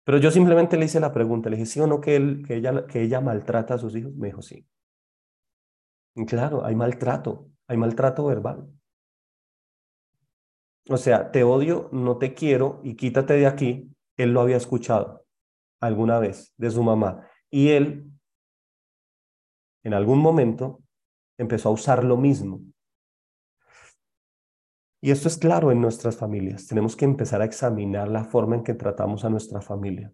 Pero 0.05 0.19
yo 0.19 0.31
simplemente 0.31 0.77
le 0.77 0.85
hice 0.85 1.01
la 1.01 1.13
pregunta, 1.13 1.49
le 1.49 1.57
dije, 1.57 1.67
¿sí 1.67 1.81
o 1.81 1.87
no 1.87 2.01
que, 2.01 2.17
él, 2.17 2.45
que, 2.47 2.57
ella, 2.57 2.87
que 2.87 3.03
ella 3.03 3.21
maltrata 3.21 3.75
a 3.75 3.79
sus 3.79 3.97
hijos? 3.97 4.15
Me 4.15 4.29
dijo, 4.29 4.43
sí. 4.43 4.67
Claro, 6.27 6.65
hay 6.65 6.77
maltrato, 6.77 7.49
hay 7.67 7.77
maltrato 7.77 8.27
verbal. 8.27 8.69
O 10.89 10.99
sea, 10.99 11.31
te 11.31 11.43
odio, 11.43 11.89
no 11.93 12.19
te 12.19 12.35
quiero 12.35 12.81
y 12.85 12.95
quítate 12.95 13.35
de 13.35 13.47
aquí. 13.47 13.91
Él 14.17 14.33
lo 14.33 14.43
había 14.43 14.59
escuchado 14.59 15.25
alguna 15.81 16.19
vez 16.19 16.53
de 16.57 16.71
su 16.71 16.83
mamá. 16.83 17.27
Y 17.51 17.71
él, 17.71 18.11
en 19.83 19.95
algún 19.95 20.19
momento, 20.19 20.83
empezó 21.39 21.71
a 21.71 21.73
usar 21.73 22.05
lo 22.05 22.17
mismo. 22.17 22.61
Y 25.05 25.11
esto 25.11 25.29
es 25.29 25.37
claro 25.37 25.71
en 25.71 25.83
nuestras 25.83 26.17
familias. 26.17 26.67
Tenemos 26.67 26.97
que 26.97 27.05
empezar 27.05 27.43
a 27.43 27.45
examinar 27.45 28.09
la 28.09 28.25
forma 28.25 28.57
en 28.57 28.65
que 28.65 28.73
tratamos 28.73 29.23
a 29.27 29.29
nuestra 29.29 29.61
familia. 29.61 30.11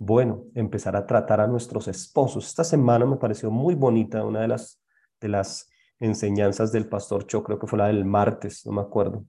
Bueno, 0.00 0.46
empezar 0.56 0.96
a 0.96 1.06
tratar 1.06 1.40
a 1.40 1.46
nuestros 1.46 1.86
esposos. 1.86 2.44
Esta 2.48 2.64
semana 2.64 3.06
me 3.06 3.18
pareció 3.18 3.52
muy 3.52 3.76
bonita 3.76 4.24
una 4.24 4.40
de 4.40 5.28
las, 5.28 5.70
enseñanzas 6.00 6.72
del 6.72 6.88
pastor 6.88 7.24
Cho, 7.28 7.44
creo 7.44 7.60
que 7.60 7.68
fue 7.68 7.78
la 7.78 7.86
del 7.86 8.04
martes, 8.04 8.66
no 8.66 8.72
me 8.72 8.80
acuerdo 8.80 9.24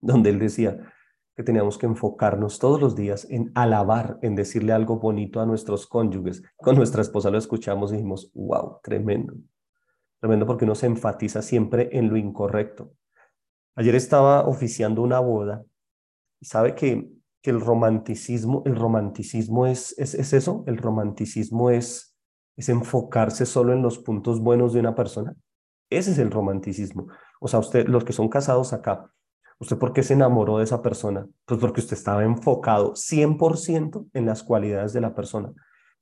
donde 0.00 0.30
él 0.30 0.38
decía 0.38 0.78
que 1.36 1.42
teníamos 1.42 1.76
que 1.76 1.84
enfocarnos 1.84 2.58
todos 2.58 2.80
los 2.80 2.96
días 2.96 3.26
en 3.28 3.52
alabar, 3.54 4.18
en 4.22 4.34
decirle 4.34 4.72
algo 4.72 4.98
bonito 4.98 5.42
a 5.42 5.46
nuestros 5.46 5.86
cónyuges. 5.86 6.42
Con 6.56 6.76
nuestra 6.76 7.02
esposa 7.02 7.30
lo 7.30 7.36
escuchamos 7.36 7.92
y 7.92 7.96
dijimos, 7.96 8.30
wow, 8.32 8.78
tremendo. 8.82 9.34
Tremendo 10.20 10.46
porque 10.46 10.64
uno 10.64 10.74
se 10.74 10.86
enfatiza 10.86 11.42
siempre 11.42 11.90
en 11.92 12.08
lo 12.08 12.16
incorrecto. 12.16 12.94
Ayer 13.76 13.94
estaba 13.94 14.46
oficiando 14.46 15.02
una 15.02 15.20
boda 15.20 15.64
y 16.40 16.46
sabe 16.46 16.74
que, 16.74 17.08
que 17.42 17.50
el 17.50 17.60
romanticismo, 17.60 18.62
el 18.66 18.76
romanticismo 18.76 19.66
es, 19.66 19.96
es, 19.98 20.14
es 20.14 20.32
eso, 20.32 20.64
el 20.66 20.78
romanticismo 20.78 21.70
es, 21.70 22.16
es 22.56 22.68
enfocarse 22.68 23.46
solo 23.46 23.72
en 23.72 23.82
los 23.82 23.98
puntos 23.98 24.40
buenos 24.40 24.72
de 24.72 24.80
una 24.80 24.94
persona. 24.94 25.36
Ese 25.90 26.10
es 26.10 26.18
el 26.18 26.30
romanticismo. 26.30 27.06
O 27.40 27.46
sea, 27.46 27.60
usted, 27.60 27.86
los 27.86 28.04
que 28.04 28.12
son 28.12 28.28
casados 28.28 28.72
acá, 28.72 29.12
¿Usted 29.58 29.78
por 29.78 29.92
qué 29.92 30.02
se 30.02 30.12
enamoró 30.12 30.58
de 30.58 30.64
esa 30.64 30.82
persona? 30.82 31.26
Pues 31.46 31.58
porque 31.60 31.80
usted 31.80 31.96
estaba 31.96 32.24
enfocado 32.24 32.94
100% 32.94 34.10
en 34.12 34.26
las 34.26 34.42
cualidades 34.42 34.92
de 34.92 35.00
la 35.00 35.14
persona. 35.14 35.52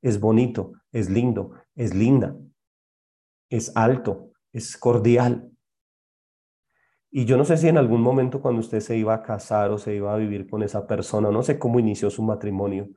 Es 0.02 0.18
bonito, 0.18 0.72
es 0.90 1.08
lindo, 1.08 1.52
es 1.76 1.94
linda, 1.94 2.36
es 3.48 3.72
alto, 3.76 4.32
es 4.52 4.76
cordial. 4.76 5.50
Y 7.16 7.26
yo 7.26 7.36
no 7.36 7.44
sé 7.44 7.56
si 7.56 7.68
en 7.68 7.78
algún 7.78 8.00
momento 8.00 8.42
cuando 8.42 8.58
usted 8.58 8.80
se 8.80 8.96
iba 8.96 9.14
a 9.14 9.22
casar 9.22 9.70
o 9.70 9.78
se 9.78 9.94
iba 9.94 10.12
a 10.12 10.16
vivir 10.16 10.50
con 10.50 10.64
esa 10.64 10.84
persona, 10.84 11.30
no 11.30 11.44
sé 11.44 11.60
cómo 11.60 11.78
inició 11.78 12.10
su 12.10 12.24
matrimonio, 12.24 12.88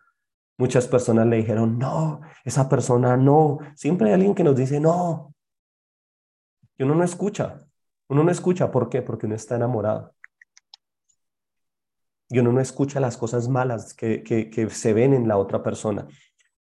muchas 0.58 0.88
personas 0.88 1.28
le 1.28 1.38
dijeron, 1.38 1.78
no, 1.78 2.22
esa 2.44 2.68
persona 2.68 3.16
no. 3.16 3.60
Siempre 3.76 4.08
hay 4.08 4.16
alguien 4.16 4.34
que 4.34 4.44
nos 4.44 4.56
dice, 4.56 4.80
no. 4.80 5.36
Y 6.80 6.84
uno 6.84 6.96
no 6.96 7.04
escucha. 7.04 7.60
Uno 8.08 8.24
no 8.24 8.32
escucha. 8.32 8.72
¿Por 8.72 8.90
qué? 8.90 9.04
Porque 9.04 9.28
uno 9.28 9.36
está 9.36 9.56
enamorado 9.56 10.16
y 12.28 12.40
uno 12.40 12.52
no 12.52 12.60
escucha 12.60 13.00
las 13.00 13.18
cosas 13.18 13.48
malas 13.48 13.94
que, 13.94 14.24
que, 14.24 14.70
se 14.72 14.94
ven 14.94 15.14
en 15.14 15.28
la 15.28 15.38
otra 15.38 15.62
persona. 15.62 16.08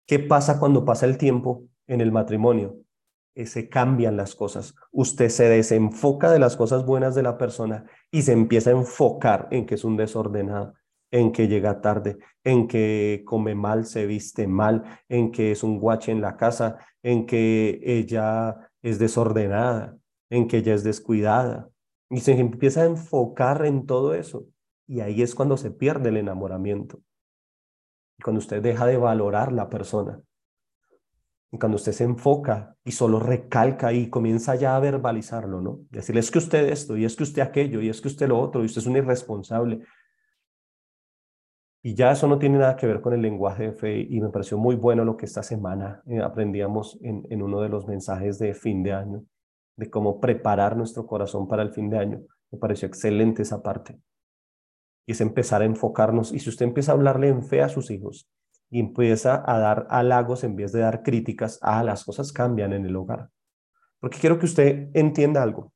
¿Qué 0.06 0.18
pasa 0.18 0.60
cuando 0.60 0.84
pasa 0.84 1.06
el 1.06 1.16
tiempo 1.16 1.64
en 1.86 2.02
el 2.02 2.12
matrimonio? 2.12 2.76
Eh, 3.36 3.44
se 3.44 3.68
cambian 3.68 4.16
las 4.16 4.34
cosas. 4.34 4.74
Usted 4.92 5.28
se 5.28 5.46
desenfoca 5.46 6.30
de 6.30 6.38
las 6.38 6.56
cosas 6.56 6.86
buenas 6.86 7.14
de 7.14 7.22
la 7.22 7.36
persona 7.36 7.84
y 8.10 8.22
se 8.22 8.32
empieza 8.32 8.70
a 8.70 8.72
enfocar 8.72 9.46
en 9.50 9.66
que 9.66 9.74
es 9.74 9.84
un 9.84 9.98
desordenado, 9.98 10.72
en 11.10 11.32
que 11.32 11.46
llega 11.46 11.82
tarde, 11.82 12.16
en 12.44 12.66
que 12.66 13.22
come 13.26 13.54
mal, 13.54 13.84
se 13.84 14.06
viste 14.06 14.46
mal, 14.46 15.02
en 15.10 15.32
que 15.32 15.52
es 15.52 15.62
un 15.62 15.78
guache 15.78 16.12
en 16.12 16.22
la 16.22 16.38
casa, 16.38 16.78
en 17.02 17.26
que 17.26 17.78
ella 17.84 18.70
es 18.80 18.98
desordenada, 18.98 19.98
en 20.30 20.48
que 20.48 20.58
ella 20.58 20.72
es 20.72 20.82
descuidada. 20.82 21.68
Y 22.08 22.20
se 22.20 22.32
empieza 22.32 22.82
a 22.82 22.86
enfocar 22.86 23.66
en 23.66 23.84
todo 23.84 24.14
eso. 24.14 24.46
Y 24.86 25.00
ahí 25.00 25.20
es 25.20 25.34
cuando 25.34 25.58
se 25.58 25.70
pierde 25.70 26.08
el 26.08 26.16
enamoramiento. 26.16 27.00
Cuando 28.24 28.38
usted 28.38 28.62
deja 28.62 28.86
de 28.86 28.96
valorar 28.96 29.52
la 29.52 29.68
persona. 29.68 30.22
Y 31.52 31.58
cuando 31.58 31.76
usted 31.76 31.92
se 31.92 32.04
enfoca 32.04 32.76
y 32.84 32.92
solo 32.92 33.20
recalca 33.20 33.92
y 33.92 34.10
comienza 34.10 34.56
ya 34.56 34.76
a 34.76 34.80
verbalizarlo, 34.80 35.60
¿no? 35.60 35.80
Decirle, 35.90 36.20
es 36.20 36.30
que 36.30 36.38
usted 36.38 36.68
esto, 36.68 36.96
y 36.96 37.04
es 37.04 37.14
que 37.14 37.22
usted 37.22 37.42
aquello, 37.42 37.80
y 37.80 37.88
es 37.88 38.00
que 38.00 38.08
usted 38.08 38.28
lo 38.28 38.38
otro, 38.40 38.62
y 38.62 38.66
usted 38.66 38.80
es 38.80 38.86
un 38.86 38.96
irresponsable. 38.96 39.80
Y 41.82 41.94
ya 41.94 42.10
eso 42.10 42.26
no 42.26 42.38
tiene 42.38 42.58
nada 42.58 42.74
que 42.74 42.86
ver 42.88 43.00
con 43.00 43.12
el 43.12 43.22
lenguaje 43.22 43.64
de 43.64 43.72
fe 43.72 44.00
y 44.00 44.20
me 44.20 44.30
pareció 44.30 44.58
muy 44.58 44.74
bueno 44.74 45.04
lo 45.04 45.16
que 45.16 45.26
esta 45.26 45.44
semana 45.44 46.02
eh, 46.06 46.20
aprendíamos 46.20 46.98
en, 47.00 47.24
en 47.30 47.42
uno 47.42 47.60
de 47.60 47.68
los 47.68 47.86
mensajes 47.86 48.40
de 48.40 48.54
fin 48.54 48.82
de 48.82 48.92
año, 48.92 49.24
de 49.76 49.88
cómo 49.88 50.20
preparar 50.20 50.76
nuestro 50.76 51.06
corazón 51.06 51.46
para 51.46 51.62
el 51.62 51.70
fin 51.70 51.88
de 51.88 51.98
año. 51.98 52.22
Me 52.50 52.58
pareció 52.58 52.88
excelente 52.88 53.42
esa 53.42 53.62
parte 53.62 54.00
y 55.06 55.12
es 55.12 55.20
empezar 55.20 55.62
a 55.62 55.64
enfocarnos. 55.64 56.32
Y 56.32 56.40
si 56.40 56.50
usted 56.50 56.66
empieza 56.66 56.90
a 56.90 56.96
hablarle 56.96 57.28
en 57.28 57.44
fe 57.44 57.62
a 57.62 57.68
sus 57.68 57.92
hijos 57.92 58.28
y 58.70 58.80
empieza 58.80 59.42
a 59.46 59.58
dar 59.58 59.86
halagos 59.90 60.44
en 60.44 60.56
vez 60.56 60.72
de 60.72 60.80
dar 60.80 61.02
críticas, 61.02 61.58
ah, 61.62 61.84
las 61.84 62.04
cosas 62.04 62.32
cambian 62.32 62.72
en 62.72 62.84
el 62.84 62.96
hogar. 62.96 63.30
Porque 64.00 64.18
quiero 64.18 64.38
que 64.38 64.46
usted 64.46 64.88
entienda 64.94 65.42
algo. 65.42 65.72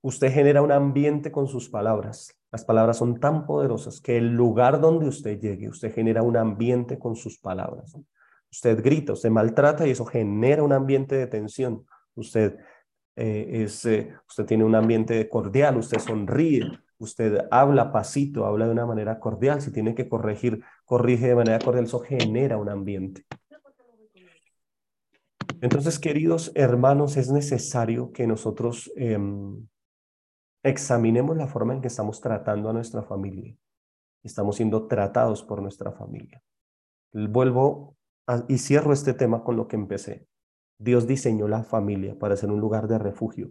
Usted 0.00 0.32
genera 0.32 0.62
un 0.62 0.72
ambiente 0.72 1.32
con 1.32 1.48
sus 1.48 1.68
palabras. 1.68 2.38
Las 2.50 2.64
palabras 2.64 2.96
son 2.96 3.20
tan 3.20 3.46
poderosas 3.46 4.00
que 4.00 4.16
el 4.16 4.28
lugar 4.28 4.80
donde 4.80 5.06
usted 5.06 5.38
llegue, 5.38 5.68
usted 5.68 5.92
genera 5.92 6.22
un 6.22 6.36
ambiente 6.36 6.98
con 6.98 7.16
sus 7.16 7.38
palabras. 7.38 7.96
Usted 8.50 8.82
grita, 8.82 9.12
usted 9.12 9.30
maltrata 9.30 9.86
y 9.86 9.90
eso 9.90 10.06
genera 10.06 10.62
un 10.62 10.72
ambiente 10.72 11.16
de 11.16 11.26
tensión. 11.26 11.84
Usted, 12.14 12.56
eh, 13.16 13.64
es, 13.64 13.84
eh, 13.84 14.14
usted 14.26 14.46
tiene 14.46 14.64
un 14.64 14.74
ambiente 14.74 15.28
cordial, 15.28 15.76
usted 15.76 15.98
sonríe, 15.98 16.62
usted 16.98 17.46
habla 17.50 17.92
pasito, 17.92 18.44
habla 18.46 18.66
de 18.66 18.72
una 18.72 18.86
manera 18.86 19.18
cordial. 19.18 19.60
Si 19.62 19.72
tiene 19.72 19.94
que 19.94 20.08
corregir, 20.08 20.62
corrige 20.84 21.28
de 21.28 21.34
manera 21.34 21.58
cordial. 21.58 21.84
Eso 21.84 22.00
genera 22.00 22.58
un 22.58 22.68
ambiente. 22.68 23.24
Entonces, 25.60 25.98
queridos 25.98 26.52
hermanos, 26.54 27.16
es 27.16 27.30
necesario 27.30 28.12
que 28.12 28.26
nosotros 28.26 28.92
em, 28.96 29.66
examinemos 30.62 31.36
la 31.36 31.48
forma 31.48 31.74
en 31.74 31.80
que 31.80 31.88
estamos 31.88 32.20
tratando 32.20 32.70
a 32.70 32.72
nuestra 32.72 33.02
familia. 33.02 33.56
Estamos 34.22 34.56
siendo 34.56 34.86
tratados 34.86 35.42
por 35.42 35.62
nuestra 35.62 35.92
familia. 35.92 36.42
Vuelvo 37.12 37.96
y 38.46 38.58
cierro 38.58 38.92
este 38.92 39.14
tema 39.14 39.42
con 39.42 39.56
lo 39.56 39.66
que 39.66 39.76
empecé. 39.76 40.26
Dios 40.78 41.06
diseñó 41.06 41.48
la 41.48 41.64
familia 41.64 42.16
para 42.18 42.36
ser 42.36 42.50
un 42.50 42.60
lugar 42.60 42.86
de 42.86 42.98
refugio. 42.98 43.50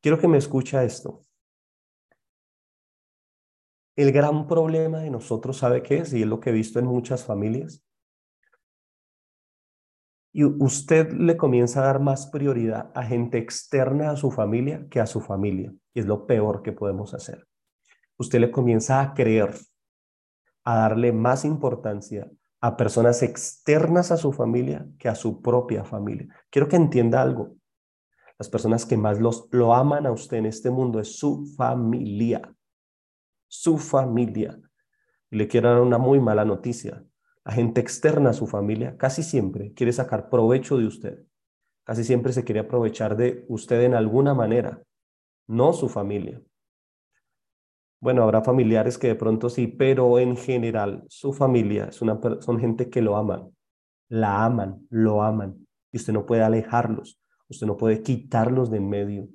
Quiero 0.00 0.18
que 0.18 0.28
me 0.28 0.38
escucha 0.38 0.84
esto. 0.84 1.22
El 3.98 4.12
gran 4.12 4.46
problema 4.46 5.00
de 5.00 5.10
nosotros, 5.10 5.58
¿sabe 5.58 5.82
qué 5.82 5.96
es? 5.96 6.12
Y 6.12 6.22
es 6.22 6.28
lo 6.28 6.38
que 6.38 6.50
he 6.50 6.52
visto 6.52 6.78
en 6.78 6.86
muchas 6.86 7.24
familias. 7.24 7.84
Y 10.32 10.44
usted 10.44 11.10
le 11.14 11.36
comienza 11.36 11.80
a 11.80 11.86
dar 11.86 11.98
más 11.98 12.28
prioridad 12.28 12.92
a 12.94 13.02
gente 13.02 13.38
externa 13.38 14.10
a 14.10 14.16
su 14.16 14.30
familia 14.30 14.86
que 14.88 15.00
a 15.00 15.06
su 15.06 15.20
familia. 15.20 15.74
Y 15.94 15.98
es 15.98 16.06
lo 16.06 16.28
peor 16.28 16.62
que 16.62 16.70
podemos 16.70 17.12
hacer. 17.12 17.48
Usted 18.18 18.38
le 18.38 18.52
comienza 18.52 19.00
a 19.00 19.14
creer, 19.14 19.52
a 20.62 20.76
darle 20.76 21.12
más 21.12 21.44
importancia 21.44 22.30
a 22.60 22.76
personas 22.76 23.24
externas 23.24 24.12
a 24.12 24.16
su 24.16 24.32
familia 24.32 24.86
que 24.96 25.08
a 25.08 25.16
su 25.16 25.42
propia 25.42 25.84
familia. 25.84 26.28
Quiero 26.50 26.68
que 26.68 26.76
entienda 26.76 27.20
algo. 27.20 27.56
Las 28.38 28.48
personas 28.48 28.86
que 28.86 28.96
más 28.96 29.18
los, 29.18 29.48
lo 29.50 29.74
aman 29.74 30.06
a 30.06 30.12
usted 30.12 30.36
en 30.36 30.46
este 30.46 30.70
mundo 30.70 31.00
es 31.00 31.18
su 31.18 31.52
familia. 31.56 32.54
Su 33.48 33.78
familia. 33.78 34.60
Y 35.30 35.36
le 35.36 35.48
quiero 35.48 35.70
dar 35.70 35.80
una 35.80 35.98
muy 35.98 36.20
mala 36.20 36.44
noticia. 36.44 37.04
La 37.44 37.52
gente 37.52 37.80
externa 37.80 38.30
a 38.30 38.34
su 38.34 38.46
familia 38.46 38.96
casi 38.96 39.22
siempre 39.22 39.72
quiere 39.72 39.92
sacar 39.92 40.28
provecho 40.28 40.78
de 40.78 40.86
usted. 40.86 41.24
Casi 41.84 42.04
siempre 42.04 42.34
se 42.34 42.44
quiere 42.44 42.60
aprovechar 42.60 43.16
de 43.16 43.46
usted 43.48 43.82
en 43.82 43.94
alguna 43.94 44.34
manera, 44.34 44.82
no 45.46 45.72
su 45.72 45.88
familia. 45.88 46.42
Bueno, 48.00 48.22
habrá 48.22 48.42
familiares 48.42 48.98
que 48.98 49.08
de 49.08 49.14
pronto 49.14 49.48
sí, 49.48 49.66
pero 49.66 50.18
en 50.18 50.36
general 50.36 51.04
su 51.08 51.32
familia 51.32 51.86
es 51.86 52.02
una, 52.02 52.20
son 52.40 52.60
gente 52.60 52.90
que 52.90 53.00
lo 53.00 53.16
aman, 53.16 53.50
la 54.08 54.44
aman, 54.44 54.86
lo 54.90 55.22
aman, 55.22 55.66
y 55.90 55.96
usted 55.96 56.12
no 56.12 56.26
puede 56.26 56.42
alejarlos, 56.42 57.20
usted 57.48 57.66
no 57.66 57.76
puede 57.76 58.02
quitarlos 58.02 58.70
de 58.70 58.76
en 58.76 58.88
medio. 58.88 59.28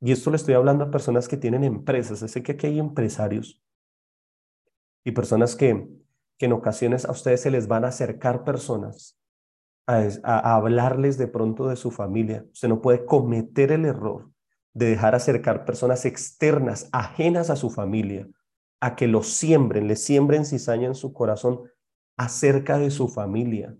Y 0.00 0.12
esto 0.12 0.30
le 0.30 0.36
estoy 0.36 0.54
hablando 0.54 0.84
a 0.84 0.90
personas 0.90 1.28
que 1.28 1.36
tienen 1.36 1.64
empresas, 1.64 2.18
sé 2.18 2.42
que 2.42 2.52
aquí 2.52 2.66
hay 2.66 2.78
empresarios 2.78 3.62
y 5.04 5.12
personas 5.12 5.54
que, 5.56 5.88
que 6.38 6.46
en 6.46 6.52
ocasiones 6.52 7.04
a 7.04 7.12
ustedes 7.12 7.42
se 7.42 7.50
les 7.50 7.68
van 7.68 7.84
a 7.84 7.88
acercar 7.88 8.44
personas 8.44 9.18
a, 9.86 10.08
a 10.24 10.54
hablarles 10.56 11.18
de 11.18 11.28
pronto 11.28 11.68
de 11.68 11.76
su 11.76 11.90
familia. 11.90 12.44
Usted 12.52 12.68
no 12.68 12.80
puede 12.80 13.04
cometer 13.04 13.72
el 13.72 13.84
error 13.84 14.30
de 14.72 14.86
dejar 14.86 15.14
acercar 15.14 15.64
personas 15.64 16.04
externas, 16.04 16.88
ajenas 16.92 17.50
a 17.50 17.56
su 17.56 17.70
familia, 17.70 18.28
a 18.80 18.96
que 18.96 19.06
lo 19.06 19.22
siembren, 19.22 19.86
le 19.86 19.96
siembren 19.96 20.44
cizaña 20.44 20.88
en 20.88 20.94
su 20.94 21.12
corazón 21.12 21.62
acerca 22.16 22.78
de 22.78 22.90
su 22.90 23.08
familia. 23.08 23.76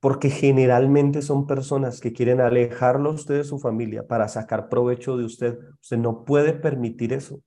Porque 0.00 0.30
generalmente 0.30 1.22
son 1.22 1.46
personas 1.46 2.00
que 2.00 2.12
quieren 2.12 2.40
alejarlo 2.40 3.10
a 3.10 3.14
usted 3.14 3.36
de 3.36 3.44
su 3.44 3.58
familia 3.58 4.06
para 4.06 4.28
sacar 4.28 4.68
provecho 4.68 5.16
de 5.16 5.24
usted. 5.24 5.58
Usted 5.82 5.98
no 5.98 6.24
puede 6.24 6.52
permitir 6.52 7.12
eso. 7.12 7.42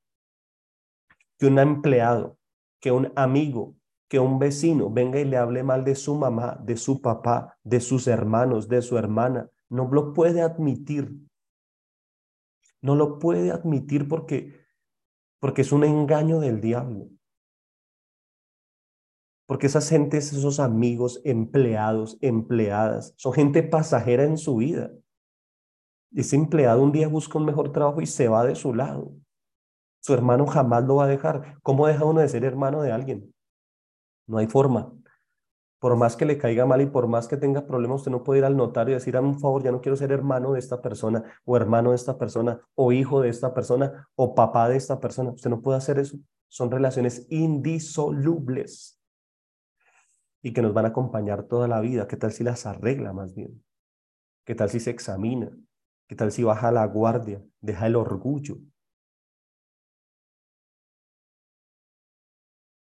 Que 1.37 1.47
un 1.47 1.59
empleado, 1.59 2.37
que 2.79 2.91
un 2.91 3.11
amigo, 3.15 3.75
que 4.07 4.19
un 4.19 4.39
vecino 4.39 4.89
venga 4.89 5.19
y 5.19 5.25
le 5.25 5.37
hable 5.37 5.63
mal 5.63 5.85
de 5.85 5.95
su 5.95 6.15
mamá, 6.15 6.59
de 6.61 6.75
su 6.75 7.01
papá, 7.01 7.57
de 7.63 7.79
sus 7.79 8.07
hermanos, 8.07 8.67
de 8.67 8.81
su 8.81 8.97
hermana. 8.97 9.49
No 9.69 9.87
lo 9.89 10.11
puede 10.11 10.41
admitir. 10.41 11.15
No 12.81 12.95
lo 12.95 13.19
puede 13.19 13.51
admitir 13.51 14.07
porque, 14.09 14.59
porque 15.39 15.61
es 15.61 15.71
un 15.71 15.85
engaño 15.85 16.41
del 16.41 16.59
diablo. 16.59 17.07
Porque 19.51 19.67
esas 19.67 19.89
gentes, 19.89 20.31
esos 20.31 20.61
amigos, 20.61 21.19
empleados, 21.25 22.17
empleadas, 22.21 23.13
son 23.17 23.33
gente 23.33 23.63
pasajera 23.63 24.23
en 24.23 24.37
su 24.37 24.55
vida. 24.55 24.93
Ese 26.15 26.37
empleado 26.37 26.81
un 26.81 26.93
día 26.93 27.09
busca 27.09 27.37
un 27.37 27.43
mejor 27.43 27.73
trabajo 27.73 27.99
y 27.99 28.05
se 28.05 28.29
va 28.29 28.45
de 28.45 28.55
su 28.55 28.73
lado. 28.73 29.11
Su 29.99 30.13
hermano 30.13 30.47
jamás 30.47 30.85
lo 30.85 30.95
va 30.95 31.03
a 31.03 31.07
dejar. 31.09 31.59
¿Cómo 31.63 31.85
deja 31.85 32.05
uno 32.05 32.21
de 32.21 32.29
ser 32.29 32.45
hermano 32.45 32.81
de 32.81 32.93
alguien? 32.93 33.35
No 34.25 34.37
hay 34.37 34.47
forma 34.47 34.93
por 35.79 35.97
más 35.97 36.15
que 36.15 36.23
le 36.23 36.37
caiga 36.37 36.65
mal 36.65 36.79
y 36.79 36.85
por 36.85 37.07
más 37.09 37.27
que 37.27 37.35
tenga 37.35 37.67
problemas, 37.67 37.97
usted 37.97 38.11
no 38.11 38.23
puede 38.23 38.39
ir 38.39 38.45
al 38.45 38.55
notario 38.55 38.93
y 38.93 38.99
decir, 38.99 39.17
un 39.17 39.37
favor, 39.37 39.63
ya 39.63 39.73
no 39.73 39.81
quiero 39.81 39.97
ser 39.97 40.13
hermano 40.13 40.53
de 40.53 40.59
esta 40.59 40.81
persona, 40.81 41.23
o 41.43 41.57
hermano 41.57 41.89
de 41.89 41.97
esta 41.97 42.17
persona, 42.17 42.61
o 42.75 42.93
hijo 42.93 43.19
de 43.19 43.27
esta 43.27 43.53
persona, 43.53 44.07
o 44.15 44.33
papá 44.33 44.69
de 44.69 44.77
esta 44.77 45.01
persona. 45.01 45.31
Usted 45.31 45.49
no 45.49 45.61
puede 45.61 45.79
hacer 45.79 45.99
eso. 45.99 46.17
Son 46.47 46.71
relaciones 46.71 47.27
indisolubles 47.29 49.00
y 50.41 50.53
que 50.53 50.61
nos 50.61 50.73
van 50.73 50.85
a 50.85 50.89
acompañar 50.89 51.43
toda 51.43 51.67
la 51.67 51.79
vida. 51.81 52.07
¿Qué 52.07 52.17
tal 52.17 52.31
si 52.31 52.43
las 52.43 52.65
arregla 52.65 53.13
más 53.13 53.33
bien? 53.35 53.63
¿Qué 54.45 54.55
tal 54.55 54.69
si 54.69 54.79
se 54.79 54.89
examina? 54.89 55.51
¿Qué 56.07 56.15
tal 56.15 56.31
si 56.31 56.43
baja 56.43 56.71
la 56.71 56.85
guardia, 56.85 57.41
deja 57.61 57.87
el 57.87 57.95
orgullo, 57.95 58.57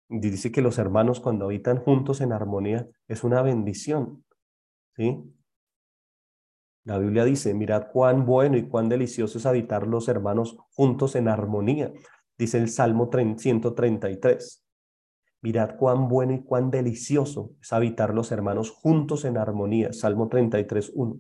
dice 0.08 0.50
que 0.50 0.62
los 0.62 0.78
hermanos 0.78 1.20
cuando 1.20 1.46
habitan 1.46 1.78
juntos 1.78 2.20
en 2.20 2.32
armonía 2.32 2.88
es 3.06 3.24
una 3.24 3.42
bendición. 3.42 4.24
¿Sí? 4.96 5.22
La 6.84 6.98
Biblia 6.98 7.24
dice, 7.24 7.52
mirad 7.52 7.88
cuán 7.92 8.24
bueno 8.24 8.56
y 8.56 8.66
cuán 8.66 8.88
delicioso 8.88 9.38
es 9.38 9.46
habitar 9.46 9.86
los 9.86 10.08
hermanos 10.08 10.56
juntos 10.70 11.16
en 11.16 11.28
armonía. 11.28 11.92
Dice 12.38 12.58
el 12.58 12.70
Salmo 12.70 13.10
133. 13.12 14.64
Mirad 15.40 15.76
cuán 15.76 16.08
bueno 16.08 16.34
y 16.34 16.42
cuán 16.42 16.70
delicioso 16.70 17.52
es 17.60 17.72
habitar 17.72 18.12
los 18.12 18.32
hermanos 18.32 18.70
juntos 18.70 19.24
en 19.24 19.36
armonía. 19.38 19.92
Salmo 19.92 20.28
33, 20.28 20.92
1. 20.94 21.16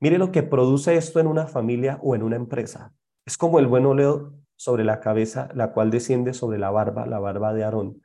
Mire 0.00 0.18
lo 0.18 0.32
que 0.32 0.42
produce 0.42 0.96
esto 0.96 1.20
en 1.20 1.26
una 1.26 1.46
familia 1.46 1.98
o 2.02 2.14
en 2.14 2.22
una 2.22 2.36
empresa. 2.36 2.92
Es 3.24 3.36
como 3.36 3.58
el 3.58 3.66
buen 3.66 3.86
óleo 3.86 4.34
sobre 4.54 4.84
la 4.84 5.00
cabeza, 5.00 5.48
la 5.54 5.72
cual 5.72 5.90
desciende 5.90 6.32
sobre 6.32 6.58
la 6.58 6.70
barba, 6.70 7.06
la 7.06 7.18
barba 7.18 7.52
de 7.52 7.64
Aarón. 7.64 8.02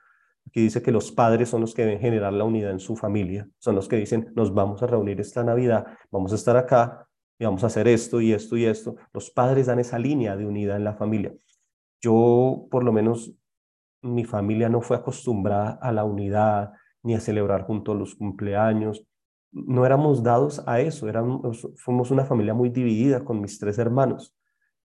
Aquí 0.48 0.62
dice 0.62 0.82
que 0.82 0.92
los 0.92 1.12
padres 1.12 1.50
son 1.50 1.62
los 1.62 1.74
que 1.74 1.84
deben 1.84 2.00
generar 2.00 2.34
la 2.34 2.44
unidad 2.44 2.72
en 2.72 2.80
su 2.80 2.96
familia, 2.96 3.48
son 3.60 3.76
los 3.76 3.88
que 3.88 3.96
dicen, 3.96 4.32
nos 4.36 4.54
vamos 4.54 4.84
a 4.84 4.88
reunir 4.88 5.22
esta 5.22 5.44
Navidad, 5.44 5.86
vamos 6.10 6.32
a 6.32 6.36
estar 6.36 6.58
acá 6.58 7.08
y 7.40 7.46
vamos 7.46 7.64
a 7.64 7.68
hacer 7.68 7.88
esto 7.88 8.20
y 8.20 8.34
esto 8.34 8.58
y 8.58 8.66
esto. 8.66 8.96
Los 9.14 9.30
padres 9.30 9.68
dan 9.68 9.80
esa 9.80 9.98
línea 10.00 10.36
de 10.36 10.46
unidad 10.46 10.78
en 10.78 10.84
la 10.84 10.96
familia. 10.96 11.34
Yo, 12.02 12.68
por 12.70 12.84
lo 12.84 12.92
menos, 12.92 13.34
mi 14.02 14.26
familia 14.26 14.70
no 14.70 14.82
fue 14.82 14.98
acostumbrada 14.98 15.80
a 15.82 15.92
la 15.92 16.04
unidad 16.04 16.72
ni 17.04 17.16
a 17.16 17.20
celebrar 17.20 17.64
juntos 17.64 17.98
los 17.98 18.16
cumpleaños. 18.16 19.06
No 19.52 19.86
éramos 19.86 20.24
dados 20.24 20.64
a 20.68 20.80
eso, 20.80 21.10
éramos, 21.10 21.68
fuimos 21.78 22.12
una 22.12 22.26
familia 22.26 22.54
muy 22.54 22.70
dividida 22.70 23.24
con 23.24 23.42
mis 23.42 23.60
tres 23.60 23.78
hermanos. 23.78 24.36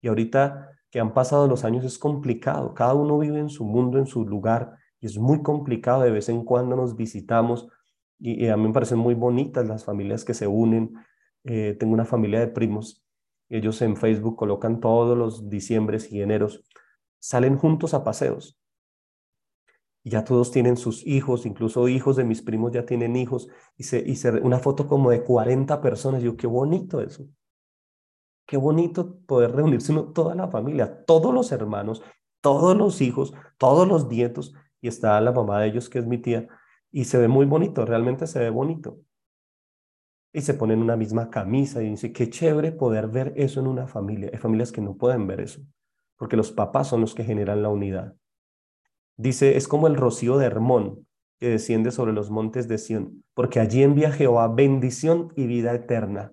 Y 0.01 0.09
ahorita 0.09 0.71
que 0.91 1.01
han 1.01 1.15
pasado 1.15 1.49
los 1.49 1.65
años 1.65 1.85
es 1.85 1.99
complicado. 1.99 2.75
Cada 2.75 2.95
uno 2.95 3.19
vive 3.19 3.39
en 3.39 3.49
su 3.49 3.65
mundo, 3.65 3.99
en 3.99 4.07
su 4.07 4.25
lugar, 4.27 4.77
y 5.01 5.07
es 5.07 5.19
muy 5.19 5.43
complicado. 5.43 6.03
De 6.03 6.11
vez 6.11 6.29
en 6.29 6.45
cuando 6.45 6.77
nos 6.77 6.97
visitamos 6.97 7.69
y, 8.25 8.47
a 8.47 8.57
mí 8.57 8.69
me 8.69 8.73
parecen 8.73 8.99
muy 8.99 9.15
bonitas 9.15 9.67
las 9.67 9.85
familias 9.85 10.25
que 10.25 10.35
se 10.35 10.47
unen. 10.47 10.95
Eh, 11.45 11.77
tengo 11.79 11.93
una 11.93 12.05
familia 12.05 12.39
de 12.39 12.47
primos. 12.47 13.05
Ellos 13.49 13.83
en 13.83 13.97
Facebook 13.97 14.37
colocan 14.37 14.81
todos 14.81 15.19
los 15.19 15.51
diciembres 15.51 16.13
y 16.13 16.23
eneros. 16.23 16.63
Salen 17.19 17.59
juntos 17.59 17.95
a 17.95 18.05
paseos. 18.05 18.62
Ya 20.05 20.25
todos 20.25 20.51
tienen 20.51 20.77
sus 20.77 21.07
hijos, 21.07 21.47
incluso 21.47 21.87
hijos 21.89 22.17
de 22.17 22.25
mis 22.25 22.43
primos 22.43 22.73
ya 22.73 22.85
tienen 22.85 23.15
hijos. 23.17 23.49
Y, 23.77 23.85
se, 23.85 24.01
y 24.01 24.17
se, 24.17 24.31
una 24.31 24.59
foto 24.59 24.89
como 24.89 25.11
de 25.11 25.23
40 25.23 25.81
personas. 25.81 26.23
Yo, 26.23 26.37
qué 26.37 26.47
bonito 26.47 27.01
eso. 27.01 27.27
Qué 28.47 28.57
bonito 28.57 29.19
poder 29.27 29.53
reunirse 29.53 29.95
toda 30.15 30.35
la 30.35 30.49
familia, 30.49 31.05
todos 31.07 31.33
los 31.33 31.53
hermanos, 31.53 32.03
todos 32.41 32.77
los 32.77 33.01
hijos, 33.01 33.33
todos 33.57 33.87
los 33.89 34.09
nietos, 34.09 34.55
y 34.81 34.89
está 34.89 35.21
la 35.21 35.33
mamá 35.33 35.61
de 35.61 35.69
ellos, 35.69 35.89
que 35.89 36.01
es 36.01 36.07
mi 36.07 36.19
tía, 36.19 36.49
y 36.91 37.05
se 37.05 37.19
ve 37.19 37.29
muy 37.29 37.47
bonito, 37.47 37.87
realmente 37.87 38.27
se 38.27 38.41
ve 38.41 38.51
bonito. 38.51 38.99
y 40.35 40.41
se 40.41 40.55
ponen 40.55 40.81
una 40.81 40.97
misma 40.97 41.31
camisa 41.31 41.83
y 41.83 41.91
dice, 41.91 42.13
qué 42.13 42.31
chévere 42.31 42.73
poder 42.73 43.09
ver 43.09 43.35
eso 43.37 43.61
en 43.61 43.67
una 43.67 43.87
familia. 43.87 44.31
Hay 44.33 44.39
familias 44.39 44.73
que 44.73 44.81
no 44.81 44.97
pueden 44.97 45.27
ver 45.27 45.41
eso, 45.41 45.61
porque 46.17 46.37
los 46.37 46.53
papás 46.53 46.89
son 46.89 47.03
los 47.03 47.15
que 47.15 47.25
generan 47.25 47.63
la 47.63 47.69
unidad. 47.69 48.17
Dice, 49.23 49.57
es 49.57 49.69
como 49.69 49.87
el 49.87 49.95
rocío 49.95 50.37
de 50.37 50.47
Hermón 50.47 51.07
que 51.39 51.51
desciende 51.51 51.93
sobre 51.93 52.13
los 52.13 52.29
montes 52.29 52.67
de 52.67 52.77
Sión, 52.77 53.23
porque 53.35 53.61
allí 53.61 53.85
envía 53.85 54.11
Jehová 54.11 54.49
bendición 54.49 55.33
y 55.37 55.47
vida 55.47 55.73
eterna. 55.73 56.33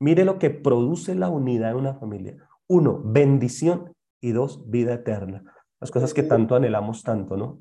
Mire 0.00 0.24
lo 0.24 0.38
que 0.38 0.48
produce 0.48 1.14
la 1.14 1.28
unidad 1.28 1.72
en 1.72 1.76
una 1.76 1.92
familia. 1.92 2.38
Uno, 2.68 3.02
bendición 3.04 3.92
y 4.22 4.32
dos, 4.32 4.70
vida 4.70 4.94
eterna. 4.94 5.44
Las 5.78 5.90
cosas 5.90 6.14
que 6.14 6.22
tanto 6.22 6.54
anhelamos 6.54 7.02
tanto, 7.02 7.36
¿no? 7.36 7.60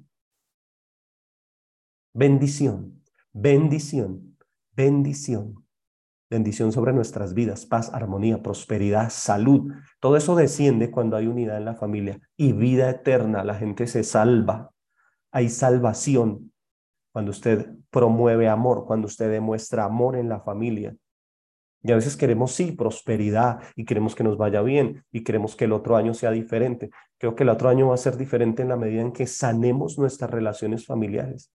Bendición, 2.14 3.04
bendición, 3.34 4.38
bendición 4.74 5.61
bendición 6.32 6.72
sobre 6.72 6.94
nuestras 6.94 7.34
vidas, 7.34 7.66
paz, 7.66 7.94
armonía, 7.94 8.42
prosperidad, 8.42 9.10
salud. 9.10 9.74
Todo 10.00 10.16
eso 10.16 10.34
desciende 10.34 10.90
cuando 10.90 11.18
hay 11.18 11.28
unidad 11.28 11.58
en 11.58 11.66
la 11.66 11.76
familia 11.76 12.20
y 12.38 12.54
vida 12.54 12.90
eterna. 12.90 13.44
La 13.44 13.56
gente 13.56 13.86
se 13.86 14.04
salva. 14.04 14.72
Hay 15.32 15.50
salvación 15.50 16.54
cuando 17.12 17.32
usted 17.32 17.72
promueve 17.90 18.48
amor, 18.48 18.86
cuando 18.86 19.08
usted 19.08 19.30
demuestra 19.30 19.84
amor 19.84 20.16
en 20.16 20.30
la 20.30 20.40
familia. 20.40 20.96
Y 21.84 21.92
a 21.92 21.96
veces 21.96 22.16
queremos, 22.16 22.54
sí, 22.54 22.72
prosperidad 22.72 23.62
y 23.76 23.84
queremos 23.84 24.16
que 24.16 24.24
nos 24.24 24.38
vaya 24.38 24.62
bien 24.62 25.04
y 25.12 25.24
queremos 25.24 25.58
que 25.58 25.66
el 25.66 25.74
otro 25.74 25.98
año 25.98 26.14
sea 26.14 26.32
diferente. 26.32 26.92
Creo 27.18 27.36
que 27.36 27.44
el 27.44 27.50
otro 27.50 27.68
año 27.68 27.90
va 27.90 27.96
a 27.96 27.98
ser 27.98 28.16
diferente 28.16 28.62
en 28.62 28.70
la 28.70 28.78
medida 28.78 29.02
en 29.02 29.12
que 29.12 29.28
sanemos 29.28 29.98
nuestras 29.98 30.32
relaciones 30.32 30.86
familiares 30.86 31.52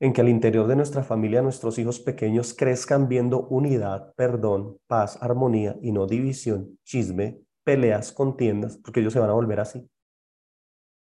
en 0.00 0.12
que 0.12 0.20
al 0.20 0.28
interior 0.28 0.66
de 0.66 0.76
nuestra 0.76 1.02
familia 1.02 1.42
nuestros 1.42 1.78
hijos 1.78 2.00
pequeños 2.00 2.54
crezcan 2.54 3.08
viendo 3.08 3.46
unidad, 3.48 4.14
perdón, 4.14 4.78
paz, 4.86 5.18
armonía 5.20 5.76
y 5.82 5.92
no 5.92 6.06
división, 6.06 6.78
chisme, 6.84 7.40
peleas, 7.64 8.12
contiendas, 8.12 8.78
porque 8.78 9.00
ellos 9.00 9.12
se 9.12 9.20
van 9.20 9.30
a 9.30 9.34
volver 9.34 9.60
así. 9.60 9.88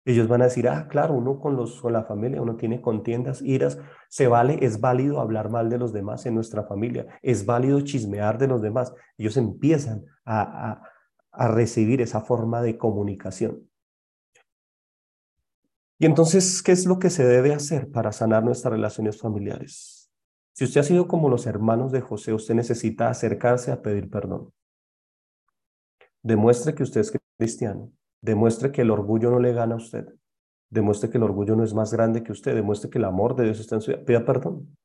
Ellos 0.05 0.27
van 0.27 0.43
a 0.43 0.47
decir, 0.47 0.69
ah, 0.69 0.89
claro, 0.89 1.15
uno 1.15 1.39
con, 1.39 1.57
los, 1.57 1.81
con 1.81 1.93
la 1.93 2.03
familia, 2.05 2.43
uno 2.43 2.57
tiene 2.57 2.81
contiendas, 2.81 3.41
iras, 3.41 3.79
se 4.09 4.27
vale, 4.27 4.59
es 4.61 4.81
válido 4.81 5.21
hablar 5.21 5.49
mal 5.49 5.71
de 5.71 5.79
los 5.79 5.93
demás 5.93 6.27
en 6.27 6.35
nuestra 6.35 6.65
familia, 6.65 7.07
es 7.23 7.47
válido 7.47 7.81
chismear 7.83 8.37
de 8.37 8.49
los 8.49 8.61
demás. 8.61 8.93
Ellos 9.17 9.37
empiezan 9.37 10.05
a, 10.25 10.83
a 11.31 11.49
recibir 11.49 12.01
esa 12.03 12.21
forma 12.21 12.63
de 12.63 12.77
comunicación. 12.77 13.69
Y 16.03 16.07
entonces, 16.07 16.65
¿qué 16.65 16.73
es 16.73 16.85
lo 16.85 16.99
que 16.99 17.11
se 17.11 17.25
debe 17.25 17.55
hacer 17.55 17.89
para 17.89 18.11
sanar 18.11 18.43
nuestras 18.43 18.73
relaciones 18.73 19.21
familiares? 19.21 20.11
Si 20.53 20.65
usted 20.65 20.81
ha 20.81 20.83
sido 20.83 21.07
como 21.07 21.29
los 21.29 21.47
hermanos 21.47 21.93
de 21.93 22.01
José, 22.01 22.33
usted 22.33 22.57
necesita 22.57 23.09
acercarse 23.09 23.71
a 23.71 23.83
pedir 23.83 24.11
perdón. 24.11 24.53
Demuestre 26.21 26.75
que 26.75 26.83
usted 26.83 27.03
es 27.03 27.13
cristiano. 27.39 27.93
Demuestre 28.21 28.73
que 28.73 28.83
el 28.83 28.91
orgullo 28.91 29.31
no 29.31 29.39
le 29.39 29.53
gana 29.53 29.75
a 29.75 29.77
usted. 29.77 30.13
Demuestre 30.71 31.09
que 31.09 31.19
el 31.19 31.23
orgullo 31.23 31.55
no 31.55 31.63
es 31.63 31.73
más 31.73 31.93
grande 31.93 32.25
que 32.25 32.33
usted. 32.33 32.57
Demuestre 32.57 32.91
que 32.91 32.99
el 32.99 33.05
amor 33.05 33.37
de 33.37 33.45
Dios 33.45 33.61
está 33.61 33.77
en 33.77 33.83
su 33.83 33.93
vida. 33.93 34.05
Pida 34.05 34.25
perdón. 34.25 34.77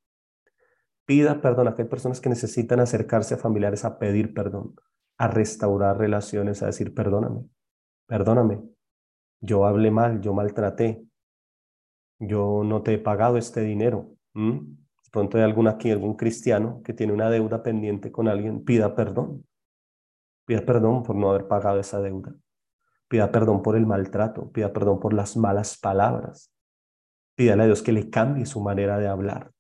Pida 1.06 1.42
perdón. 1.42 1.68
Acá 1.68 1.82
hay 1.82 1.90
personas 1.90 2.22
que 2.22 2.30
necesitan 2.30 2.80
acercarse 2.80 3.34
a 3.34 3.38
familiares 3.38 3.86
a 3.86 3.98
pedir 3.98 4.36
perdón, 4.36 4.76
a 5.18 5.28
restaurar 5.28 5.98
relaciones, 5.98 6.62
a 6.62 6.68
decir, 6.68 6.94
perdóname, 6.94 7.50
perdóname. 8.06 8.62
Yo 9.40 9.66
hablé 9.66 9.92
mal, 9.92 10.22
yo 10.22 10.34
maltraté, 10.34 11.07
yo 12.20 12.64
no 12.64 12.82
te 12.82 12.94
he 12.94 12.98
pagado 12.98 13.38
este 13.38 13.62
dinero. 13.62 14.10
De 14.34 15.12
pronto 15.12 15.38
hay 15.38 15.44
algún 15.44 15.68
aquí, 15.68 15.92
algún 15.92 16.16
cristiano 16.16 16.82
que 16.84 16.94
tiene 16.94 17.14
una 17.14 17.30
deuda 17.30 17.64
pendiente 17.64 18.12
con 18.12 18.28
alguien, 18.28 18.64
pida 18.64 18.96
perdón. 18.96 19.46
Pida 20.46 20.66
perdón 20.66 21.04
por 21.04 21.16
no 21.16 21.30
haber 21.30 21.48
pagado 21.48 21.80
esa 21.80 22.00
deuda. 22.00 22.36
Pida 23.08 23.32
perdón 23.32 23.62
por 23.62 23.76
el 23.76 23.86
maltrato, 23.86 24.52
pida 24.52 24.74
perdón 24.74 25.00
por 25.00 25.14
las 25.14 25.38
malas 25.38 25.78
palabras. 25.78 26.54
Pídale 27.36 27.64
a 27.64 27.66
Dios 27.68 27.82
que 27.82 27.92
le 27.92 28.10
cambie 28.10 28.46
su 28.46 28.62
manera 28.62 28.98
de 28.98 29.08
hablar. 29.08 29.52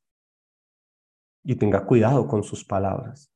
Y 1.43 1.55
tenga 1.55 1.85
cuidado 1.85 2.27
con 2.27 2.43
sus 2.43 2.65
palabras. 2.65 3.31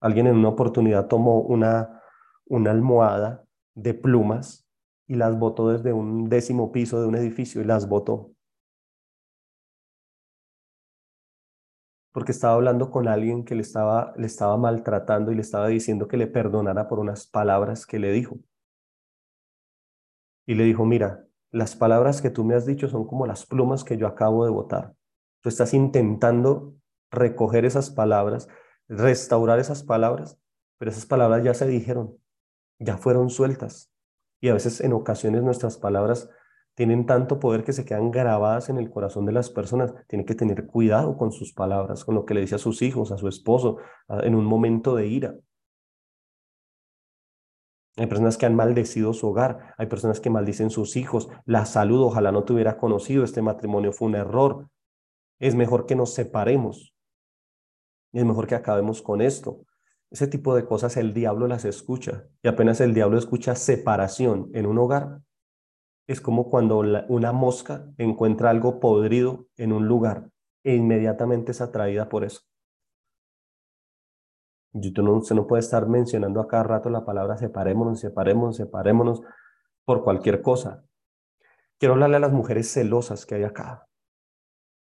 Alguien 0.00 0.26
en 0.28 0.36
una 0.36 0.48
oportunidad 0.48 1.08
tomó 1.08 1.40
una, 1.40 2.00
una 2.46 2.70
almohada 2.70 3.44
de 3.74 3.94
plumas 3.94 4.68
y 5.06 5.16
las 5.16 5.38
botó 5.38 5.70
desde 5.70 5.92
un 5.92 6.28
décimo 6.28 6.70
piso 6.70 7.00
de 7.00 7.08
un 7.08 7.16
edificio 7.16 7.60
y 7.60 7.64
las 7.64 7.88
botó. 7.88 8.32
Porque 12.12 12.32
estaba 12.32 12.54
hablando 12.54 12.90
con 12.90 13.08
alguien 13.08 13.44
que 13.44 13.54
le 13.54 13.62
estaba, 13.62 14.12
le 14.16 14.26
estaba 14.26 14.56
maltratando 14.56 15.32
y 15.32 15.36
le 15.36 15.42
estaba 15.42 15.68
diciendo 15.68 16.08
que 16.08 16.16
le 16.16 16.26
perdonara 16.26 16.88
por 16.88 16.98
unas 16.98 17.26
palabras 17.26 17.86
que 17.86 17.98
le 17.98 18.12
dijo. 18.12 18.38
Y 20.46 20.54
le 20.54 20.64
dijo, 20.64 20.84
mira, 20.84 21.24
las 21.52 21.76
palabras 21.76 22.20
que 22.22 22.30
tú 22.30 22.44
me 22.44 22.54
has 22.54 22.66
dicho 22.66 22.88
son 22.88 23.06
como 23.06 23.26
las 23.26 23.46
plumas 23.46 23.84
que 23.84 23.96
yo 23.96 24.06
acabo 24.06 24.44
de 24.44 24.50
botar. 24.50 24.94
Tú 25.42 25.48
estás 25.48 25.74
intentando 25.74 26.74
recoger 27.10 27.64
esas 27.64 27.90
palabras, 27.90 28.48
restaurar 28.88 29.58
esas 29.58 29.82
palabras, 29.82 30.38
pero 30.78 30.90
esas 30.90 31.06
palabras 31.06 31.44
ya 31.44 31.54
se 31.54 31.66
dijeron, 31.66 32.16
ya 32.78 32.96
fueron 32.96 33.30
sueltas. 33.30 33.92
Y 34.40 34.48
a 34.48 34.54
veces 34.54 34.80
en 34.80 34.92
ocasiones 34.92 35.42
nuestras 35.42 35.76
palabras 35.76 36.30
tienen 36.80 37.04
tanto 37.04 37.38
poder 37.38 37.62
que 37.62 37.74
se 37.74 37.84
quedan 37.84 38.10
grabadas 38.10 38.70
en 38.70 38.78
el 38.78 38.88
corazón 38.88 39.26
de 39.26 39.32
las 39.32 39.50
personas. 39.50 39.92
Tiene 40.06 40.24
que 40.24 40.34
tener 40.34 40.66
cuidado 40.66 41.14
con 41.18 41.30
sus 41.30 41.52
palabras, 41.52 42.06
con 42.06 42.14
lo 42.14 42.24
que 42.24 42.32
le 42.32 42.40
dice 42.40 42.54
a 42.54 42.58
sus 42.58 42.80
hijos, 42.80 43.12
a 43.12 43.18
su 43.18 43.28
esposo, 43.28 43.76
en 44.08 44.34
un 44.34 44.46
momento 44.46 44.94
de 44.94 45.06
ira. 45.06 45.34
Hay 47.98 48.06
personas 48.06 48.38
que 48.38 48.46
han 48.46 48.56
maldecido 48.56 49.12
su 49.12 49.28
hogar, 49.28 49.74
hay 49.76 49.88
personas 49.88 50.20
que 50.20 50.30
maldicen 50.30 50.70
sus 50.70 50.96
hijos, 50.96 51.28
la 51.44 51.66
salud, 51.66 52.00
ojalá 52.00 52.32
no 52.32 52.44
te 52.44 52.54
hubiera 52.54 52.78
conocido, 52.78 53.24
este 53.24 53.42
matrimonio 53.42 53.92
fue 53.92 54.08
un 54.08 54.14
error. 54.14 54.70
Es 55.38 55.54
mejor 55.54 55.84
que 55.84 55.96
nos 55.96 56.14
separemos. 56.14 56.94
Es 58.14 58.24
mejor 58.24 58.46
que 58.46 58.54
acabemos 58.54 59.02
con 59.02 59.20
esto. 59.20 59.66
Ese 60.10 60.28
tipo 60.28 60.54
de 60.54 60.64
cosas 60.64 60.96
el 60.96 61.12
diablo 61.12 61.46
las 61.46 61.66
escucha 61.66 62.24
y 62.42 62.48
apenas 62.48 62.80
el 62.80 62.94
diablo 62.94 63.18
escucha 63.18 63.54
separación 63.54 64.48
en 64.54 64.64
un 64.64 64.78
hogar, 64.78 65.20
es 66.10 66.20
como 66.20 66.50
cuando 66.50 66.78
una 66.80 67.30
mosca 67.30 67.86
encuentra 67.96 68.50
algo 68.50 68.80
podrido 68.80 69.46
en 69.56 69.72
un 69.72 69.86
lugar 69.86 70.28
e 70.64 70.74
inmediatamente 70.74 71.52
es 71.52 71.60
atraída 71.60 72.08
por 72.08 72.24
eso. 72.24 72.40
Usted 74.72 75.02
no, 75.04 75.20
no 75.20 75.46
puede 75.46 75.60
estar 75.60 75.86
mencionando 75.86 76.40
a 76.40 76.48
cada 76.48 76.64
rato 76.64 76.90
la 76.90 77.04
palabra 77.04 77.36
separémonos, 77.36 78.00
separémonos, 78.00 78.56
separémonos 78.56 79.22
por 79.84 80.02
cualquier 80.02 80.42
cosa. 80.42 80.84
Quiero 81.78 81.94
hablarle 81.94 82.16
a 82.16 82.20
las 82.20 82.32
mujeres 82.32 82.72
celosas 82.72 83.24
que 83.24 83.36
hay 83.36 83.44
acá. 83.44 83.86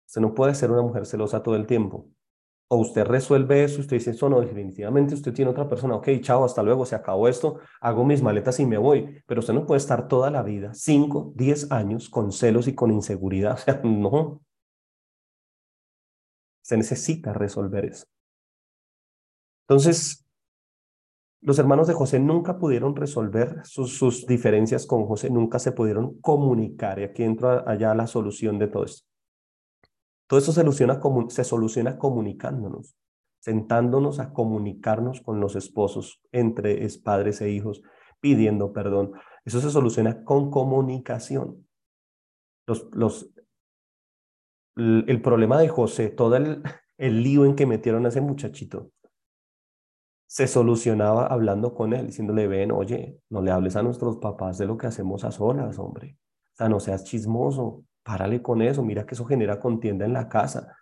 Usted 0.09 0.23
no 0.23 0.35
puede 0.35 0.57
ser 0.57 0.73
una 0.73 0.83
mujer 0.83 1.07
celosa 1.07 1.41
todo 1.45 1.55
el 1.55 1.69
tiempo 1.69 2.09
o 2.73 2.77
usted 2.77 3.05
resuelve 3.05 3.65
eso, 3.65 3.83
usted 3.83 3.99
dice, 3.99 4.13
eso 4.13 4.31
no, 4.31 4.41
definitivamente 4.41 5.13
usted 5.13 5.35
tiene 5.35 5.51
otra 5.51 5.69
persona, 5.69 5.95
ok, 5.97 6.09
chao, 6.23 6.43
hasta 6.43 6.63
luego, 6.63 6.87
se 6.87 6.95
acabó 6.95 7.29
esto, 7.29 7.59
hago 7.83 8.03
mis 8.03 8.23
maletas 8.23 8.59
y 8.61 8.65
me 8.65 8.79
voy, 8.79 9.23
pero 9.27 9.41
usted 9.41 9.53
no 9.53 9.67
puede 9.67 9.77
estar 9.77 10.09
toda 10.09 10.31
la 10.31 10.43
vida, 10.43 10.73
5, 10.73 11.35
10 11.37 11.71
años, 11.71 12.09
con 12.09 12.33
celos 12.33 12.69
y 12.69 12.75
con 12.75 12.91
inseguridad, 12.91 13.53
o 13.57 13.59
sea, 13.59 13.79
no. 13.85 14.41
Se 16.63 16.79
necesita 16.79 17.35
resolver 17.35 17.85
eso. 17.85 18.07
Entonces, 19.69 20.25
los 21.43 21.59
hermanos 21.59 21.89
de 21.89 21.93
José 21.93 22.21
nunca 22.21 22.59
pudieron 22.59 22.97
resolver 22.97 23.61
sus, 23.65 23.99
sus 23.99 24.27
diferencias 24.27 24.87
con 24.87 25.05
José, 25.05 25.29
nunca 25.29 25.59
se 25.59 25.73
pudieron 25.73 26.19
comunicar, 26.23 26.99
y 27.01 27.05
aquí 27.05 27.23
entra 27.23 27.65
allá 27.67 27.95
la 27.95 28.07
solución 28.07 28.59
de 28.59 28.69
todo 28.69 28.85
esto. 28.85 29.12
Todo 30.33 30.39
eso 30.39 30.53
se 30.53 30.63
soluciona, 30.63 30.99
se 31.29 31.45
soluciona 31.45 31.99
comunicándonos, 31.99 32.97
sentándonos 33.39 34.19
a 34.19 34.33
comunicarnos 34.33 35.21
con 35.21 35.41
los 35.41 35.57
esposos, 35.57 36.23
entre 36.33 36.89
padres 37.05 37.43
e 37.43 37.51
hijos, 37.51 37.83
pidiendo 38.19 38.73
perdón. 38.73 39.13
Eso 39.45 39.61
se 39.61 39.69
soluciona 39.69 40.25
con 40.25 40.51
comunicación. 40.51 41.69
Los, 42.67 42.89
los, 42.93 43.29
el 44.75 45.21
problema 45.21 45.61
de 45.61 45.69
José, 45.69 46.09
todo 46.09 46.37
el, 46.37 46.63
el 46.97 47.23
lío 47.23 47.45
en 47.45 47.55
que 47.55 47.67
metieron 47.67 48.07
a 48.07 48.09
ese 48.09 48.23
muchachito, 48.23 48.91
se 50.27 50.47
solucionaba 50.47 51.27
hablando 51.27 51.75
con 51.75 51.93
él, 51.93 52.07
diciéndole, 52.07 52.47
ven, 52.47 52.73
oye, 52.73 53.21
no 53.29 53.43
le 53.43 53.51
hables 53.51 53.77
a 53.77 53.83
nuestros 53.83 54.17
papás 54.17 54.57
de 54.57 54.65
lo 54.65 54.79
que 54.79 54.87
hacemos 54.87 55.25
a 55.25 55.31
solas, 55.31 55.79
hombre. 55.79 56.17
O 56.55 56.57
sea, 56.57 56.71
no 56.71 56.81
seas 56.81 57.05
chismoso, 57.05 57.85
párale 58.03 58.43
con 58.43 58.63
eso, 58.63 58.83
mira 58.83 59.07
que 59.07 59.15
eso 59.15 59.25
genera 59.25 59.59
contienda 59.61 60.05
en 60.05 60.13
la 60.13 60.29
casa, 60.29 60.77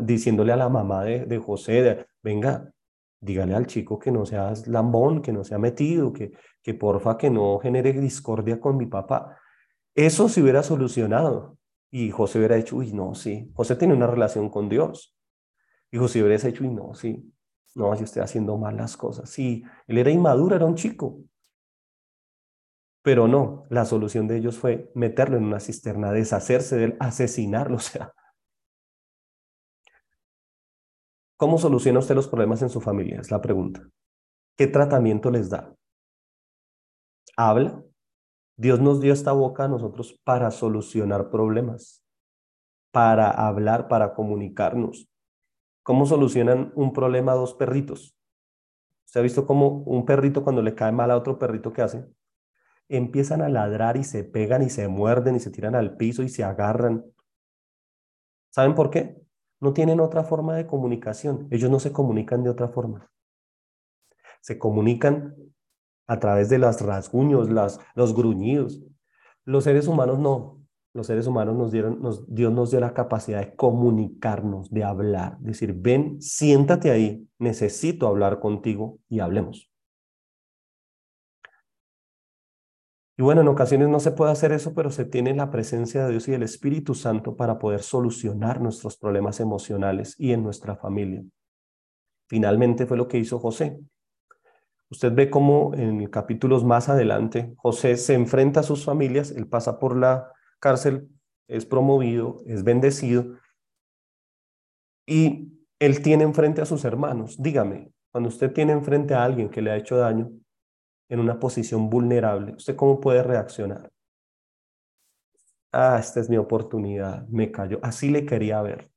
diciéndole 0.00 0.52
a 0.52 0.56
la 0.56 0.68
mamá 0.68 1.04
de, 1.04 1.38
José, 1.38 2.06
venga, 2.22 2.72
dígale 3.20 3.54
al 3.54 3.66
chico 3.66 3.98
que 3.98 4.10
no 4.10 4.26
seas 4.26 4.66
lambón, 4.66 5.22
que 5.22 5.32
no 5.32 5.44
sea 5.44 5.58
metido, 5.58 6.12
que, 6.12 6.32
que 6.62 6.74
porfa 6.74 7.16
que 7.16 7.30
no 7.30 7.58
genere 7.58 7.92
discordia 7.92 8.60
con 8.60 8.76
mi 8.76 8.86
papá. 8.86 9.38
Eso 9.94 10.28
se 10.28 10.42
hubiera 10.42 10.62
solucionado 10.62 11.58
y 11.90 12.10
José 12.10 12.38
hubiera 12.38 12.56
dicho, 12.56 12.76
uy, 12.76 12.92
no, 12.92 13.14
sí, 13.14 13.50
José 13.54 13.76
tiene 13.76 13.94
una 13.94 14.06
relación 14.06 14.48
con 14.48 14.68
Dios. 14.68 15.14
Dijo, 15.90 16.08
si 16.08 16.22
hubieras 16.22 16.44
hecho 16.44 16.64
y 16.64 16.70
no, 16.70 16.94
sí, 16.94 17.32
no, 17.74 17.94
si 17.96 18.04
estoy 18.04 18.22
haciendo 18.22 18.56
mal 18.56 18.76
las 18.76 18.96
cosas. 18.96 19.28
Sí, 19.28 19.62
él 19.86 19.98
era 19.98 20.10
inmaduro, 20.10 20.56
era 20.56 20.64
un 20.64 20.74
chico. 20.74 21.18
Pero 23.02 23.26
no, 23.26 23.64
la 23.68 23.84
solución 23.84 24.28
de 24.28 24.38
ellos 24.38 24.58
fue 24.58 24.90
meterlo 24.94 25.36
en 25.36 25.44
una 25.44 25.58
cisterna, 25.60 26.12
deshacerse 26.12 26.76
de 26.76 26.84
él, 26.84 26.96
asesinarlo. 27.00 27.76
O 27.76 27.80
sea, 27.80 28.14
¿cómo 31.36 31.58
soluciona 31.58 31.98
usted 31.98 32.14
los 32.14 32.28
problemas 32.28 32.62
en 32.62 32.68
su 32.68 32.80
familia? 32.80 33.20
Es 33.20 33.30
la 33.30 33.42
pregunta. 33.42 33.88
¿Qué 34.56 34.68
tratamiento 34.68 35.30
les 35.30 35.50
da? 35.50 35.74
¿Habla? 37.36 37.82
Dios 38.56 38.80
nos 38.80 39.00
dio 39.00 39.12
esta 39.12 39.32
boca 39.32 39.64
a 39.64 39.68
nosotros 39.68 40.20
para 40.22 40.50
solucionar 40.52 41.30
problemas, 41.30 42.04
para 42.92 43.30
hablar, 43.30 43.88
para 43.88 44.14
comunicarnos. 44.14 45.08
¿Cómo 45.82 46.06
solucionan 46.06 46.72
un 46.76 46.92
problema 46.92 47.34
dos 47.34 47.54
perritos? 47.54 48.14
¿Se 49.04 49.18
ha 49.18 49.22
visto 49.22 49.46
cómo 49.46 49.82
un 49.84 50.06
perrito 50.06 50.44
cuando 50.44 50.62
le 50.62 50.76
cae 50.76 50.92
mal 50.92 51.10
a 51.10 51.16
otro 51.16 51.38
perrito 51.38 51.72
qué 51.72 51.82
hace? 51.82 52.06
Empiezan 52.94 53.40
a 53.40 53.48
ladrar 53.48 53.96
y 53.96 54.04
se 54.04 54.22
pegan 54.22 54.62
y 54.62 54.68
se 54.68 54.86
muerden 54.86 55.34
y 55.34 55.40
se 55.40 55.50
tiran 55.50 55.74
al 55.74 55.96
piso 55.96 56.22
y 56.22 56.28
se 56.28 56.44
agarran. 56.44 57.06
¿Saben 58.50 58.74
por 58.74 58.90
qué? 58.90 59.16
No 59.60 59.72
tienen 59.72 59.98
otra 59.98 60.24
forma 60.24 60.54
de 60.54 60.66
comunicación. 60.66 61.48
Ellos 61.50 61.70
no 61.70 61.80
se 61.80 61.90
comunican 61.90 62.44
de 62.44 62.50
otra 62.50 62.68
forma. 62.68 63.10
Se 64.42 64.58
comunican 64.58 65.34
a 66.06 66.20
través 66.20 66.50
de 66.50 66.58
los 66.58 66.82
rasguños, 66.82 67.48
las, 67.48 67.80
los 67.94 68.14
gruñidos. 68.14 68.82
Los 69.46 69.64
seres 69.64 69.88
humanos 69.88 70.18
no. 70.18 70.60
Los 70.92 71.06
seres 71.06 71.26
humanos 71.26 71.56
nos 71.56 71.72
dieron, 71.72 72.02
nos, 72.02 72.26
Dios 72.28 72.52
nos 72.52 72.72
dio 72.72 72.80
la 72.80 72.92
capacidad 72.92 73.40
de 73.40 73.56
comunicarnos, 73.56 74.70
de 74.70 74.84
hablar, 74.84 75.38
decir, 75.38 75.72
ven, 75.72 76.20
siéntate 76.20 76.90
ahí, 76.90 77.26
necesito 77.38 78.06
hablar 78.06 78.38
contigo 78.40 78.98
y 79.08 79.20
hablemos. 79.20 79.71
Y 83.16 83.22
bueno, 83.22 83.42
en 83.42 83.48
ocasiones 83.48 83.88
no 83.88 84.00
se 84.00 84.12
puede 84.12 84.32
hacer 84.32 84.52
eso, 84.52 84.74
pero 84.74 84.90
se 84.90 85.04
tiene 85.04 85.34
la 85.34 85.50
presencia 85.50 86.04
de 86.04 86.12
Dios 86.12 86.28
y 86.28 86.32
del 86.32 86.44
Espíritu 86.44 86.94
Santo 86.94 87.36
para 87.36 87.58
poder 87.58 87.82
solucionar 87.82 88.60
nuestros 88.60 88.96
problemas 88.96 89.38
emocionales 89.40 90.14
y 90.18 90.32
en 90.32 90.42
nuestra 90.42 90.76
familia. 90.76 91.22
Finalmente 92.28 92.86
fue 92.86 92.96
lo 92.96 93.08
que 93.08 93.18
hizo 93.18 93.38
José. 93.38 93.78
Usted 94.90 95.12
ve 95.14 95.28
cómo 95.28 95.74
en 95.74 96.06
capítulos 96.06 96.64
más 96.64 96.88
adelante 96.88 97.52
José 97.56 97.96
se 97.96 98.14
enfrenta 98.14 98.60
a 98.60 98.62
sus 98.62 98.84
familias, 98.84 99.30
él 99.30 99.46
pasa 99.46 99.78
por 99.78 99.96
la 99.96 100.32
cárcel, 100.58 101.08
es 101.48 101.66
promovido, 101.66 102.42
es 102.46 102.64
bendecido 102.64 103.36
y 105.06 105.52
él 105.78 106.02
tiene 106.02 106.24
enfrente 106.24 106.62
a 106.62 106.66
sus 106.66 106.84
hermanos. 106.84 107.36
Dígame, 107.42 107.92
cuando 108.10 108.28
usted 108.28 108.52
tiene 108.52 108.72
enfrente 108.72 109.14
a 109.14 109.24
alguien 109.24 109.50
que 109.50 109.60
le 109.60 109.70
ha 109.70 109.76
hecho 109.76 109.96
daño 109.96 110.30
en 111.12 111.20
una 111.20 111.38
posición 111.38 111.90
vulnerable, 111.90 112.54
¿usted 112.54 112.74
cómo 112.74 112.98
puede 112.98 113.22
reaccionar? 113.22 113.92
Ah, 115.70 115.98
esta 116.00 116.20
es 116.20 116.30
mi 116.30 116.38
oportunidad, 116.38 117.28
me 117.28 117.52
cayó. 117.52 117.78
Así 117.82 118.08
le 118.08 118.24
quería 118.24 118.62
ver. 118.62 118.90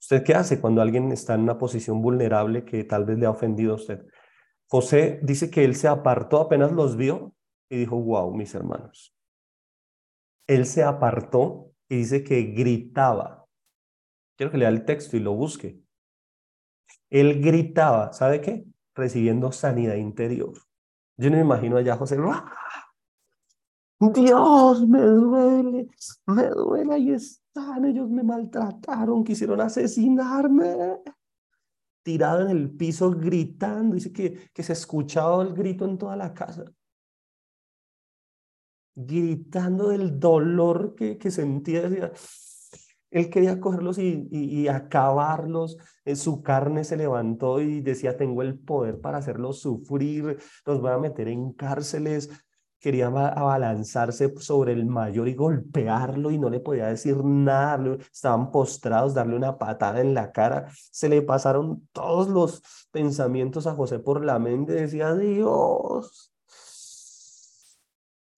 ¿Usted 0.00 0.24
qué 0.24 0.34
hace 0.34 0.60
cuando 0.60 0.82
alguien 0.82 1.12
está 1.12 1.34
en 1.34 1.42
una 1.42 1.58
posición 1.58 2.02
vulnerable 2.02 2.64
que 2.64 2.82
tal 2.82 3.04
vez 3.04 3.18
le 3.18 3.26
ha 3.26 3.30
ofendido 3.30 3.72
a 3.72 3.76
usted? 3.76 4.04
José 4.66 5.20
dice 5.22 5.48
que 5.48 5.62
él 5.62 5.76
se 5.76 5.86
apartó 5.86 6.40
apenas 6.40 6.72
los 6.72 6.96
vio 6.96 7.32
y 7.68 7.76
dijo, 7.76 7.96
wow, 7.96 8.34
mis 8.34 8.52
hermanos. 8.52 9.14
Él 10.48 10.66
se 10.66 10.82
apartó 10.82 11.70
y 11.88 11.98
dice 11.98 12.24
que 12.24 12.42
gritaba. 12.42 13.46
Quiero 14.36 14.50
que 14.50 14.58
lea 14.58 14.70
el 14.70 14.84
texto 14.84 15.16
y 15.16 15.20
lo 15.20 15.34
busque. 15.34 15.78
Él 17.10 17.40
gritaba, 17.40 18.12
¿sabe 18.12 18.40
qué? 18.40 18.64
Recibiendo 18.94 19.50
sanidad 19.52 19.96
interior. 19.96 20.54
Yo 21.16 21.30
no 21.30 21.36
me 21.36 21.42
imagino 21.42 21.76
allá 21.76 21.96
José, 21.96 22.16
Dios, 24.12 24.86
me 24.86 25.00
duele, 25.00 25.88
me 26.26 26.48
duele, 26.48 26.94
ahí 26.94 27.10
están, 27.12 27.84
ellos 27.84 28.10
me 28.10 28.22
maltrataron, 28.22 29.24
quisieron 29.24 29.60
asesinarme. 29.60 31.00
Tirado 32.02 32.42
en 32.42 32.50
el 32.50 32.70
piso 32.76 33.10
gritando, 33.12 33.94
dice 33.94 34.12
que, 34.12 34.50
que 34.52 34.62
se 34.62 34.74
escuchaba 34.74 35.42
el 35.42 35.54
grito 35.54 35.84
en 35.86 35.96
toda 35.96 36.16
la 36.16 36.34
casa. 36.34 36.64
Gritando 38.94 39.88
del 39.88 40.20
dolor 40.20 40.94
que, 40.94 41.16
que 41.16 41.30
sentía. 41.30 42.12
Él 43.14 43.30
quería 43.30 43.60
cogerlos 43.60 43.98
y, 43.98 44.26
y, 44.30 44.66
acabarlos. 44.66 45.76
Eh, 46.04 46.16
su 46.16 46.42
carne 46.42 46.82
se 46.82 46.96
levantó 46.96 47.60
y 47.60 47.80
decía, 47.80 48.16
tengo 48.16 48.42
el 48.42 48.58
poder 48.58 49.00
para 49.00 49.18
hacerlos 49.18 49.60
sufrir, 49.60 50.36
los 50.66 50.80
voy 50.80 50.90
a 50.90 50.98
meter 50.98 51.28
en 51.28 51.52
cárceles, 51.52 52.28
quería 52.80 53.06
abalanzarse 53.06 54.34
sobre 54.38 54.72
el 54.72 54.84
mayor 54.86 55.28
y 55.28 55.34
golpearlo 55.34 56.32
y 56.32 56.38
no 56.38 56.50
le 56.50 56.58
podía 56.58 56.86
decir 56.88 57.24
nada, 57.24 57.98
estaban 58.12 58.50
postrados, 58.50 59.14
darle 59.14 59.36
una 59.36 59.58
patada 59.58 60.00
en 60.00 60.12
la 60.12 60.32
cara, 60.32 60.66
se 60.90 61.08
le 61.08 61.22
pasaron 61.22 61.88
todos 61.92 62.28
los 62.28 62.62
pensamientos 62.90 63.68
a 63.68 63.74
José 63.74 64.00
por 64.00 64.24
la 64.24 64.40
mente, 64.40 64.72
decía, 64.72 65.14
Dios. 65.14 66.33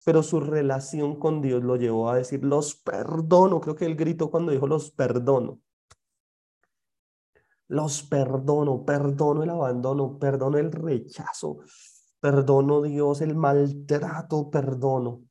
Pero 0.06 0.22
su 0.22 0.38
relación 0.38 1.18
con 1.18 1.42
Dios 1.42 1.64
lo 1.64 1.74
llevó 1.74 2.08
a 2.08 2.16
decir, 2.16 2.44
los 2.44 2.76
perdono, 2.76 3.60
creo 3.60 3.74
que 3.74 3.86
él 3.86 3.96
gritó 3.96 4.30
cuando 4.30 4.52
dijo, 4.52 4.68
los 4.68 4.92
perdono. 4.92 5.60
Los 7.66 8.04
perdono, 8.04 8.84
perdono 8.84 9.42
el 9.42 9.50
abandono, 9.50 10.16
perdono 10.16 10.58
el 10.58 10.70
rechazo, 10.70 11.58
Perdono, 12.20 12.82
Dios, 12.82 13.20
el 13.20 13.34
maltrato, 13.34 14.48
perdono. 14.48 15.24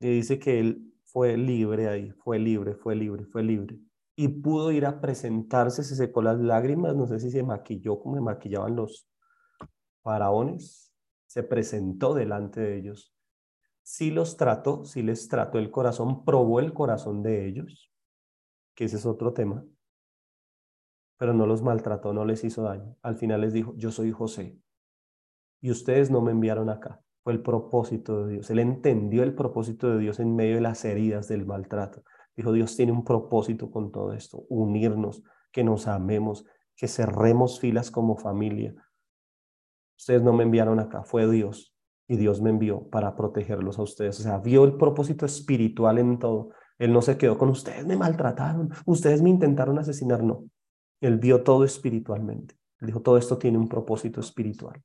Y 0.00 0.08
dice 0.16 0.38
que 0.38 0.60
él 0.60 0.94
fue 1.04 1.36
libre 1.36 1.88
ahí, 1.88 2.10
fue 2.10 2.38
libre, 2.38 2.74
fue 2.74 2.96
libre, 2.96 3.26
fue 3.26 3.42
libre. 3.42 3.78
Y 4.16 4.28
pudo 4.28 4.72
ir 4.72 4.86
a 4.86 4.98
presentarse, 4.98 5.84
se 5.84 5.94
secó 5.94 6.22
las 6.22 6.38
lágrimas, 6.38 6.96
no 6.96 7.06
sé 7.06 7.20
si 7.20 7.30
se 7.30 7.42
maquilló 7.42 8.00
como 8.00 8.14
se 8.14 8.22
maquillaban 8.22 8.76
los 8.76 9.06
faraones, 10.02 10.83
se 11.34 11.42
presentó 11.42 12.14
delante 12.14 12.60
de 12.60 12.78
ellos. 12.78 13.14
Sí 13.82 14.10
los 14.10 14.36
trató, 14.36 14.84
sí 14.84 15.02
les 15.02 15.28
trató 15.28 15.58
el 15.58 15.70
corazón, 15.70 16.24
probó 16.24 16.60
el 16.60 16.72
corazón 16.72 17.22
de 17.22 17.46
ellos, 17.46 17.92
que 18.74 18.84
ese 18.86 18.96
es 18.96 19.04
otro 19.04 19.34
tema 19.34 19.64
pero 21.16 21.32
no 21.32 21.46
los 21.46 21.62
maltrató, 21.62 22.12
no 22.12 22.24
les 22.24 22.44
hizo 22.44 22.62
daño. 22.62 22.96
Al 23.02 23.16
final 23.16 23.40
les 23.40 23.52
dijo, 23.52 23.74
yo 23.76 23.90
soy 23.90 24.12
José 24.12 24.58
y 25.60 25.70
ustedes 25.70 26.10
no 26.10 26.20
me 26.20 26.32
enviaron 26.32 26.68
acá. 26.68 27.00
Fue 27.22 27.32
el 27.32 27.40
propósito 27.40 28.26
de 28.26 28.34
Dios. 28.34 28.50
Él 28.50 28.58
entendió 28.58 29.22
el 29.22 29.34
propósito 29.34 29.88
de 29.90 29.98
Dios 29.98 30.20
en 30.20 30.36
medio 30.36 30.56
de 30.56 30.60
las 30.60 30.84
heridas 30.84 31.28
del 31.28 31.46
maltrato. 31.46 32.02
Dijo, 32.36 32.52
Dios 32.52 32.76
tiene 32.76 32.92
un 32.92 33.04
propósito 33.04 33.70
con 33.70 33.90
todo 33.90 34.12
esto, 34.12 34.44
unirnos, 34.48 35.22
que 35.50 35.64
nos 35.64 35.86
amemos, 35.86 36.44
que 36.76 36.88
cerremos 36.88 37.60
filas 37.60 37.90
como 37.90 38.16
familia. 38.16 38.74
Ustedes 39.96 40.22
no 40.22 40.32
me 40.32 40.44
enviaron 40.44 40.80
acá, 40.80 41.04
fue 41.04 41.30
Dios. 41.30 41.74
Y 42.06 42.16
Dios 42.16 42.42
me 42.42 42.50
envió 42.50 42.88
para 42.90 43.16
protegerlos 43.16 43.78
a 43.78 43.82
ustedes. 43.82 44.20
O 44.20 44.22
sea, 44.22 44.38
vio 44.38 44.64
el 44.64 44.76
propósito 44.76 45.24
espiritual 45.24 45.98
en 45.98 46.18
todo. 46.18 46.50
Él 46.78 46.92
no 46.92 47.02
se 47.02 47.16
quedó 47.16 47.38
con 47.38 47.48
ustedes, 47.48 47.86
me 47.86 47.96
maltrataron, 47.96 48.70
ustedes 48.84 49.22
me 49.22 49.30
intentaron 49.30 49.78
asesinar, 49.78 50.22
no. 50.22 50.44
Él 51.00 51.18
vio 51.18 51.42
todo 51.42 51.64
espiritualmente. 51.64 52.56
Él 52.80 52.88
dijo, 52.88 53.00
todo 53.00 53.16
esto 53.16 53.38
tiene 53.38 53.58
un 53.58 53.68
propósito 53.68 54.20
espiritual. 54.20 54.82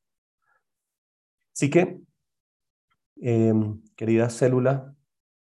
Así 1.54 1.70
que, 1.70 2.00
em, 3.18 3.82
querida 3.96 4.30
célula, 4.30 4.96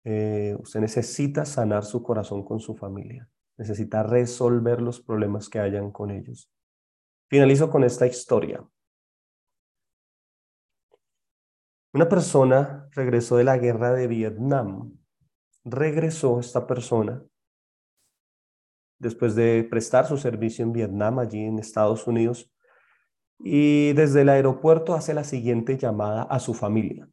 eh, 0.05 0.57
usted 0.61 0.81
necesita 0.81 1.47
sanar 1.47 1.85
su 1.85 2.03
corazón 2.03 2.45
con 2.45 2.61
su 2.61 2.75
familia. 2.75 3.29
Necesita 3.57 4.03
resolver 4.03 4.83
los 4.83 5.01
problemas 5.01 5.49
que 5.49 5.61
hayan 5.61 5.91
con 5.91 6.11
ellos. 6.11 6.51
Finalizo 7.29 7.71
con 7.71 7.85
esta 7.85 8.07
historia. 8.07 8.63
Una 11.95 12.09
persona 12.09 12.89
regresó 12.91 13.37
de 13.37 13.45
la 13.45 13.57
guerra 13.57 13.93
de 13.93 14.09
Vietnam. 14.09 14.99
Regresó 15.65 16.41
esta 16.41 16.67
persona 16.67 17.23
después 18.99 19.37
de 19.37 19.65
prestar 19.71 20.05
su 20.07 20.17
servicio 20.17 20.65
en 20.65 20.73
Vietnam, 20.73 21.21
allí 21.21 21.45
en 21.45 21.61
Estados 21.61 22.09
Unidos, 22.09 22.51
y 23.39 23.93
desde 23.93 24.23
el 24.23 24.29
aeropuerto 24.29 24.95
hace 24.95 25.15
la 25.15 25.23
siguiente 25.23 25.77
llamada 25.77 26.25
a 26.25 26.41
su 26.41 26.53
familia. 26.53 27.09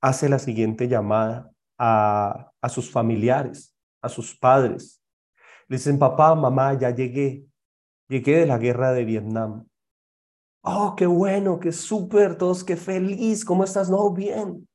Hace 0.00 0.28
la 0.28 0.40
siguiente 0.40 0.88
llamada 0.88 1.52
a, 1.78 2.50
a 2.60 2.68
sus 2.68 2.90
familiares, 2.90 3.76
a 4.02 4.08
sus 4.08 4.36
padres. 4.36 5.00
Le 5.68 5.76
dicen, 5.76 5.96
papá, 5.96 6.34
mamá, 6.34 6.74
ya 6.74 6.90
llegué. 6.90 7.46
Llegué 8.08 8.40
de 8.40 8.46
la 8.46 8.58
guerra 8.58 8.92
de 8.92 9.04
Vietnam. 9.04 9.64
Oh, 10.66 10.94
qué 10.96 11.04
bueno, 11.04 11.60
qué 11.60 11.72
súper, 11.72 12.38
todos, 12.38 12.64
qué 12.64 12.76
feliz. 12.76 13.44
¿Cómo 13.44 13.64
estás? 13.64 13.90
No, 13.90 14.10
bien. 14.14 14.66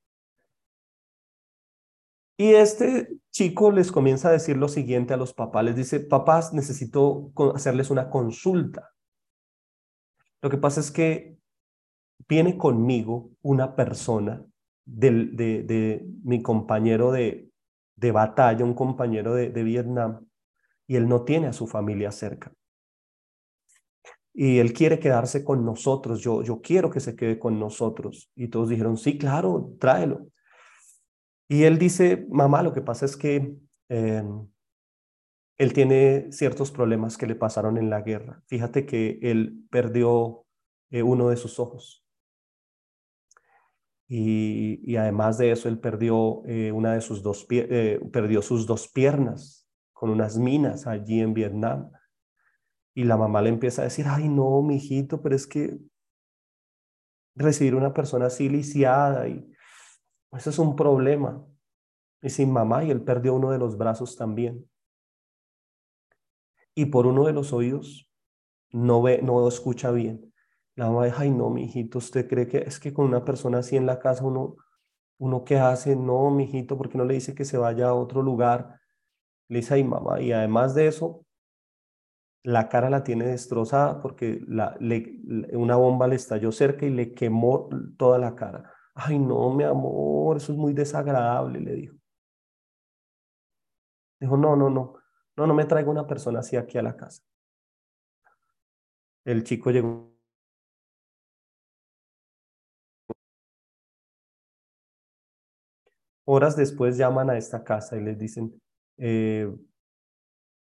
Y 2.37 2.53
este 2.53 3.17
chico 3.31 3.71
les 3.71 3.91
comienza 3.91 4.29
a 4.29 4.33
decir 4.33 4.55
lo 4.55 4.67
siguiente 4.67 5.15
a 5.15 5.17
los 5.17 5.33
papás. 5.33 5.65
Les 5.65 5.75
dice, 5.75 5.99
papás, 5.99 6.53
necesito 6.53 7.31
hacerles 7.55 7.89
una 7.89 8.11
consulta. 8.11 8.91
Lo 10.43 10.51
que 10.51 10.57
pasa 10.57 10.79
es 10.79 10.91
que 10.91 11.39
viene 12.27 12.55
conmigo 12.55 13.31
una 13.41 13.75
persona 13.75 14.45
de, 14.85 15.25
de, 15.33 16.05
mi 16.23 16.43
compañero 16.43 17.11
de, 17.11 17.49
de, 17.95 18.11
batalla, 18.11 18.63
un 18.63 18.75
compañero 18.75 19.33
de, 19.33 19.49
de 19.49 19.63
Vietnam, 19.63 20.27
y 20.85 20.97
él 20.97 21.09
no 21.09 21.23
tiene 21.23 21.47
a 21.47 21.53
su 21.53 21.65
familia 21.65 22.11
cerca. 22.11 22.53
Y 24.41 24.59
él 24.59 24.71
quiere 24.71 24.99
quedarse 24.99 25.43
con 25.43 25.65
nosotros, 25.65 26.21
yo, 26.21 26.43
yo 26.43 26.61
quiero 26.61 26.89
que 26.89 27.01
se 27.01 27.13
quede 27.13 27.37
con 27.37 27.59
nosotros. 27.59 28.31
Y 28.37 28.47
todos 28.47 28.69
dijeron, 28.69 28.95
sí, 28.95 29.17
claro, 29.17 29.75
tráelo. 29.81 30.27
Y 31.49 31.63
él 31.63 31.77
dice, 31.77 32.25
mamá, 32.29 32.63
lo 32.63 32.73
que 32.73 32.81
pasa 32.81 33.03
es 33.03 33.17
que 33.17 33.53
eh, 33.89 34.23
él 35.57 35.73
tiene 35.73 36.31
ciertos 36.31 36.71
problemas 36.71 37.17
que 37.17 37.27
le 37.27 37.35
pasaron 37.35 37.77
en 37.77 37.89
la 37.89 37.99
guerra. 37.99 38.41
Fíjate 38.47 38.85
que 38.85 39.19
él 39.23 39.65
perdió 39.69 40.45
eh, 40.89 41.03
uno 41.03 41.27
de 41.27 41.35
sus 41.35 41.59
ojos. 41.59 42.05
Y, 44.07 44.95
además 44.95 45.37
de 45.37 45.51
eso, 45.51 45.67
él 45.67 45.79
perdió 45.79 46.43
eh, 46.45 46.71
una 46.71 46.93
de 46.93 47.01
sus 47.01 47.21
dos 47.21 47.45
perdió 47.45 48.41
sus 48.41 48.65
dos 48.65 48.87
piernas 48.87 49.67
con 49.91 50.09
unas 50.09 50.37
minas 50.37 50.87
allí 50.87 51.19
en 51.19 51.33
Vietnam. 51.33 51.91
Y 52.93 53.03
la 53.03 53.17
mamá 53.17 53.41
le 53.41 53.49
empieza 53.49 53.81
a 53.81 53.85
decir, 53.85 54.05
ay 54.07 54.27
no, 54.27 54.61
mi 54.61 54.77
hijito, 54.77 55.21
pero 55.21 55.35
es 55.35 55.47
que 55.47 55.79
recibir 57.35 57.75
una 57.75 57.93
persona 57.93 58.25
así 58.25 58.49
lisiada 58.49 59.27
y 59.27 59.49
eso 60.31 60.49
es 60.49 60.59
un 60.59 60.75
problema. 60.75 61.45
Y 62.21 62.29
sin 62.29 62.51
mamá, 62.51 62.83
y 62.83 62.91
él 62.91 63.01
perdió 63.01 63.33
uno 63.33 63.51
de 63.51 63.57
los 63.57 63.77
brazos 63.77 64.15
también. 64.17 64.69
Y 66.75 66.87
por 66.87 67.07
uno 67.07 67.25
de 67.25 67.33
los 67.33 67.53
oídos 67.53 68.11
no 68.71 69.01
ve, 69.01 69.21
no 69.21 69.47
escucha 69.47 69.91
bien. 69.91 70.33
La 70.75 70.87
mamá 70.87 71.05
dice, 71.05 71.17
ay 71.19 71.31
no, 71.31 71.49
mi 71.49 71.63
hijito, 71.63 71.97
¿usted 71.97 72.27
cree 72.27 72.47
que 72.47 72.59
es 72.59 72.79
que 72.79 72.93
con 72.93 73.05
una 73.05 73.25
persona 73.25 73.59
así 73.59 73.75
en 73.75 73.85
la 73.85 73.99
casa 73.99 74.23
uno, 74.23 74.55
uno 75.17 75.43
qué 75.43 75.57
hace? 75.57 75.95
No, 75.95 76.29
mi 76.29 76.43
hijito, 76.43 76.77
¿por 76.77 76.89
qué 76.89 76.97
no 76.97 77.05
le 77.05 77.15
dice 77.15 77.33
que 77.33 77.45
se 77.45 77.57
vaya 77.57 77.89
a 77.89 77.93
otro 77.93 78.21
lugar? 78.21 78.79
Le 79.47 79.59
dice, 79.59 79.73
ay 79.73 79.83
mamá, 79.83 80.21
y 80.21 80.31
además 80.31 80.75
de 80.75 80.87
eso, 80.87 81.25
la 82.43 82.69
cara 82.69 82.89
la 82.89 83.03
tiene 83.03 83.25
destrozada 83.27 84.01
porque 84.01 84.41
una 85.53 85.75
bomba 85.75 86.07
le 86.07 86.15
estalló 86.15 86.51
cerca 86.51 86.85
y 86.85 86.89
le 86.89 87.13
quemó 87.13 87.69
toda 87.97 88.17
la 88.19 88.35
cara. 88.35 88.71
Ay, 88.95 89.19
no, 89.19 89.53
mi 89.53 89.63
amor, 89.63 90.37
eso 90.37 90.51
es 90.53 90.57
muy 90.57 90.73
desagradable, 90.73 91.59
le 91.59 91.73
dijo. 91.75 91.95
Dijo, 94.19 94.37
no, 94.37 94.55
no, 94.55 94.69
no, 94.69 94.93
no, 95.35 95.47
no 95.47 95.53
me 95.53 95.65
traigo 95.65 95.91
una 95.91 96.07
persona 96.07 96.39
así 96.39 96.55
aquí 96.55 96.77
a 96.77 96.81
la 96.83 96.95
casa. 96.95 97.21
El 99.23 99.45
chico 99.45 99.71
llegó. 99.71 100.09
Horas 106.25 106.55
después 106.55 106.97
llaman 106.97 107.29
a 107.29 107.37
esta 107.37 107.63
casa 107.63 107.97
y 107.97 108.01
les 108.03 108.17
dicen, 108.17 108.61
eh, 108.97 109.51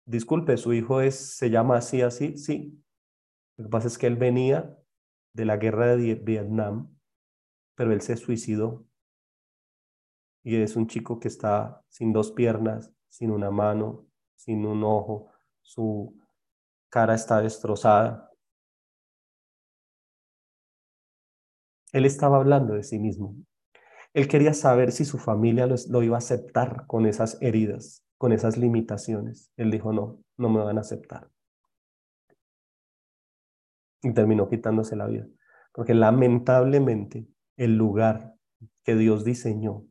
disculpe, 0.07 0.57
su 0.57 0.73
hijo 0.73 1.01
es, 1.01 1.15
se 1.37 1.51
llama 1.51 1.77
así, 1.77 2.01
así, 2.01 2.37
sí. 2.37 2.83
Lo 3.57 3.65
que 3.65 3.69
pasa 3.69 3.87
es 3.87 3.97
que 3.99 4.07
él 4.07 4.15
venía 4.15 4.75
de 5.33 5.45
la 5.45 5.57
guerra 5.57 5.95
de 5.95 6.15
Vietnam 6.15 6.97
pero 7.77 7.93
él 7.93 8.01
se 8.01 8.17
suicidó. 8.17 8.83
Y 10.43 10.55
es 10.55 10.75
un 10.75 10.87
chico 10.87 11.19
que 11.19 11.27
está 11.27 11.83
sin 11.89 12.11
dos 12.11 12.31
piernas, 12.31 12.91
sin 13.07 13.29
una 13.29 13.51
mano, 13.51 14.07
sin 14.35 14.65
un 14.65 14.83
ojo, 14.83 15.31
su 15.61 16.19
cara 16.89 17.13
está 17.13 17.39
destrozada. 17.39 18.31
Él 21.93 22.05
estaba 22.05 22.37
hablando 22.37 22.73
de 22.73 22.83
sí 22.83 22.97
mismo. 22.97 23.35
Él 24.13 24.27
quería 24.27 24.55
saber 24.55 24.91
si 24.91 25.05
su 25.05 25.19
familia 25.19 25.67
lo, 25.67 26.01
iba 26.01 26.15
a 26.15 26.17
aceptar 26.17 26.87
con 26.87 27.05
esas 27.05 27.39
heridas, 27.41 28.03
con 28.17 28.31
esas 28.31 28.57
limitaciones. 28.57 29.51
Él 29.57 29.71
dijo, 29.71 29.93
no, 29.93 30.19
no 30.37 30.49
me 30.49 30.63
van 30.63 30.77
a 30.77 30.81
aceptar. 30.81 31.29
Y 34.01 34.13
terminó 34.13 34.49
quitándose 34.49 34.95
la 34.95 35.07
vida. 35.07 35.27
Porque 35.71 35.93
lamentablemente 35.93 37.27
el 37.55 37.77
lugar 37.77 38.35
que 38.83 38.95
Dios 38.95 39.23
diseñó 39.23 39.85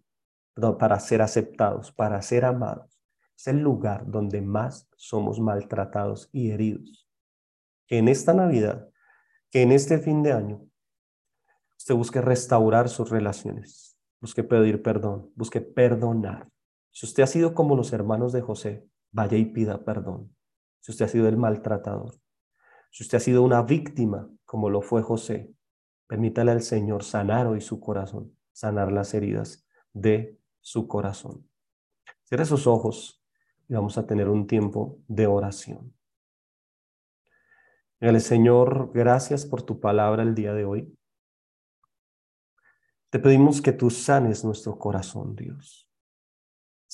para 0.79 0.99
ser 1.01 1.23
aceptados, 1.23 1.93
para 1.93 2.23
ser 2.23 2.45
amados. 2.45 2.99
Es 3.37 3.49
el 3.49 3.59
lugar 3.59 4.05
donde 4.07 4.41
más 4.41 4.89
somos 4.97 5.39
maltratados 5.39 6.31
y 6.33 6.51
heridos. 6.51 7.07
Que 7.87 7.99
en 7.99 8.09
esta 8.09 8.33
Navidad, 8.33 8.89
que 9.51 9.63
en 9.63 9.73
este 9.73 9.99
fin 9.99 10.23
de 10.23 10.33
año, 10.33 10.67
usted 11.79 11.95
busque 11.95 12.21
restaurar 12.21 12.89
sus 12.89 13.11
relaciones, 13.11 13.99
busque 14.21 14.43
pedir 14.43 14.83
perdón, 14.83 15.31
busque 15.37 15.61
perdonar. 15.61 16.49
Si 16.97 17.05
usted 17.05 17.25
ha 17.25 17.27
sido 17.27 17.53
como 17.53 17.77
los 17.77 17.93
hermanos 17.93 18.33
de 18.33 18.41
José, 18.41 18.89
vaya 19.13 19.37
y 19.37 19.45
pida 19.45 19.85
perdón. 19.85 20.35
Si 20.81 20.93
usted 20.93 21.05
ha 21.05 21.09
sido 21.09 21.29
el 21.29 21.37
maltratador, 21.37 22.15
si 22.91 23.03
usted 23.03 23.19
ha 23.19 23.21
sido 23.21 23.43
una 23.43 23.61
víctima 23.63 24.31
como 24.47 24.71
lo 24.71 24.81
fue 24.81 25.03
José, 25.03 25.57
Permítale 26.07 26.53
al 26.53 26.63
Señor 26.63 27.03
sanar 27.03 27.47
hoy 27.49 27.61
su 27.61 27.81
corazón, 27.81 28.37
sanar 28.53 28.93
las 28.93 29.13
heridas 29.13 29.67
de 29.93 30.39
su 30.61 30.87
corazón. 30.87 31.49
Cierre 32.25 32.45
sus 32.45 32.67
ojos 32.67 33.25
y 33.69 33.75
vamos 33.75 33.99
a 33.99 34.07
tener 34.07 34.29
un 34.29 34.47
tiempo 34.47 35.01
de 35.09 35.27
oración. 35.27 35.93
Dígale, 38.01 38.21
Señor, 38.21 38.93
gracias 38.93 39.47
por 39.47 39.63
tu 39.63 39.81
palabra 39.81 40.23
el 40.23 40.35
día 40.35 40.53
de 40.53 40.65
hoy. 40.65 40.97
Te 43.11 43.19
pedimos 43.19 43.61
que 43.61 43.73
tú 43.73 43.91
sanes 43.91 44.45
nuestro 44.45 44.79
corazón, 44.79 45.35
Dios. 45.35 45.86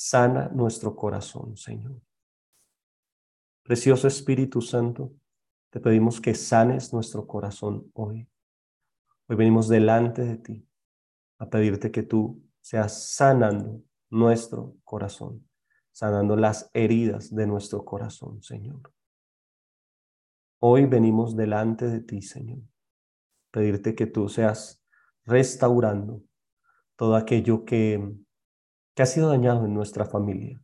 Sana 0.05 0.49
nuestro 0.49 0.97
corazón, 0.97 1.57
Señor. 1.57 2.03
Precioso 3.63 4.09
Espíritu 4.09 4.61
Santo, 4.61 5.15
te 5.71 5.79
pedimos 5.79 6.21
que 6.21 6.35
sanes 6.35 6.93
nuestro 6.93 7.25
corazón 7.29 7.89
hoy. 7.95 8.29
Hoy 9.29 9.37
venimos 9.37 9.69
delante 9.69 10.23
de 10.25 10.39
ti 10.39 10.69
a 11.39 11.49
pedirte 11.49 11.93
que 11.93 12.03
tú 12.03 12.43
seas 12.61 13.15
sanando 13.15 13.81
nuestro 14.11 14.77
corazón, 14.83 15.49
sanando 15.93 16.35
las 16.35 16.69
heridas 16.75 17.33
de 17.33 17.47
nuestro 17.47 17.85
corazón, 17.85 18.43
Señor. 18.43 18.93
Hoy 20.59 20.87
venimos 20.87 21.37
delante 21.37 21.87
de 21.87 22.01
ti, 22.01 22.23
Señor, 22.23 22.59
pedirte 23.53 23.95
que 23.95 24.07
tú 24.07 24.29
seas 24.29 24.85
restaurando 25.25 26.25
todo 26.97 27.15
aquello 27.15 27.65
que, 27.65 28.17
que 28.95 29.03
ha 29.03 29.07
sido 29.07 29.29
dañado 29.29 29.65
en 29.67 29.75
nuestra 29.75 30.05
familia, 30.05 30.61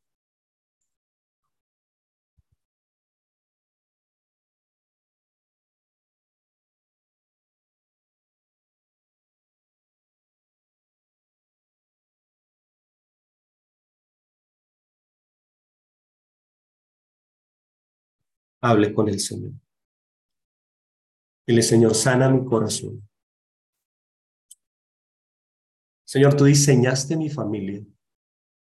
hable 18.61 18.93
con 18.93 19.09
el 19.09 19.20
Señor. 19.20 19.53
Dile, 21.47 21.62
Señor, 21.62 21.95
sana 21.95 22.29
mi 22.29 22.45
corazón. 22.45 23.09
Señor, 26.05 26.35
tú 26.37 26.45
diseñaste 26.45 27.16
mi 27.16 27.31
familia 27.31 27.85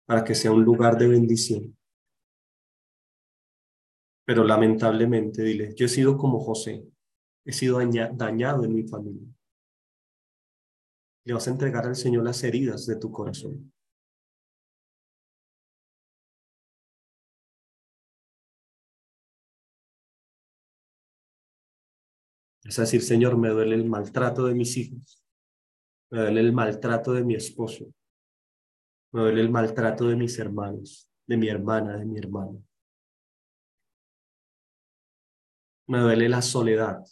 para 0.05 0.23
que 0.23 0.35
sea 0.35 0.51
un 0.51 0.63
lugar 0.63 0.97
de 0.97 1.07
bendición. 1.07 1.77
Pero 4.25 4.43
lamentablemente, 4.43 5.43
dile, 5.43 5.73
yo 5.75 5.85
he 5.85 5.89
sido 5.89 6.17
como 6.17 6.39
José, 6.39 6.85
he 7.45 7.51
sido 7.51 7.79
dañado 8.13 8.63
en 8.63 8.73
mi 8.73 8.83
familia. 8.83 9.27
Le 11.25 11.33
vas 11.33 11.47
a 11.47 11.51
entregar 11.51 11.85
al 11.85 11.95
Señor 11.95 12.23
las 12.23 12.43
heridas 12.43 12.85
de 12.85 12.95
tu 12.95 13.11
corazón. 13.11 13.71
Es 22.63 22.77
decir, 22.77 23.01
Señor, 23.01 23.37
me 23.37 23.49
duele 23.49 23.75
el 23.75 23.85
maltrato 23.85 24.45
de 24.45 24.55
mis 24.55 24.77
hijos, 24.77 25.21
me 26.09 26.19
duele 26.21 26.39
el 26.41 26.53
maltrato 26.53 27.11
de 27.11 27.23
mi 27.23 27.35
esposo, 27.35 27.91
me 29.11 29.21
duele 29.21 29.41
el 29.41 29.49
maltrato 29.51 30.07
de 30.07 30.15
mis 30.15 30.37
hermanos, 30.39 31.09
de 31.27 31.37
mi 31.37 31.47
hermana, 31.49 31.97
de 31.97 32.05
mi 32.05 32.17
hermano. 32.17 32.63
Me 35.87 35.99
duele 35.99 36.29
la 36.29 36.41
soledad. 36.41 37.03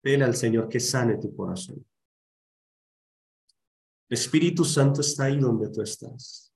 Pídele 0.00 0.24
al 0.24 0.36
Señor 0.36 0.68
que 0.68 0.80
sane 0.80 1.16
tu 1.16 1.34
corazón. 1.34 1.84
El 4.08 4.18
Espíritu 4.18 4.64
Santo 4.64 5.00
está 5.00 5.24
ahí 5.24 5.38
donde 5.38 5.70
tú 5.70 5.80
estás. 5.80 6.52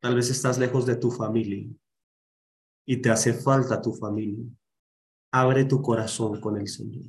Tal 0.00 0.14
vez 0.14 0.30
estás 0.30 0.58
lejos 0.58 0.86
de 0.86 0.96
tu 0.96 1.10
familia 1.10 1.66
y 2.84 3.00
te 3.00 3.10
hace 3.10 3.32
falta 3.34 3.80
tu 3.80 3.92
familia. 3.92 4.44
Abre 5.32 5.64
tu 5.64 5.80
corazón 5.80 6.40
con 6.40 6.56
el 6.58 6.68
Señor. 6.68 7.04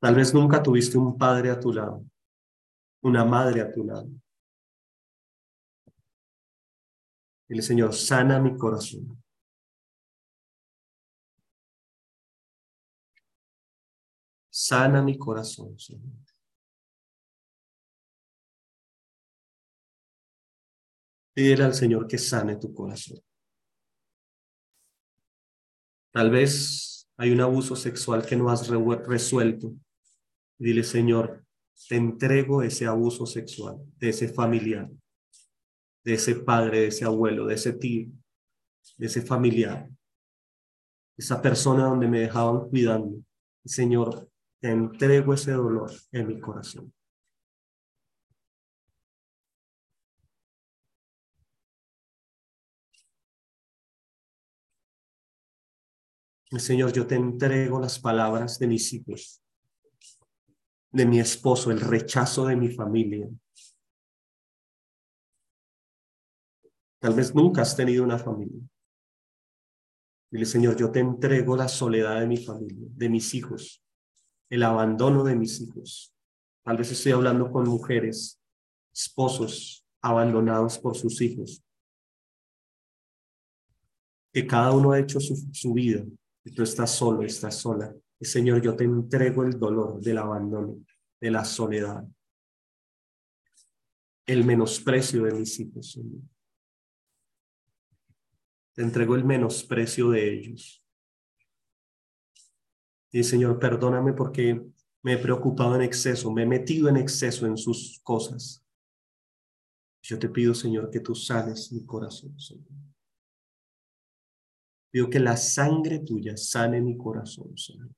Tal 0.00 0.14
vez 0.14 0.32
nunca 0.32 0.62
tuviste 0.62 0.96
un 0.96 1.18
padre 1.18 1.50
a 1.50 1.58
tu 1.58 1.72
lado, 1.72 2.04
una 3.02 3.24
madre 3.24 3.60
a 3.60 3.72
tu 3.72 3.84
lado. 3.84 4.08
El 7.48 7.62
Señor 7.62 7.94
sana 7.94 8.38
mi 8.38 8.56
corazón. 8.56 9.22
Sana 14.50 15.02
mi 15.02 15.16
corazón, 15.16 15.78
Señor. 15.78 16.37
Pídele 21.38 21.62
al 21.62 21.74
Señor 21.74 22.08
que 22.08 22.18
sane 22.18 22.56
tu 22.56 22.74
corazón. 22.74 23.20
Tal 26.10 26.32
vez 26.32 27.08
hay 27.16 27.30
un 27.30 27.40
abuso 27.40 27.76
sexual 27.76 28.26
que 28.26 28.34
no 28.34 28.50
has 28.50 28.66
resuelto 28.66 29.72
Dile, 30.58 30.82
Señor, 30.82 31.44
te 31.88 31.94
entrego 31.94 32.64
ese 32.64 32.86
abuso 32.86 33.24
sexual 33.24 33.76
de 33.98 34.08
ese 34.08 34.26
familiar, 34.30 34.90
de 36.02 36.14
ese 36.14 36.34
padre, 36.34 36.80
de 36.80 36.86
ese 36.88 37.04
abuelo, 37.04 37.46
de 37.46 37.54
ese 37.54 37.72
tío, 37.72 38.08
de 38.96 39.06
ese 39.06 39.22
familiar, 39.22 39.88
esa 41.16 41.40
persona 41.40 41.84
donde 41.84 42.08
me 42.08 42.18
dejaban 42.18 42.68
cuidando. 42.68 43.22
Señor, 43.64 44.28
te 44.60 44.70
entrego 44.70 45.34
ese 45.34 45.52
dolor 45.52 45.92
en 46.10 46.26
mi 46.26 46.40
corazón. 46.40 46.92
Señor, 56.56 56.92
yo 56.92 57.06
te 57.06 57.14
entrego 57.14 57.78
las 57.80 57.98
palabras 57.98 58.58
de 58.58 58.66
mis 58.66 58.92
hijos 58.92 59.42
de 60.90 61.06
mi 61.06 61.20
esposo, 61.20 61.70
el 61.70 61.80
rechazo 61.80 62.46
de 62.46 62.56
mi 62.56 62.68
familia. 62.68 63.28
Tal 66.98 67.14
vez 67.14 67.34
nunca 67.34 67.62
has 67.62 67.76
tenido 67.76 68.02
una 68.02 68.18
familia. 68.18 68.60
Dile, 70.30 70.44
Señor, 70.44 70.76
yo 70.76 70.90
te 70.90 71.00
entrego 71.00 71.56
la 71.56 71.68
soledad 71.68 72.20
de 72.20 72.26
mi 72.26 72.36
familia, 72.36 72.88
de 72.90 73.08
mis 73.08 73.32
hijos, 73.34 73.82
el 74.50 74.62
abandono 74.62 75.24
de 75.24 75.36
mis 75.36 75.60
hijos. 75.60 76.12
Tal 76.64 76.76
vez 76.76 76.90
estoy 76.90 77.12
hablando 77.12 77.50
con 77.50 77.68
mujeres, 77.68 78.40
esposos 78.92 79.86
abandonados 80.02 80.78
por 80.78 80.96
sus 80.96 81.20
hijos, 81.20 81.62
que 84.32 84.46
cada 84.46 84.72
uno 84.72 84.92
ha 84.92 84.98
hecho 84.98 85.20
su, 85.20 85.34
su 85.52 85.72
vida 85.72 86.04
tú 86.50 86.62
estás 86.62 86.90
solo, 86.94 87.22
estás 87.22 87.56
sola. 87.56 87.94
Señor, 88.20 88.60
yo 88.60 88.74
te 88.74 88.84
entrego 88.84 89.44
el 89.44 89.58
dolor 89.58 90.00
del 90.00 90.18
abandono, 90.18 90.84
de 91.20 91.30
la 91.30 91.44
soledad, 91.44 92.04
el 94.26 94.44
menosprecio 94.44 95.24
de 95.24 95.32
mis 95.34 95.58
hijos, 95.60 95.92
Señor. 95.92 96.20
Te 98.74 98.82
entrego 98.82 99.14
el 99.14 99.24
menosprecio 99.24 100.10
de 100.10 100.32
ellos. 100.32 100.84
Y 103.10 103.24
Señor, 103.24 103.58
perdóname 103.58 104.12
porque 104.12 104.62
me 105.02 105.14
he 105.14 105.18
preocupado 105.18 105.74
en 105.76 105.82
exceso, 105.82 106.30
me 106.32 106.42
he 106.42 106.46
metido 106.46 106.88
en 106.88 106.96
exceso 106.96 107.46
en 107.46 107.56
sus 107.56 108.00
cosas. 108.02 108.64
Yo 110.02 110.18
te 110.18 110.28
pido, 110.28 110.54
Señor, 110.54 110.90
que 110.90 111.00
tú 111.00 111.14
sanes 111.14 111.72
mi 111.72 111.84
corazón, 111.84 112.38
Señor. 112.38 112.87
Pido 114.90 115.10
que 115.10 115.20
la 115.20 115.36
sangre 115.36 116.00
tuya 116.00 116.36
sane 116.36 116.80
mi 116.80 116.96
corazón, 116.96 117.56
Señor. 117.56 117.90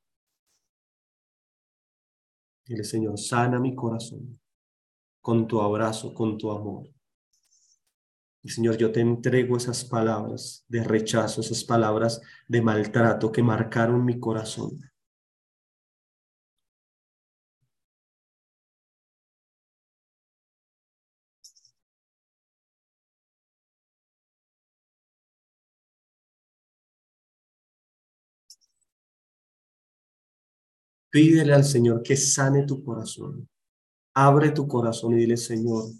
Dile, 2.64 2.84
Señor, 2.84 3.18
sana 3.18 3.58
mi 3.58 3.74
corazón 3.74 4.40
con 5.20 5.46
tu 5.46 5.60
abrazo, 5.60 6.14
con 6.14 6.38
tu 6.38 6.50
amor. 6.50 6.88
Señor, 8.42 8.78
yo 8.78 8.90
te 8.90 9.00
entrego 9.00 9.56
esas 9.56 9.84
palabras 9.84 10.64
de 10.66 10.82
rechazo, 10.82 11.42
esas 11.42 11.62
palabras 11.62 12.22
de 12.48 12.62
maltrato 12.62 13.30
que 13.30 13.42
marcaron 13.42 14.04
mi 14.04 14.18
corazón. 14.18 14.89
Pídele 31.10 31.52
al 31.52 31.64
Señor 31.64 32.02
que 32.02 32.16
sane 32.16 32.64
tu 32.64 32.84
corazón. 32.84 33.48
Abre 34.14 34.52
tu 34.52 34.68
corazón 34.68 35.14
y 35.14 35.16
dile, 35.16 35.36
Señor, 35.36 35.90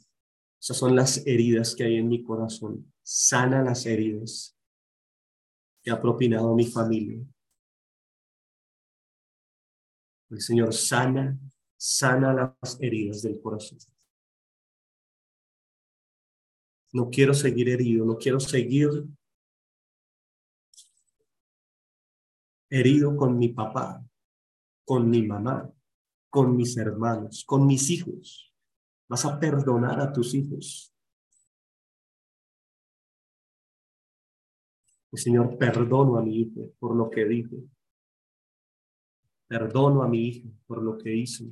esas 0.60 0.76
son 0.76 0.94
las 0.94 1.26
heridas 1.26 1.74
que 1.74 1.84
hay 1.84 1.96
en 1.96 2.08
mi 2.08 2.22
corazón. 2.22 2.92
Sana 3.02 3.62
las 3.62 3.86
heridas 3.86 4.56
que 5.82 5.90
ha 5.90 6.00
propinado 6.00 6.54
mi 6.54 6.66
familia. 6.66 7.20
El 10.30 10.40
Señor 10.40 10.72
sana, 10.72 11.36
sana 11.76 12.32
las 12.32 12.78
heridas 12.80 13.22
del 13.22 13.40
corazón. 13.40 13.78
No 16.92 17.10
quiero 17.10 17.34
seguir 17.34 17.68
herido, 17.68 18.04
no 18.04 18.16
quiero 18.16 18.38
seguir 18.38 18.90
herido 22.68 23.16
con 23.16 23.38
mi 23.38 23.48
papá, 23.48 24.04
con 24.90 25.08
mi 25.08 25.22
mamá, 25.22 25.72
con 26.28 26.56
mis 26.56 26.76
hermanos, 26.76 27.44
con 27.46 27.64
mis 27.64 27.90
hijos. 27.90 28.52
Vas 29.08 29.24
a 29.24 29.38
perdonar 29.38 30.00
a 30.00 30.12
tus 30.12 30.34
hijos. 30.34 30.92
El 35.12 35.18
Señor, 35.20 35.56
perdono 35.56 36.18
a 36.18 36.22
mi 36.22 36.40
hijo 36.40 36.72
por 36.80 36.96
lo 36.96 37.08
que 37.08 37.24
dijo. 37.24 37.54
Perdono 39.46 40.02
a 40.02 40.08
mi 40.08 40.26
hijo 40.26 40.48
por 40.66 40.82
lo 40.82 40.98
que 40.98 41.14
hizo. 41.14 41.44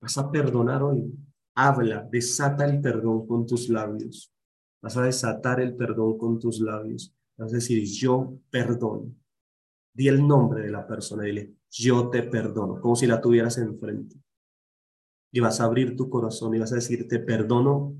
Vas 0.00 0.18
a 0.18 0.28
perdonar 0.28 0.82
hoy. 0.82 1.14
Habla, 1.54 2.08
desata 2.10 2.64
el 2.64 2.80
perdón 2.80 3.24
con 3.28 3.46
tus 3.46 3.68
labios. 3.68 4.34
Vas 4.82 4.96
a 4.96 5.02
desatar 5.02 5.60
el 5.60 5.76
perdón 5.76 6.18
con 6.18 6.40
tus 6.40 6.58
labios. 6.58 7.14
Vas 7.36 7.52
a 7.52 7.54
decir, 7.54 7.84
yo 7.84 8.36
perdono. 8.50 9.14
Di 9.94 10.08
el 10.08 10.26
nombre 10.26 10.62
de 10.62 10.72
la 10.72 10.84
persona. 10.84 11.22
Dile, 11.22 11.57
yo 11.70 12.10
te 12.10 12.22
perdono, 12.22 12.80
como 12.80 12.96
si 12.96 13.06
la 13.06 13.20
tuvieras 13.20 13.58
enfrente. 13.58 14.16
Y 15.30 15.40
vas 15.40 15.60
a 15.60 15.64
abrir 15.64 15.96
tu 15.96 16.08
corazón 16.08 16.54
y 16.54 16.58
vas 16.58 16.72
a 16.72 16.76
decir, 16.76 17.06
te 17.06 17.18
perdono 17.18 17.94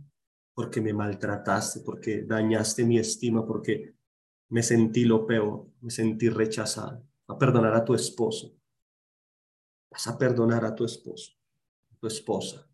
porque 0.55 0.81
me 0.81 0.93
maltrataste, 0.93 1.81
porque 1.81 2.23
dañaste 2.23 2.85
mi 2.85 2.99
estima, 2.99 3.47
porque 3.47 3.95
me 4.49 4.63
sentí 4.63 5.05
lo 5.05 5.27
peor, 5.27 5.67
me 5.81 5.91
sentí 5.91 6.29
rechazado. 6.29 7.07
a 7.29 7.39
perdonar 7.39 7.75
a 7.75 7.85
tu 7.85 7.95
esposo. 7.95 8.57
Vas 9.91 10.07
a 10.07 10.17
perdonar 10.17 10.65
a 10.65 10.75
tu 10.75 10.85
esposo, 10.85 11.33
tu 12.01 12.07
esposa. 12.07 12.67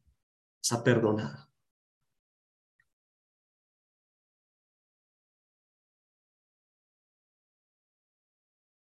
Vas 0.59 0.73
a 0.73 0.85
perdonar. 0.85 1.44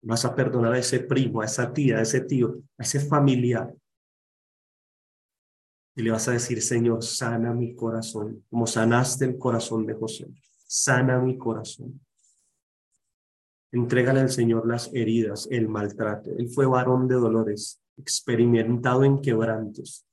Vas 0.05 0.25
a 0.25 0.35
perdonar 0.35 0.75
a 0.75 0.79
ese 0.79 1.01
primo, 1.01 1.41
a 1.41 1.47
esa 1.47 1.73
tía, 1.73 1.99
a 1.99 2.03
ese 2.03 2.21
tío, 2.21 2.63
a 2.79 2.83
ese 2.83 3.01
familiar. 3.01 3.75
Y 5.97 6.03
le 6.03 6.11
vas 6.11 6.29
a 6.29 6.33
decir, 6.33 6.61
Señor, 6.61 7.03
sana 7.03 7.55
mi 7.55 7.75
corazón, 7.75 8.45
como 8.51 8.67
sanaste 8.67 9.25
el 9.25 9.39
corazón 9.39 9.87
de 9.87 9.95
José. 9.95 10.27
Sana 10.67 11.19
mi 11.21 11.39
corazón. 11.39 12.01
Entrégale 13.73 14.21
al 14.21 14.31
Señor 14.31 14.67
las 14.67 14.93
heridas, 14.93 15.49
el 15.51 15.69
maltrato. 15.69 16.31
Él 16.37 16.49
fue 16.49 16.67
varón 16.67 17.09
de 17.09 17.15
dolores, 17.15 17.81
experimentado 17.97 19.05
en 19.05 19.21
quebrantos. 19.21 20.07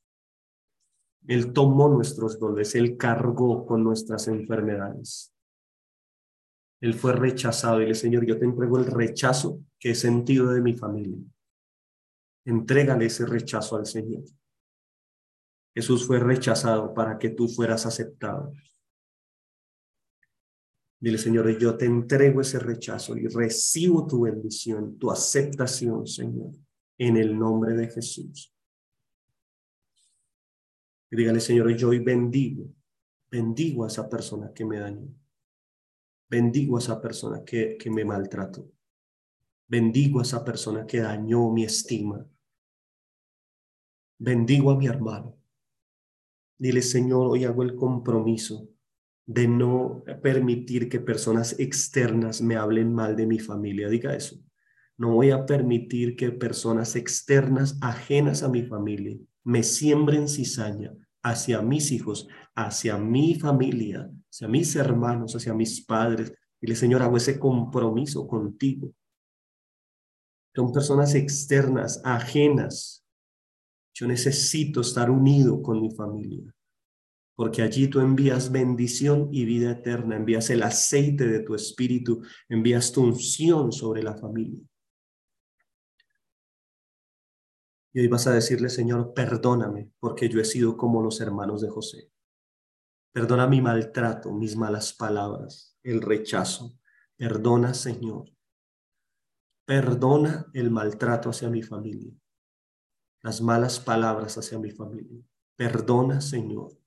Él 1.27 1.53
tomó 1.53 1.87
nuestros 1.89 2.39
dolores, 2.39 2.75
Él 2.75 2.97
cargó 2.97 3.65
con 3.65 3.83
nuestras 3.83 4.27
enfermedades. 4.27 5.30
Él 6.81 6.95
fue 6.95 7.13
rechazado. 7.13 7.81
Y 7.81 7.85
le 7.85 7.95
Señor, 7.95 8.25
yo 8.25 8.37
te 8.37 8.45
entrego 8.45 8.77
el 8.77 8.87
rechazo 8.87 9.61
que 9.79 9.91
he 9.91 9.95
sentido 9.95 10.51
de 10.51 10.61
mi 10.61 10.73
familia. 10.75 11.17
Entrégale 12.43 13.05
ese 13.05 13.25
rechazo 13.25 13.77
al 13.77 13.85
Señor. 13.85 14.23
Jesús 15.73 16.05
fue 16.05 16.19
rechazado 16.19 16.93
para 16.93 17.17
que 17.17 17.29
tú 17.29 17.47
fueras 17.47 17.85
aceptado. 17.85 18.51
Dile, 20.99 21.17
Señor, 21.17 21.57
yo 21.57 21.77
te 21.77 21.85
entrego 21.85 22.41
ese 22.41 22.59
rechazo 22.59 23.15
y 23.15 23.27
recibo 23.27 24.05
tu 24.05 24.21
bendición, 24.21 24.99
tu 24.99 25.09
aceptación, 25.09 26.05
Señor, 26.05 26.51
en 26.97 27.17
el 27.17 27.37
nombre 27.37 27.73
de 27.73 27.89
Jesús. 27.89 28.53
Y 31.09 31.15
dígale, 31.15 31.39
Señor, 31.39 31.75
yo 31.75 31.89
hoy 31.89 31.99
bendigo, 31.99 32.65
bendigo 33.31 33.83
a 33.83 33.87
esa 33.87 34.07
persona 34.07 34.51
que 34.53 34.63
me 34.63 34.79
dañó. 34.79 35.20
Bendigo 36.31 36.77
a 36.77 36.79
esa 36.79 37.01
persona 37.01 37.43
que, 37.43 37.77
que 37.77 37.91
me 37.91 38.05
maltrató. 38.05 38.71
Bendigo 39.67 40.19
a 40.19 40.23
esa 40.23 40.45
persona 40.45 40.87
que 40.87 41.01
dañó 41.01 41.51
mi 41.51 41.65
estima. 41.65 42.25
Bendigo 44.17 44.71
a 44.71 44.77
mi 44.77 44.87
hermano. 44.87 45.37
Dile, 46.57 46.81
Señor, 46.81 47.27
hoy 47.27 47.43
hago 47.43 47.63
el 47.63 47.75
compromiso 47.75 48.69
de 49.25 49.45
no 49.49 50.05
permitir 50.23 50.87
que 50.87 51.01
personas 51.01 51.59
externas 51.59 52.41
me 52.41 52.55
hablen 52.55 52.93
mal 52.93 53.17
de 53.17 53.27
mi 53.27 53.39
familia. 53.39 53.89
Diga 53.89 54.15
eso. 54.15 54.37
No 54.95 55.13
voy 55.15 55.31
a 55.31 55.45
permitir 55.45 56.15
que 56.15 56.31
personas 56.31 56.95
externas 56.95 57.77
ajenas 57.81 58.41
a 58.41 58.47
mi 58.47 58.63
familia 58.63 59.17
me 59.43 59.63
siembren 59.63 60.29
cizaña 60.29 60.93
hacia 61.23 61.61
mis 61.61 61.91
hijos, 61.91 62.29
hacia 62.55 62.97
mi 62.97 63.35
familia, 63.35 64.09
hacia 64.29 64.47
mis 64.47 64.75
hermanos, 64.75 65.35
hacia 65.35 65.53
mis 65.53 65.85
padres. 65.85 66.33
Dile, 66.59 66.75
Señor, 66.75 67.01
hago 67.01 67.17
ese 67.17 67.39
compromiso 67.39 68.27
contigo 68.27 68.93
son 70.55 70.71
personas 70.71 71.15
externas, 71.15 72.01
ajenas. 72.03 73.05
Yo 73.93 74.07
necesito 74.07 74.81
estar 74.81 75.09
unido 75.09 75.61
con 75.61 75.81
mi 75.81 75.91
familia, 75.91 76.53
porque 77.35 77.61
allí 77.61 77.87
tú 77.87 77.99
envías 77.99 78.51
bendición 78.51 79.29
y 79.31 79.45
vida 79.45 79.71
eterna, 79.71 80.15
envías 80.15 80.49
el 80.49 80.63
aceite 80.63 81.27
de 81.27 81.39
tu 81.41 81.55
espíritu, 81.55 82.21
envías 82.49 82.91
tu 82.91 83.03
unción 83.03 83.71
sobre 83.71 84.03
la 84.03 84.15
familia. 84.15 84.59
Y 87.93 87.99
hoy 87.99 88.07
vas 88.07 88.25
a 88.27 88.33
decirle, 88.33 88.69
Señor, 88.69 89.13
perdóname, 89.13 89.91
porque 89.99 90.29
yo 90.29 90.39
he 90.39 90.45
sido 90.45 90.77
como 90.77 91.01
los 91.01 91.19
hermanos 91.19 91.61
de 91.61 91.69
José. 91.69 92.10
Perdona 93.11 93.47
mi 93.47 93.61
maltrato, 93.61 94.31
mis 94.31 94.55
malas 94.55 94.93
palabras, 94.93 95.77
el 95.83 96.01
rechazo. 96.01 96.79
Perdona, 97.17 97.73
Señor, 97.73 98.31
Perdona 99.71 100.47
el 100.53 100.69
maltrato 100.69 101.29
hacia 101.29 101.49
mi 101.49 101.63
familia, 101.63 102.11
las 103.21 103.41
malas 103.41 103.79
palabras 103.79 104.37
hacia 104.37 104.59
mi 104.59 104.69
familia. 104.69 105.23
Perdona, 105.55 106.19
Señor, 106.19 106.77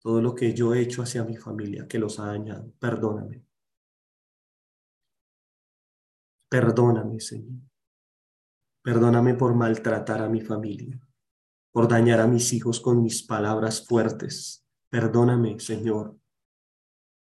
todo 0.00 0.22
lo 0.22 0.34
que 0.34 0.54
yo 0.54 0.72
he 0.72 0.80
hecho 0.80 1.02
hacia 1.02 1.24
mi 1.24 1.36
familia 1.36 1.86
que 1.86 1.98
los 1.98 2.18
ha 2.18 2.26
dañado. 2.28 2.72
Perdóname. 2.78 3.44
Perdóname, 6.48 7.20
Señor. 7.20 7.60
Perdóname 8.82 9.34
por 9.34 9.54
maltratar 9.54 10.22
a 10.22 10.28
mi 10.30 10.40
familia, 10.40 10.98
por 11.70 11.86
dañar 11.86 12.20
a 12.20 12.26
mis 12.26 12.50
hijos 12.54 12.80
con 12.80 13.02
mis 13.02 13.26
palabras 13.26 13.86
fuertes. 13.86 14.65
Perdóname, 14.90 15.58
Señor, 15.58 16.16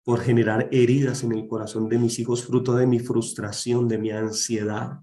por 0.04 0.20
generar 0.20 0.68
heridas 0.72 1.24
en 1.24 1.32
el 1.32 1.48
corazón 1.48 1.88
de 1.88 1.98
mis 1.98 2.20
hijos, 2.20 2.46
fruto 2.46 2.76
de 2.76 2.86
mi 2.86 3.00
frustración, 3.00 3.88
de 3.88 3.98
mi 3.98 4.12
ansiedad. 4.12 5.00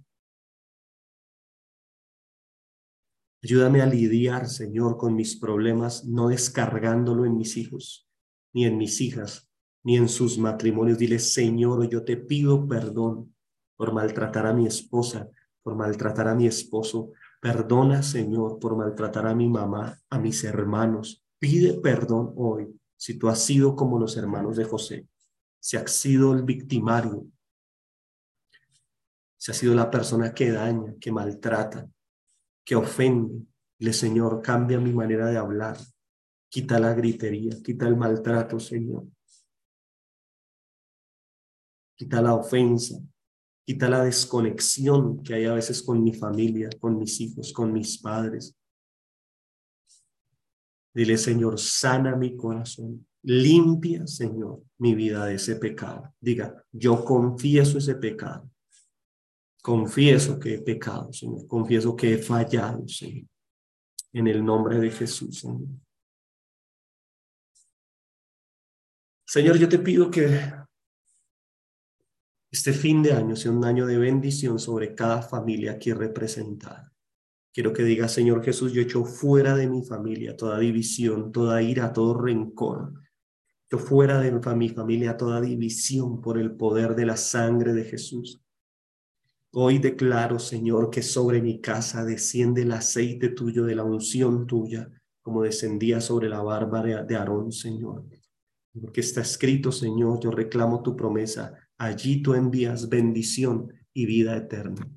Ayúdame 3.43 3.81
a 3.81 3.87
lidiar, 3.87 4.49
Señor, 4.49 4.99
con 4.99 5.15
mis 5.15 5.41
problemas, 5.41 6.05
no 6.05 6.29
descargándolo 6.29 7.25
en 7.25 7.39
mis 7.39 7.57
hijos, 7.57 8.07
ni 8.53 8.67
en 8.67 8.77
mis 8.77 9.01
hijas, 9.01 9.51
ni 9.83 9.97
en 9.97 10.11
sus 10.11 10.37
matrimonios. 10.37 10.99
Dile, 10.99 11.19
Señor, 11.19 11.89
yo 11.89 12.05
te 12.05 12.19
pido 12.19 12.69
perdón 12.69 13.35
por 13.77 13.95
maltratar 13.95 14.45
a 14.45 14.53
mi 14.53 14.67
esposa, 14.67 15.31
por 15.63 15.75
maltratar 15.75 16.29
a 16.29 16.35
mi 16.35 16.47
esposo. 16.47 17.13
Perdona, 17.41 18.03
Señor, 18.03 18.59
por 18.59 18.77
maltratar 18.77 19.27
a 19.27 19.35
mi 19.35 19.49
mamá, 19.49 19.99
a 20.11 20.19
mis 20.19 20.45
hermanos. 20.45 21.20
Pide 21.41 21.81
perdón 21.81 22.35
hoy 22.37 22.79
si 22.97 23.19
tú 23.19 23.31
has 23.31 23.43
sido 23.43 23.75
como 23.75 23.99
los 23.99 24.15
hermanos 24.19 24.59
de 24.59 24.65
José, 24.65 25.09
si 25.59 25.79
has 25.79 25.91
sido 25.91 26.35
el 26.35 26.43
victimario, 26.43 27.27
si 29.39 29.51
has 29.51 29.57
sido 29.57 29.75
la 29.75 29.91
persona 29.91 30.35
que 30.35 30.53
daña, 30.53 30.95
que 31.01 31.11
maltrata, 31.11 31.89
que 32.63 32.77
ofende, 32.77 33.47
le 33.79 33.95
Señor, 33.95 34.43
cambia 34.43 34.79
mi 34.79 34.93
manera 34.93 35.29
de 35.29 35.39
hablar, 35.39 35.79
quita 36.51 36.79
la 36.79 36.93
gritería, 36.93 37.57
quita 37.65 37.89
el 37.89 37.97
maltrato, 37.97 38.61
Señor. 38.61 39.07
Quita 41.97 42.21
la 42.21 42.35
ofensa, 42.35 42.99
quita 43.65 43.89
la 43.89 44.05
desconexión 44.05 45.23
que 45.23 45.35
hay 45.35 45.47
a 45.47 45.55
veces 45.55 45.83
con 45.83 46.03
mi 46.03 46.13
familia, 46.13 46.69
con 46.79 46.99
mis 46.99 47.19
hijos, 47.23 47.51
con 47.55 47.73
mis 47.73 47.97
padres. 47.97 48.55
Dile, 50.93 51.17
Señor, 51.17 51.59
sana 51.59 52.17
mi 52.17 52.37
corazón. 52.37 53.07
Limpia, 53.23 54.07
Señor, 54.07 54.63
mi 54.79 54.95
vida 54.95 55.27
de 55.27 55.35
ese 55.35 55.57
pecado. 55.57 56.15
Diga, 56.21 56.65
yo 56.73 57.05
confieso 57.05 57.79
ese 57.79 57.95
pecado. 57.95 58.51
Confieso 59.63 60.39
que 60.41 60.55
he 60.55 60.63
pecado, 60.63 61.13
Señor. 61.13 61.47
Confieso 61.47 61.95
que 61.95 62.15
he 62.15 62.19
fallado, 62.19 62.89
Señor. 62.89 63.27
En 64.13 64.27
el 64.27 64.45
nombre 64.45 64.79
de 64.79 64.91
Jesús, 64.91 65.41
Señor. 65.41 65.69
Señor, 69.27 69.59
yo 69.59 69.69
te 69.69 69.79
pido 69.79 70.11
que 70.11 70.53
este 72.51 72.73
fin 72.73 73.01
de 73.01 73.13
año 73.13 73.37
sea 73.37 73.53
un 73.53 73.65
año 73.65 73.87
de 73.87 73.97
bendición 73.97 74.59
sobre 74.59 74.93
cada 74.95 75.23
familia 75.23 75.73
aquí 75.73 75.93
representada. 75.93 76.93
Quiero 77.53 77.73
que 77.73 77.83
diga, 77.83 78.09
Señor 78.09 78.45
Jesús, 78.45 78.73
yo 78.73 78.81
echo 78.81 79.05
fuera 79.05 79.57
de 79.57 79.69
mi 79.69 79.83
familia 79.83 80.37
toda 80.37 80.59
división, 80.59 81.33
toda 81.33 81.61
ira, 81.63 81.93
todo 81.93 82.15
rencor. 82.15 82.93
Yo 83.69 83.79
fuera 83.79 84.21
de 84.21 84.33
mi 84.55 84.69
familia 84.69 85.17
toda 85.17 85.41
división 85.41 86.21
por 86.21 86.39
el 86.39 86.53
poder 86.53 86.95
de 86.95 87.07
la 87.07 87.17
sangre 87.17 87.73
de 87.73 87.85
Jesús. 87.85 88.41
Hoy 89.53 89.79
declaro, 89.79 90.39
Señor, 90.39 90.91
que 90.91 91.03
sobre 91.03 91.43
mi 91.43 91.61
casa 91.61 92.05
desciende 92.05 92.63
el 92.63 92.71
aceite 92.71 93.31
tuyo 93.31 93.65
de 93.65 93.75
la 93.75 93.83
unción 93.83 94.47
tuya, 94.47 94.89
como 95.21 95.43
descendía 95.43 96.01
sobre 96.01 96.29
la 96.29 96.43
barba 96.43 96.83
de 96.83 97.17
Aarón, 97.17 97.51
Señor. 97.51 98.05
Porque 98.81 99.01
está 99.01 99.23
escrito, 99.23 99.73
Señor, 99.73 100.21
yo 100.21 100.31
reclamo 100.31 100.83
tu 100.83 100.97
promesa. 100.97 101.55
Allí 101.79 102.23
tú 102.23 102.35
envías 102.35 102.89
bendición 102.89 103.73
y 103.93 104.07
vida 104.07 104.37
eterna. 104.37 104.89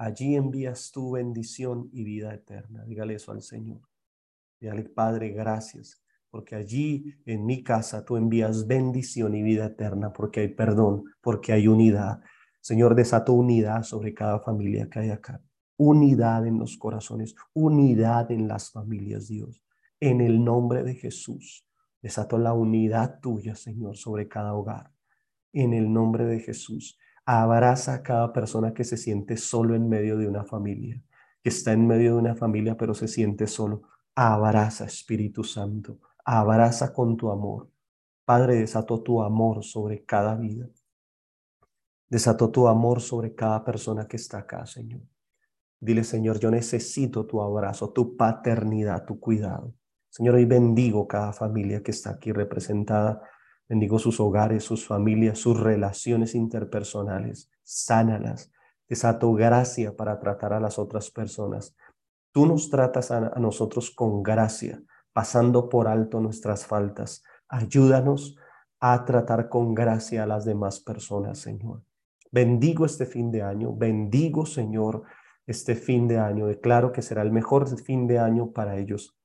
Allí 0.00 0.34
envías 0.34 0.92
tu 0.92 1.10
bendición 1.10 1.90
y 1.92 2.04
vida 2.04 2.32
eterna. 2.32 2.82
Dígale 2.86 3.16
eso 3.16 3.32
al 3.32 3.42
Señor. 3.42 3.82
Dígale, 4.58 4.84
Padre, 4.84 5.28
gracias, 5.28 6.02
porque 6.30 6.54
allí 6.54 7.16
en 7.26 7.44
mi 7.44 7.62
casa 7.62 8.02
tú 8.02 8.16
envías 8.16 8.66
bendición 8.66 9.34
y 9.34 9.42
vida 9.42 9.66
eterna, 9.66 10.10
porque 10.10 10.40
hay 10.40 10.48
perdón, 10.48 11.04
porque 11.20 11.52
hay 11.52 11.68
unidad. 11.68 12.22
Señor, 12.62 12.94
desato 12.94 13.34
unidad 13.34 13.82
sobre 13.82 14.14
cada 14.14 14.40
familia 14.40 14.88
que 14.88 15.00
hay 15.00 15.10
acá. 15.10 15.42
Unidad 15.76 16.46
en 16.46 16.58
los 16.58 16.78
corazones, 16.78 17.34
unidad 17.52 18.30
en 18.30 18.48
las 18.48 18.70
familias, 18.70 19.28
Dios. 19.28 19.62
En 20.00 20.22
el 20.22 20.42
nombre 20.42 20.82
de 20.82 20.94
Jesús, 20.94 21.66
desato 22.00 22.38
la 22.38 22.54
unidad 22.54 23.20
tuya, 23.20 23.54
Señor, 23.54 23.98
sobre 23.98 24.28
cada 24.28 24.54
hogar. 24.54 24.94
En 25.52 25.74
el 25.74 25.92
nombre 25.92 26.24
de 26.24 26.40
Jesús. 26.40 26.96
Abraza 27.32 27.94
a 27.94 28.02
cada 28.02 28.32
persona 28.32 28.74
que 28.74 28.82
se 28.82 28.96
siente 28.96 29.36
solo 29.36 29.76
en 29.76 29.88
medio 29.88 30.18
de 30.18 30.26
una 30.26 30.42
familia, 30.42 31.00
que 31.40 31.50
está 31.50 31.70
en 31.70 31.86
medio 31.86 32.14
de 32.14 32.18
una 32.18 32.34
familia 32.34 32.76
pero 32.76 32.92
se 32.92 33.06
siente 33.06 33.46
solo. 33.46 33.82
Abraza, 34.16 34.86
Espíritu 34.86 35.44
Santo, 35.44 36.00
abraza 36.24 36.92
con 36.92 37.16
tu 37.16 37.30
amor. 37.30 37.70
Padre, 38.24 38.56
desato 38.56 39.00
tu 39.00 39.22
amor 39.22 39.62
sobre 39.62 40.04
cada 40.04 40.34
vida. 40.34 40.68
Desato 42.08 42.50
tu 42.50 42.66
amor 42.66 43.00
sobre 43.00 43.32
cada 43.32 43.62
persona 43.62 44.08
que 44.08 44.16
está 44.16 44.38
acá, 44.38 44.66
Señor. 44.66 45.02
Dile, 45.78 46.02
Señor, 46.02 46.40
yo 46.40 46.50
necesito 46.50 47.26
tu 47.26 47.40
abrazo, 47.40 47.92
tu 47.92 48.16
paternidad, 48.16 49.04
tu 49.04 49.20
cuidado. 49.20 49.72
Señor, 50.08 50.34
hoy 50.34 50.46
bendigo 50.46 51.06
cada 51.06 51.32
familia 51.32 51.80
que 51.80 51.92
está 51.92 52.10
aquí 52.10 52.32
representada 52.32 53.22
Bendigo 53.70 54.00
sus 54.00 54.18
hogares, 54.18 54.64
sus 54.64 54.84
familias, 54.84 55.38
sus 55.38 55.60
relaciones 55.60 56.34
interpersonales. 56.34 57.52
Sánalas. 57.62 58.50
Desato 58.88 59.32
gracia 59.32 59.96
para 59.96 60.18
tratar 60.18 60.52
a 60.52 60.58
las 60.58 60.76
otras 60.76 61.12
personas. 61.12 61.76
Tú 62.32 62.46
nos 62.46 62.68
tratas 62.68 63.12
a, 63.12 63.20
nosotros 63.38 63.92
con 63.92 64.24
gracia, 64.24 64.82
pasando 65.12 65.68
por 65.68 65.86
alto 65.86 66.18
nuestras 66.18 66.66
faltas. 66.66 67.22
Ayúdanos 67.48 68.36
a 68.80 69.04
tratar 69.04 69.48
con 69.48 69.72
gracia 69.72 70.24
a 70.24 70.26
las 70.26 70.44
demás 70.44 70.80
personas, 70.80 71.38
Señor. 71.38 71.84
Bendigo 72.32 72.84
este 72.84 73.06
fin 73.06 73.30
de 73.30 73.42
año, 73.42 73.72
bendigo, 73.72 74.46
Señor, 74.46 75.04
este 75.46 75.76
fin 75.76 76.08
de 76.08 76.18
año. 76.18 76.48
Declaro 76.48 76.90
que 76.90 77.02
será 77.02 77.22
el 77.22 77.30
mejor 77.30 77.68
fin 77.78 78.08
de 78.08 78.18
año 78.18 78.50
para 78.50 78.78
ellos. 78.78 79.16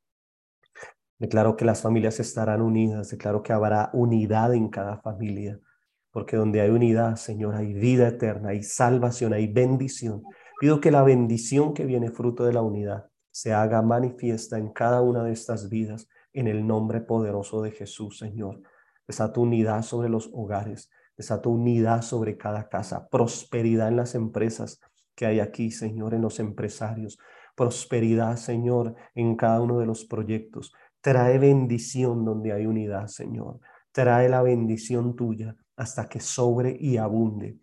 Declaro 1.17 1.55
que 1.55 1.65
las 1.65 1.81
familias 1.81 2.19
estarán 2.19 2.61
unidas, 2.61 3.09
declaro 3.09 3.41
que 3.41 3.53
habrá 3.53 3.89
unidad 3.93 4.53
en 4.53 4.69
cada 4.69 4.97
familia. 4.97 5.59
porque 6.11 6.37
donde 6.37 6.61
hay 6.61 6.69
unidad, 6.69 7.17
Señor, 7.17 7.55
hay 7.55 7.73
vida 7.73 8.07
eterna, 8.07 8.51
hay 8.51 8.63
salvación, 8.63 9.33
hay 9.33 9.47
bendición. 9.51 10.23
Pido 10.61 10.79
que 10.79 10.89
la 10.89 11.03
bendición 11.03 11.73
que 11.73 11.85
viene 11.85 12.09
fruto 12.09 12.45
de 12.45 12.53
la 12.53 12.61
unidad 12.61 13.09
se 13.31 13.51
haga 13.51 13.81
manifiesta 13.81 14.57
en 14.57 14.69
cada 14.71 15.01
una 15.01 15.25
de 15.25 15.33
estas 15.33 15.67
vidas, 15.67 16.07
en 16.31 16.47
el 16.47 16.65
nombre 16.65 17.01
poderoso 17.01 17.61
de 17.61 17.71
Jesús, 17.71 18.17
Señor. 18.17 18.61
Desato 19.05 19.41
unidad 19.41 19.81
sobre 19.81 20.07
los 20.07 20.29
hogares, 20.33 20.89
desato 21.17 21.49
unidad 21.49 22.01
sobre 22.01 22.37
cada 22.37 22.69
casa, 22.69 23.09
prosperidad 23.09 23.89
en 23.89 23.97
las 23.97 24.15
empresas 24.15 24.79
que 25.15 25.25
hay 25.25 25.41
aquí, 25.41 25.69
Señor, 25.69 26.13
en 26.13 26.21
los 26.21 26.39
empresarios, 26.39 27.19
prosperidad, 27.55 28.37
Señor, 28.37 28.95
en 29.15 29.35
cada 29.35 29.59
uno 29.61 29.79
de 29.79 29.85
los 29.85 30.05
proyectos. 30.05 30.73
Trae 31.05 31.37
bendición 31.37 32.25
donde 32.25 32.51
hay 32.51 32.65
unidad, 32.65 33.05
Señor. 33.05 33.59
Trae 33.91 34.27
la 34.27 34.41
bendición 34.41 35.15
tuya 35.15 35.55
hasta 35.75 36.09
que 36.09 36.19
sobre 36.19 36.75
y 36.79 36.97
abunde. 36.97 37.59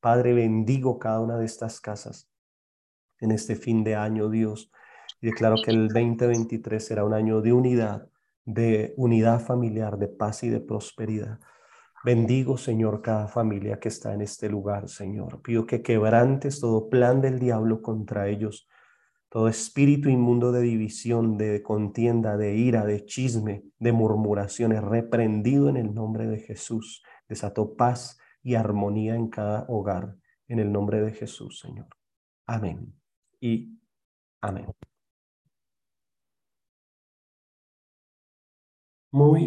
Padre, 0.00 0.32
bendigo 0.32 0.98
cada 0.98 1.20
una 1.20 1.36
de 1.36 1.44
estas 1.44 1.78
casas 1.78 2.30
en 3.20 3.32
este 3.32 3.54
fin 3.54 3.84
de 3.84 3.96
año, 3.96 4.30
Dios. 4.30 4.72
Y 5.20 5.26
declaro 5.26 5.56
que 5.62 5.72
el 5.72 5.88
2023 5.88 6.82
será 6.82 7.04
un 7.04 7.12
año 7.12 7.42
de 7.42 7.52
unidad, 7.52 8.08
de 8.46 8.94
unidad 8.96 9.40
familiar, 9.40 9.98
de 9.98 10.08
paz 10.08 10.42
y 10.44 10.48
de 10.48 10.60
prosperidad. 10.60 11.38
Bendigo, 12.02 12.56
Señor, 12.56 13.02
cada 13.02 13.28
familia 13.28 13.78
que 13.78 13.88
está 13.88 14.14
en 14.14 14.22
este 14.22 14.48
lugar, 14.48 14.88
Señor. 14.88 15.42
Pido 15.42 15.66
que 15.66 15.82
quebrantes 15.82 16.60
todo 16.60 16.88
plan 16.88 17.20
del 17.20 17.40
diablo 17.40 17.82
contra 17.82 18.26
ellos, 18.28 18.66
todo 19.28 19.48
espíritu 19.48 20.08
inmundo 20.08 20.52
de 20.52 20.62
división, 20.62 21.36
de 21.36 21.62
contienda, 21.62 22.36
de 22.36 22.56
ira, 22.56 22.84
de 22.84 23.04
chisme, 23.04 23.64
de 23.78 23.92
murmuraciones, 23.92 24.82
reprendido 24.82 25.68
en 25.68 25.76
el 25.76 25.94
nombre 25.94 26.26
de 26.26 26.38
Jesús. 26.38 27.02
Desato 27.28 27.76
paz 27.76 28.18
y 28.42 28.54
armonía 28.54 29.16
en 29.16 29.28
cada 29.28 29.66
hogar, 29.68 30.16
en 30.48 30.60
el 30.60 30.72
nombre 30.72 31.00
de 31.00 31.12
Jesús, 31.12 31.58
Señor. 31.60 31.88
Amén. 32.46 32.94
Y 33.40 33.78
amén. 34.40 34.66
Muy 39.10 39.44